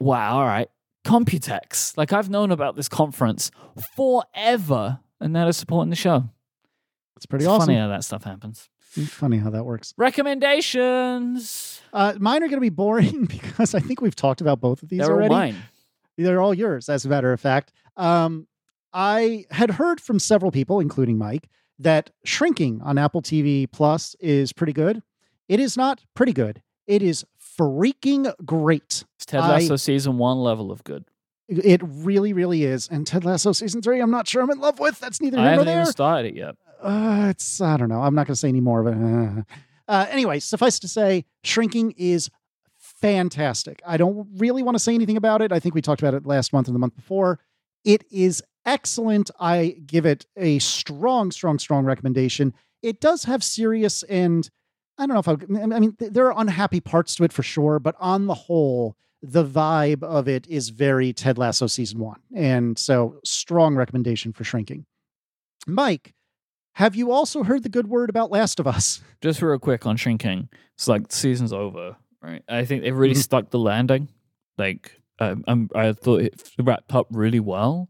[0.00, 0.68] wow, all right,
[1.06, 1.96] Computex.
[1.96, 3.50] Like I've known about this conference
[3.96, 6.24] forever and now they're supporting the show.
[7.16, 7.66] It's pretty it's awesome.
[7.68, 8.68] funny how that stuff happens.
[8.80, 9.94] Funny how that works.
[9.96, 11.80] Recommendations.
[11.92, 14.88] Uh, mine are going to be boring because I think we've talked about both of
[14.88, 15.34] these They're all already.
[15.34, 15.56] mine.
[16.18, 17.72] They're all yours, as a matter of fact.
[17.96, 18.46] Um,
[18.92, 21.44] I had heard from several people, including Myke,
[21.78, 25.02] that Shrinking on Apple TV Plus is pretty good.
[25.48, 26.62] It is not pretty good.
[26.86, 27.24] It is
[27.58, 29.04] freaking great.
[29.16, 31.04] It's Ted I- Lasso season one level of good.
[31.48, 32.88] It really, really is.
[32.90, 34.98] And Ted Lasso season three, I'm not sure I'm in love with.
[34.98, 36.56] That's neither I here nor haven't started it yet.
[36.82, 38.02] uh, it's I don't know.
[38.02, 39.44] I'm not going to say any more of it.
[39.88, 42.28] Uh, anyway, suffice to say, Shrinking is
[42.76, 43.80] fantastic.
[43.86, 45.52] I don't really want to say anything about it.
[45.52, 47.38] I think we talked about it last month and the month before.
[47.84, 49.30] It is excellent.
[49.38, 52.52] I give it a strong, strong, strong recommendation.
[52.82, 54.48] It does have serious and
[54.98, 57.78] I don't know if I, I mean, there are unhappy parts to it for sure,
[57.78, 62.20] but on the whole, the vibe of it is very Ted Lasso season one.
[62.34, 64.86] And so, strong recommendation for Shrinking.
[65.68, 66.12] Myke,
[66.74, 69.00] have you also heard the good word about Last of Us?
[69.20, 70.48] Just real quick on shrinking.
[70.74, 72.42] It's like the season's over, right?
[72.48, 73.22] I think they've really Mhm.
[73.22, 74.08] stuck the landing.
[74.58, 77.88] Like um, I'm, I thought it wrapped up really well,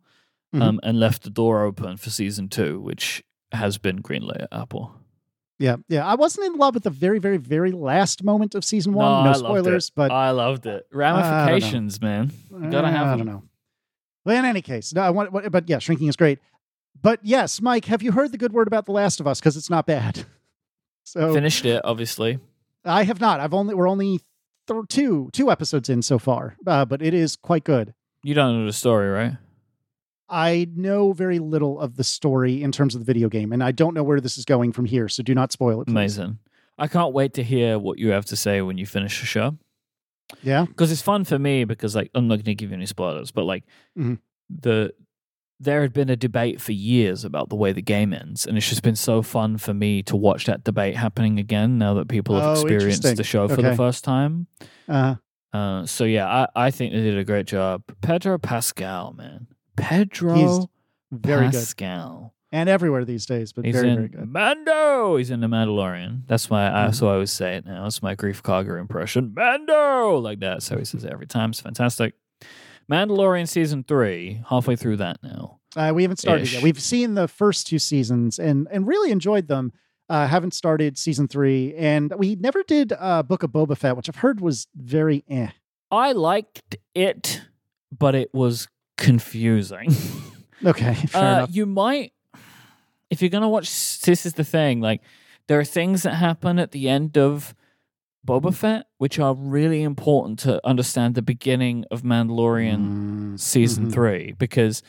[0.55, 0.63] Mhm.
[0.63, 3.23] um, and left the door open for season two, which
[3.53, 4.95] has been greenlit at Apple.
[5.59, 6.07] Yeah, yeah.
[6.07, 9.25] I wasn't in love with the very, very, very last moment of season one.
[9.25, 10.87] No, loved spoilers, but I loved it.
[10.93, 12.31] Ramifications, man.
[12.71, 13.43] gotta have I don't know.
[14.25, 15.03] Well, in any case, no.
[15.03, 16.41] I want, but yeah, shrinking is great.
[17.01, 19.39] But yes, Myke, have you heard the good word about The Last of Us?
[19.41, 20.25] Because it's not bad.
[21.09, 22.41] So Finished it, obviously.
[22.85, 23.39] I have not.
[23.39, 24.19] I've only we're only
[24.67, 27.95] th- two two episodes in so far, uh, but it is quite good.
[28.25, 29.37] You don't know the story, right?
[30.29, 33.71] I know very little of the story in terms of the video game, and I
[33.73, 35.09] don't know where this is going from here.
[35.09, 35.87] So do not spoil it.
[35.87, 35.93] Please.
[35.93, 36.39] Amazing.
[36.79, 39.57] I can't wait to hear what you have to say when you finish the show.
[40.43, 40.65] Yeah.
[40.65, 43.31] because it's fun for me because like I'm not going to give you any spoilers,
[43.31, 43.63] but like
[43.97, 44.19] Mhm.
[44.51, 44.93] the
[45.61, 48.69] there had been a debate for years about the way the game ends, and it's
[48.69, 52.35] just been so fun for me to watch that debate happening again now that people
[52.35, 53.71] have Oh, experienced the show for Okay.
[53.71, 54.49] the first time.
[54.89, 55.15] Uh,
[55.53, 57.85] Uh, so yeah, I, I think they did a great job.
[58.03, 59.47] Pedro Pascal, man,
[59.77, 60.67] Pedro He's
[61.13, 62.35] very good, Pascal.
[62.53, 64.29] and everywhere these days, but He's very, in very good.
[64.29, 65.17] Mando.
[65.17, 66.23] He's in the Mandalorian.
[66.27, 67.85] That's why I so I always say it now.
[67.85, 69.33] That's my Greef Karga impression.
[69.35, 70.63] Mando, like that.
[70.63, 71.51] So he says it every time.
[71.51, 72.15] It's fantastic.
[72.91, 74.43] Mandalorian season three.
[74.49, 75.59] Halfway through that now.
[75.75, 76.55] Uh, we haven't started Ish.
[76.55, 76.63] yet.
[76.63, 79.73] We've seen the first two seasons and and really enjoyed them.
[80.09, 84.09] Uh, haven't started season three, and we never did uh, Book of Boba Fett, which
[84.09, 85.49] I've heard was very eh.
[85.91, 87.43] I liked it,
[87.97, 89.95] but it was confusing.
[90.65, 91.51] Okay, fair uh, enough.
[91.55, 92.15] you might,
[93.11, 94.01] if you're gonna watch.
[94.01, 94.81] This is the thing.
[94.81, 95.03] Like,
[95.49, 97.55] there are things that happen at the end of
[98.27, 103.93] Boba Fett, which are really important to understand the beginning of Mandalorian Mm, season mhm.
[103.93, 104.83] three because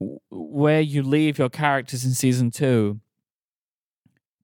[0.00, 3.00] w- where you leave your characters in season two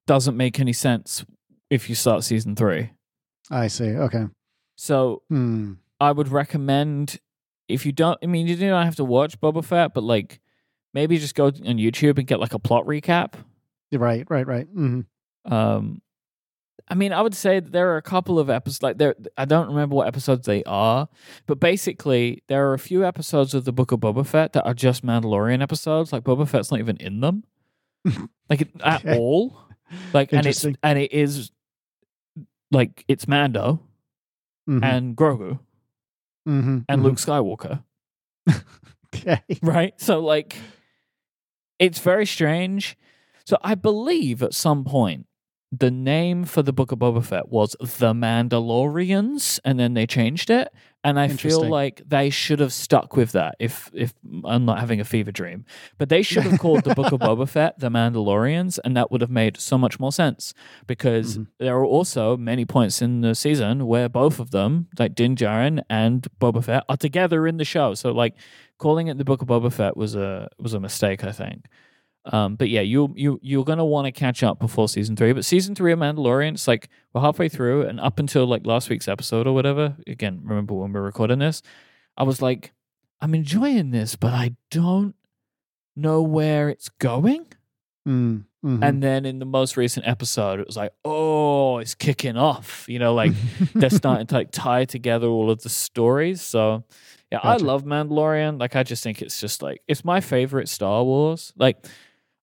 [0.06, 1.24] doesn't make any sense
[1.70, 2.90] if you start season three.
[3.50, 3.88] I see.
[3.96, 4.26] Okay.
[4.76, 5.74] So Hmm.
[5.98, 7.18] I would recommend
[7.68, 8.18] if you don't.
[8.22, 10.40] I mean, you don't have to watch Boba Fett, but like
[10.94, 13.34] maybe just go on YouTube and get like a plot recap.
[13.92, 14.24] Right.
[14.28, 14.46] Right.
[14.46, 14.66] Right.
[14.66, 15.00] hmm
[15.44, 16.00] Um,
[16.88, 18.82] I mean, I would say that there are a couple of episodes.
[18.82, 21.08] Like there, I don't remember what episodes they are,
[21.46, 24.74] but basically there are a few episodes of the Book of Boba Fett that are
[24.74, 26.12] just Mandalorian episodes.
[26.12, 27.44] Like Boba Fett's not even in them,
[28.50, 29.18] like at Okay.
[29.18, 29.56] all.
[30.12, 31.50] Like, and it's and it is
[32.70, 33.80] like it's Mando
[34.68, 34.82] Mhm.
[34.82, 35.58] and Grogu
[36.48, 36.84] Mhm.
[36.88, 37.04] and Mhm.
[37.04, 37.82] Luke Skywalker,
[39.14, 39.42] Okay.
[39.62, 39.94] right?
[40.00, 40.56] So like,
[41.78, 42.96] it's very strange.
[43.44, 45.26] So I believe at some point
[45.70, 50.50] the name for the Book of Boba Fett was The Mandalorians, and then they changed
[50.50, 50.68] it.
[51.04, 53.56] And I feel like they should have stuck with that.
[53.58, 54.14] If if
[54.44, 55.64] I'm not having a fever dream,
[55.98, 59.20] but they should have called the Book of Boba Fett The Mandalorians, and that would
[59.20, 60.54] have made so much more sense.
[60.86, 61.46] Because Mhm.
[61.58, 65.82] there are also many points in the season where both of them, like Din Djarin
[65.90, 67.94] and Boba Fett, are together in the show.
[67.94, 68.34] So like
[68.78, 71.66] calling it the Book of Boba Fett was a was a mistake, I think.
[72.24, 75.32] Um, but yeah, you you you're gonna want to catch up before season three.
[75.32, 78.88] But season three of Mandalorian, it's like we're halfway through, and up until like last
[78.88, 79.96] week's episode or whatever.
[80.06, 81.62] Again, remember when we were recording this?
[82.16, 82.72] I was like,
[83.20, 85.14] I'm enjoying this, but I don't
[85.96, 87.46] know where it's going.
[88.06, 88.82] Mm, mhm.
[88.82, 92.84] And then in the most recent episode, it was like, oh, it's kicking off.
[92.88, 93.32] You know, like
[93.74, 96.40] they're starting to like tie together all of the stories.
[96.40, 96.84] So
[97.30, 97.64] yeah, Gotcha.
[97.64, 98.60] I love Mandalorian.
[98.60, 101.52] Like I just think it's just like it's my favorite Star Wars.
[101.56, 101.84] Like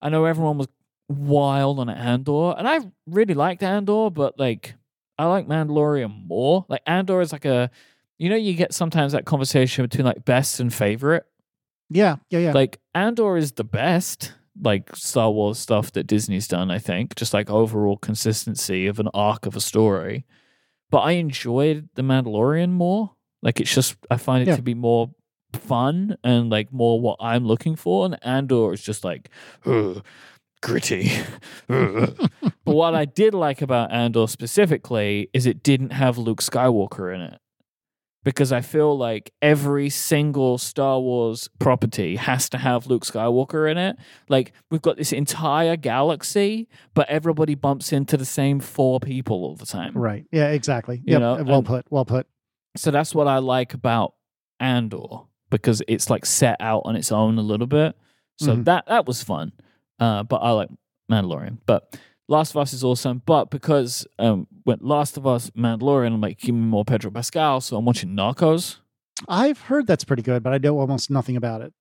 [0.02, 0.68] I know everyone was
[1.08, 4.76] wild on Andor, and I really liked Andor, but like
[5.18, 6.66] I like Mandalorian more.
[6.70, 7.70] Like Andor is like a
[8.18, 11.26] you know, you get sometimes that conversation between like best and favorite.
[11.90, 12.18] yeah.
[12.30, 12.40] Yeah.
[12.40, 12.52] Yeah.
[12.54, 17.16] Like Andor is the best like Star Wars stuff that Disney's done, I think.
[17.16, 20.26] Just like overall consistency of an arc of a story.
[20.92, 23.12] But I enjoyed The Mandalorian more.
[23.42, 24.58] Like it's just I find it Yeah.
[24.58, 25.12] to be more
[25.54, 28.06] fun and like more what I'm looking for.
[28.06, 29.30] And Andor is just like
[29.66, 30.04] "Ugh,
[30.62, 31.12] gritty.
[31.68, 32.30] but
[32.64, 37.40] what I did like about Andor specifically is it didn't have Luke Skywalker in it.
[38.26, 43.78] Because I feel like every single Star Wars property has to have Luke Skywalker in
[43.78, 43.96] it.
[44.28, 49.56] Like, we've got this entire galaxy, but everybody bumps into the same four people all
[49.56, 49.94] the time.
[49.98, 50.26] Right.
[50.34, 50.98] Yeah, exactly.
[51.06, 51.20] You Yep.
[51.22, 51.86] know, well and- put.
[51.90, 52.28] Well put.
[52.76, 54.16] So that's what I like about
[54.60, 57.96] Andor because it's like set out on its own a little bit.
[58.38, 58.66] So Mhm.
[58.66, 59.52] that that was fun.
[60.00, 60.70] Uh, but I like
[61.12, 61.58] Mandalorian.
[61.66, 61.98] But
[62.28, 63.22] Last of Us is awesome.
[63.26, 67.60] But because um, when Last of Us, Mandalorian, I'm like, give me more Pedro Pascal.
[67.62, 68.78] So I'm watching Narcos.
[69.28, 71.74] I've heard that's pretty good, but I know almost nothing about it.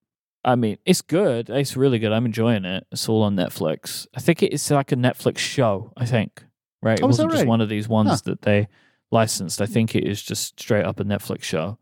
[0.45, 1.51] I mean, it's good.
[1.51, 2.13] It's really good.
[2.13, 2.87] I'm enjoying it.
[2.91, 4.07] It's all on Netflix.
[4.17, 5.93] I think it's like a Netflix show.
[5.97, 6.45] I think
[6.83, 6.99] right.
[6.99, 8.17] It Oh, wasn't just one of these ones Huh.
[8.25, 8.69] that they
[9.13, 9.61] licensed.
[9.61, 11.79] I think it is just straight up a Netflix show.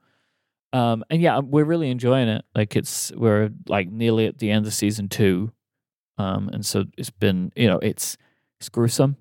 [0.73, 2.45] Um, and yeah, we're really enjoying it.
[2.55, 5.53] Like it's we're like nearly at the end of season two,
[6.19, 8.17] um, and so it's been you know it's
[8.61, 9.17] it's gruesome,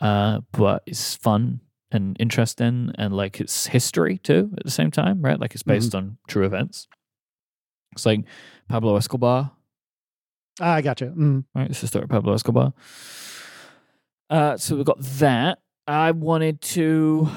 [0.00, 1.60] uh, but it's fun
[1.92, 5.38] and interesting, and like it's history too at the same time, right?
[5.38, 6.88] Like it's based on true events.
[7.92, 8.24] It's like
[8.68, 9.52] Pablo Escobar,
[10.60, 11.06] Ah, I gotcha.
[11.06, 11.44] Mm.
[11.54, 11.70] right?
[11.70, 12.72] It's the story of Pablo Escobar.
[14.30, 15.58] Uh, so we've got that.
[15.86, 17.28] I wanted to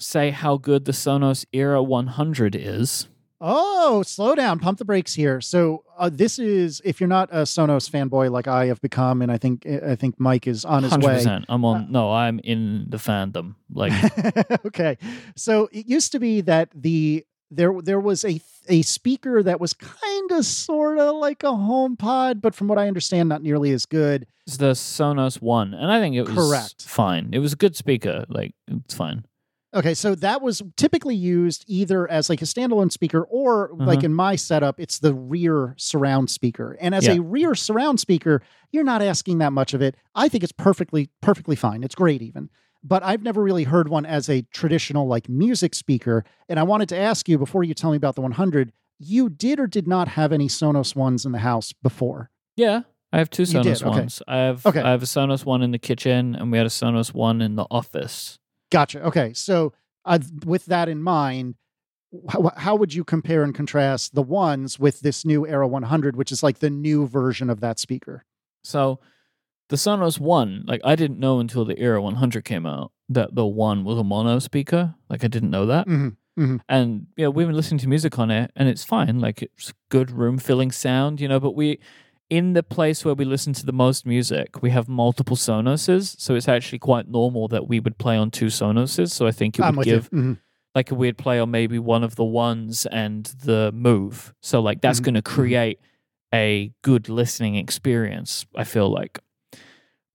[0.00, 3.08] say how good the Sonos Era 100 is.
[3.42, 4.58] Oh, slow down.
[4.58, 5.40] Pump the brakes here.
[5.40, 9.32] So uh, this is if you're not a Sonos fanboy like I have become, and
[9.32, 11.24] I think I think Myke is on his way.
[11.24, 11.46] 100%.
[11.48, 11.76] I'm on.
[11.76, 13.54] Uh, no, I'm in the fandom.
[13.72, 13.92] Like,
[14.66, 14.98] okay.
[15.36, 19.72] So it used to be that the there there was a a speaker that was
[19.72, 23.86] kind of sort of like a HomePod, but from what I understand, not nearly as
[23.86, 24.26] good.
[24.46, 26.82] it's the Sonos One, and I think it was Correct.
[26.82, 27.30] fine.
[27.32, 28.26] It was a good speaker.
[28.28, 29.24] Like, it's fine.
[29.72, 34.06] Okay, so that was typically used either as like a standalone speaker or like Uh-huh.
[34.06, 36.76] in my setup, it's the rear surround speaker.
[36.80, 37.14] And as Yeah.
[37.14, 38.42] a rear surround speaker,
[38.72, 39.96] you're not asking that much of it.
[40.14, 41.84] I think it's perfectly perfectly fine.
[41.84, 42.50] It's great even.
[42.82, 46.24] But I've never really heard one as a traditional like music speaker.
[46.48, 49.60] And I wanted to ask you before you tell me about the 100, you did
[49.60, 52.30] or did not have any Sonos ones in the house before?
[52.56, 52.82] Yeah,
[53.12, 53.88] I have two Sonos did, okay.
[53.88, 54.22] ones.
[54.26, 54.80] I have Okay.
[54.80, 57.54] I have a Sonos One in the kitchen, and we had a Sonos One in
[57.54, 58.38] the office.
[58.70, 59.02] Gotcha.
[59.04, 59.32] Okay.
[59.34, 59.72] So,
[60.04, 61.56] uh, with that in mind,
[62.28, 66.32] how, how would you compare and contrast the ones with this new Era 100, which
[66.32, 68.24] is like the new version of that speaker?
[68.64, 69.00] So
[69.68, 73.46] the Sonos One, like I didn't know until the Era 100 came out that the
[73.46, 74.94] One was a mono speaker.
[75.08, 75.86] Like I didn't know that.
[75.86, 76.56] Mm-hmm.
[76.68, 79.18] And you know, we've been listening to music on it, and it's fine.
[79.18, 81.38] Like it's good room filling sound, you know.
[81.38, 81.80] But we,
[82.30, 86.34] in the place where we listen to the most music, we have multiple Sonoses, so
[86.36, 89.10] it's actually quite normal that we would play on two Sonoses.
[89.10, 90.08] So I think it I'm would give.
[90.10, 90.38] Mhm.
[90.76, 94.32] like a weird play on maybe one of the ones and the move.
[94.40, 95.04] So like that's Mhm.
[95.04, 95.80] going to create
[96.32, 98.46] a good listening experience.
[98.54, 99.18] I feel like.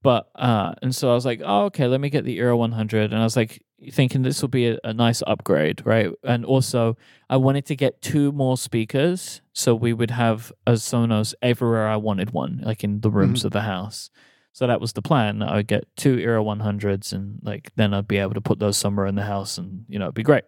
[0.06, 3.12] But uh, and so I was like, oh, okay, let me get the Era 100,
[3.12, 6.12] and I was like thinking this will be a, a nice upgrade, right?
[6.24, 6.96] And also,
[7.28, 11.96] I wanted to get two more speakers, so we would have a Sonos everywhere I
[11.96, 14.12] wanted one, like in the rooms of the house.
[14.54, 15.42] So that was the plan.
[15.42, 18.78] I would get two Era 100s, and like then I'd be able to put those
[18.78, 20.44] somewhere in the house, and you know, it'd be great.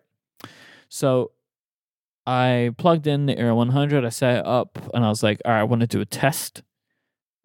[0.88, 1.32] So
[2.28, 4.06] I plugged in the Era 100.
[4.06, 6.06] I set it up, and I was like, all right, I want to do a
[6.06, 6.62] test.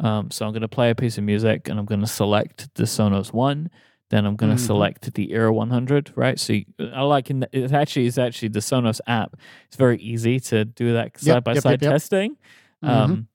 [0.03, 2.69] Um, so I'm going to play a piece of music, and I'm going to select
[2.74, 3.70] the Sonos One.
[4.11, 4.66] Then I'm going to Mhm.
[4.66, 6.12] select the Era 100.
[6.16, 6.39] Right.
[6.39, 9.37] So you, I like in the, it actually is actually the Sonos app.
[9.69, 12.37] It's very easy to do that side by side testing.
[12.85, 12.89] Mhm.
[12.89, 13.29] Um,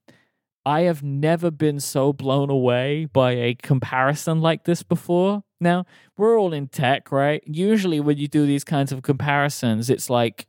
[0.66, 5.44] I have never been so blown away by a comparison like this before.
[5.62, 5.86] Now,
[6.18, 7.42] we're all in tech, right?
[7.48, 10.46] Usually, when you do these kinds of comparisons, it's like,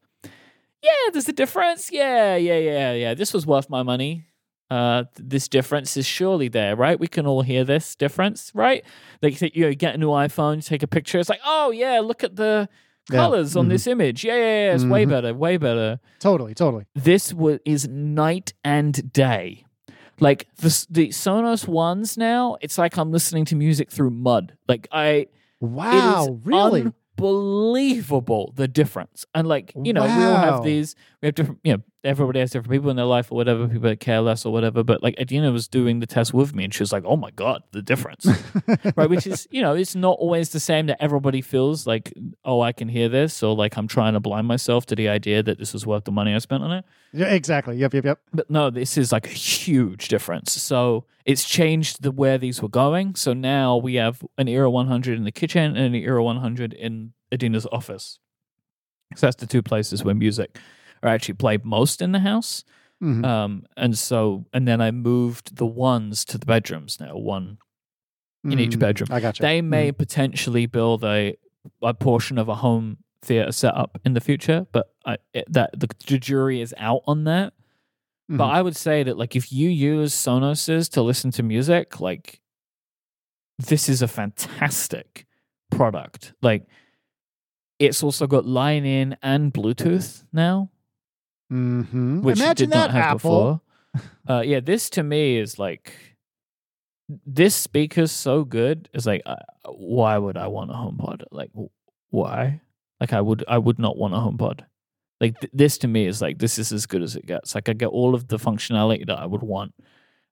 [0.82, 1.90] yeah, there's a difference.
[1.92, 3.14] Yeah, yeah, yeah, yeah.
[3.14, 4.24] This was worth my money.
[4.70, 7.00] Uh, this difference is surely there, right?
[7.00, 8.84] We can all hear this difference, right?
[9.22, 11.18] Like, you know, you get a new iPhone, take a picture.
[11.18, 12.68] It's like, oh yeah, look at the
[13.10, 13.16] Yeah.
[13.20, 13.68] colors on Mhm.
[13.70, 14.24] this image.
[14.24, 14.74] Yeah, yeah, yeah.
[14.74, 15.08] It's way Mhm.
[15.08, 16.84] better, way better Totally, totally.
[16.94, 19.64] this wa- is night and day.
[20.20, 24.52] Like the the Sonos ones now, it's like I'm listening to music through mud.
[24.68, 25.28] Like I,
[25.60, 26.92] Wow, really?
[27.18, 29.24] unbelievable the difference.
[29.34, 30.94] And like you know, we all have these.
[31.20, 31.60] We have different.
[31.64, 33.66] You know, everybody has different people in their life or whatever.
[33.66, 34.84] People that care less or whatever.
[34.84, 37.30] But like Adina was doing the test with me, and she was like, "Oh my
[37.32, 38.26] god, the difference."
[38.96, 39.10] right?
[39.10, 42.12] Which is, you know, it's not always the same that everybody feels like,
[42.44, 45.42] oh, I can hear this, or like I'm trying to blind myself to the idea
[45.42, 46.84] that this is worth the money I spent on it.
[47.12, 47.76] yeah, exactly.
[47.76, 48.20] Yep, yep, yep.
[48.32, 50.52] But no, this is like a huge difference.
[50.52, 53.16] So it's changed the where these were going.
[53.16, 57.12] So now we have an Era 100 in the kitchen and an Era 100 in
[57.32, 58.20] Adina's office.
[59.16, 60.58] So that's the two places where music
[61.02, 62.64] are actually played most in the house.
[63.02, 63.24] Mhm.
[63.24, 67.58] Um, and so, and then I moved the ones to the bedrooms now, one
[68.44, 69.08] in each Mm, bedroom.
[69.12, 69.42] I got you.
[69.42, 71.36] They may potentially build a
[71.82, 75.88] a portion of a home theater setup in the future, but I, it, that the,
[76.06, 77.52] the jury is out on that.
[78.28, 78.50] But Mhm.
[78.52, 82.40] I would say that like if you use Sonoses to listen to music, like
[83.58, 85.26] this is a fantastic
[85.70, 86.32] product.
[86.42, 86.66] Like
[87.78, 90.70] it's also got line in and Bluetooth now,
[91.52, 92.22] Mhm.
[92.22, 93.62] which Imagine did not that, have Apple.
[93.94, 94.06] before.
[94.28, 95.94] Uh, yeah, this to me is like
[97.26, 98.88] this speaker's so good.
[98.92, 101.22] It's like, uh, why would I want a HomePod?
[101.30, 101.50] Like,
[102.10, 102.60] why?
[103.00, 104.60] Like, I would, I would not want a HomePod.
[105.20, 107.54] Like th- this to me is like this is as good as it gets.
[107.54, 109.74] Like I get all of the functionality that I would want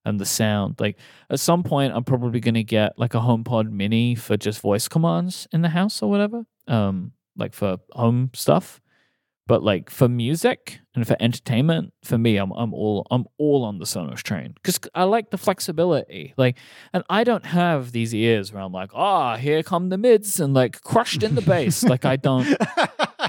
[0.05, 0.75] and the sound.
[0.79, 0.97] Like
[1.29, 5.45] at some point, I'm probably gonna get like a HomePod Mini for just voice commands
[5.51, 6.43] in the house or whatever.
[6.69, 8.79] Um, like for home stuff.
[9.45, 13.77] But like for music and for entertainment, for me, I'm I'm all I'm all on
[13.77, 16.33] the Sonos train because I like the flexibility.
[16.37, 16.57] Like,
[16.91, 20.55] and I don't have these ears where I'm like, ah, here come the mids and
[20.55, 21.83] like crushed in the bass.
[21.83, 22.47] like I don't,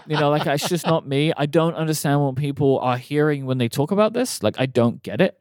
[0.07, 1.35] you know, like it's just not me.
[1.37, 4.43] I don't understand what people are hearing when they talk about this.
[4.43, 5.39] Like I don't get it.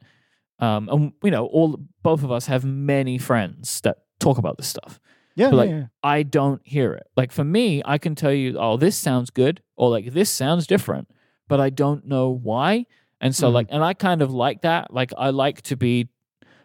[0.58, 4.68] Um, and you know, all both of us have many friends that talk about this
[4.68, 5.00] stuff.
[5.34, 7.06] yeah, But, like, yeah, I don't hear it.
[7.16, 10.66] Like for me, I can tell you, oh, this sounds good, or like this sounds
[10.66, 11.08] different,
[11.48, 12.86] but I don't know why.
[13.20, 13.54] And so, Mhm.
[13.54, 14.92] like, and I kind of like that.
[14.94, 16.08] Like, I like to be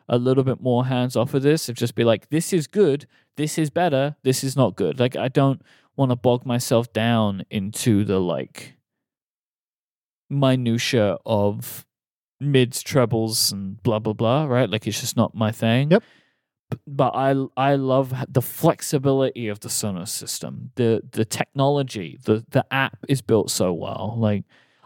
[0.08, 3.08] a little bit more hands off of this, of just be like, this is good,
[3.38, 5.00] this is better, this is not good.
[5.00, 5.62] Like, I don't
[5.96, 8.78] want to bog myself down into the like
[10.30, 11.86] minutia of
[12.40, 14.46] mids, trebles, and blah blah blah.
[14.46, 14.70] Right?
[14.70, 16.04] Like, it's just not my thing Yep.
[16.88, 20.72] but I I love the flexibility of the Sonos system.
[20.76, 24.16] The the technology, the the app is built so well.
[24.18, 24.44] Like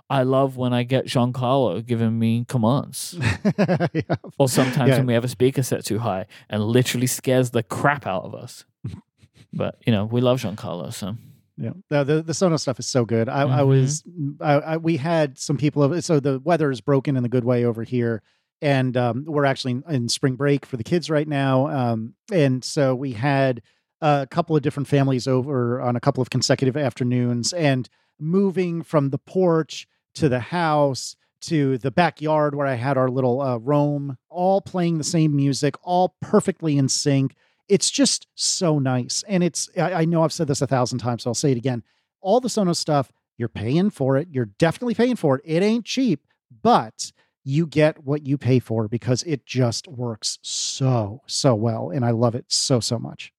[0.10, 3.16] I love when I get Giancarlo giving me commands.
[3.94, 4.02] yeah.
[4.38, 4.98] Or sometimes Yeah.
[5.00, 8.34] when we have a speaker set too high and literally scares the crap out of
[8.34, 8.64] us.
[9.54, 11.16] but you know, we love Giancarlo, so
[11.58, 13.28] Yeah, the, the the Sonos stuff is so good.
[13.30, 13.68] I, I Mhm.
[13.68, 14.04] was,
[14.40, 16.02] I, I we had some people over.
[16.02, 18.22] so the weather is broken in a good way over here,
[18.62, 22.64] and um, we're actually in, in spring break for the kids right now, um, and
[22.64, 23.62] so we had
[24.02, 27.90] a couple of different families over on a couple of consecutive afternoons, and
[28.20, 29.88] moving from the porch
[30.18, 34.98] to the house to the backyard where I had our little uh, roam, all playing
[34.98, 37.36] the same music, all perfectly in sync
[37.68, 39.24] it's just so nice.
[39.28, 41.58] And it's, I, I know I've said this a thousand times, so I'll say it
[41.58, 41.84] again.
[42.22, 44.28] All the Sonos stuff, you're paying for it.
[44.32, 45.42] You're definitely paying for it.
[45.46, 46.26] It ain't cheap,
[46.64, 47.12] but
[47.44, 51.92] you get what you pay for because it just works so, so well.
[51.92, 53.32] And I love it so, so much.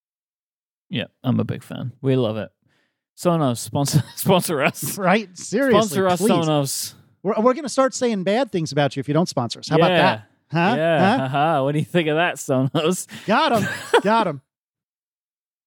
[0.88, 1.92] yeah, I'm a big fan.
[2.00, 2.50] We love it.
[3.18, 4.96] Sonos sponsor sponsor us.
[4.96, 5.36] Right?
[5.36, 5.80] Seriously.
[5.80, 6.30] sponsor us, please.
[6.30, 6.94] Sonos.
[7.24, 9.68] We're, we're going to start saying bad things about you if you don't sponsor us.
[9.68, 10.28] How about that?
[10.52, 10.74] Huh?
[10.76, 11.28] Yeah.
[11.28, 11.60] Huh?
[11.64, 13.08] What do you think of that, Sonos?
[13.26, 13.68] Got him.
[14.02, 14.40] Got him.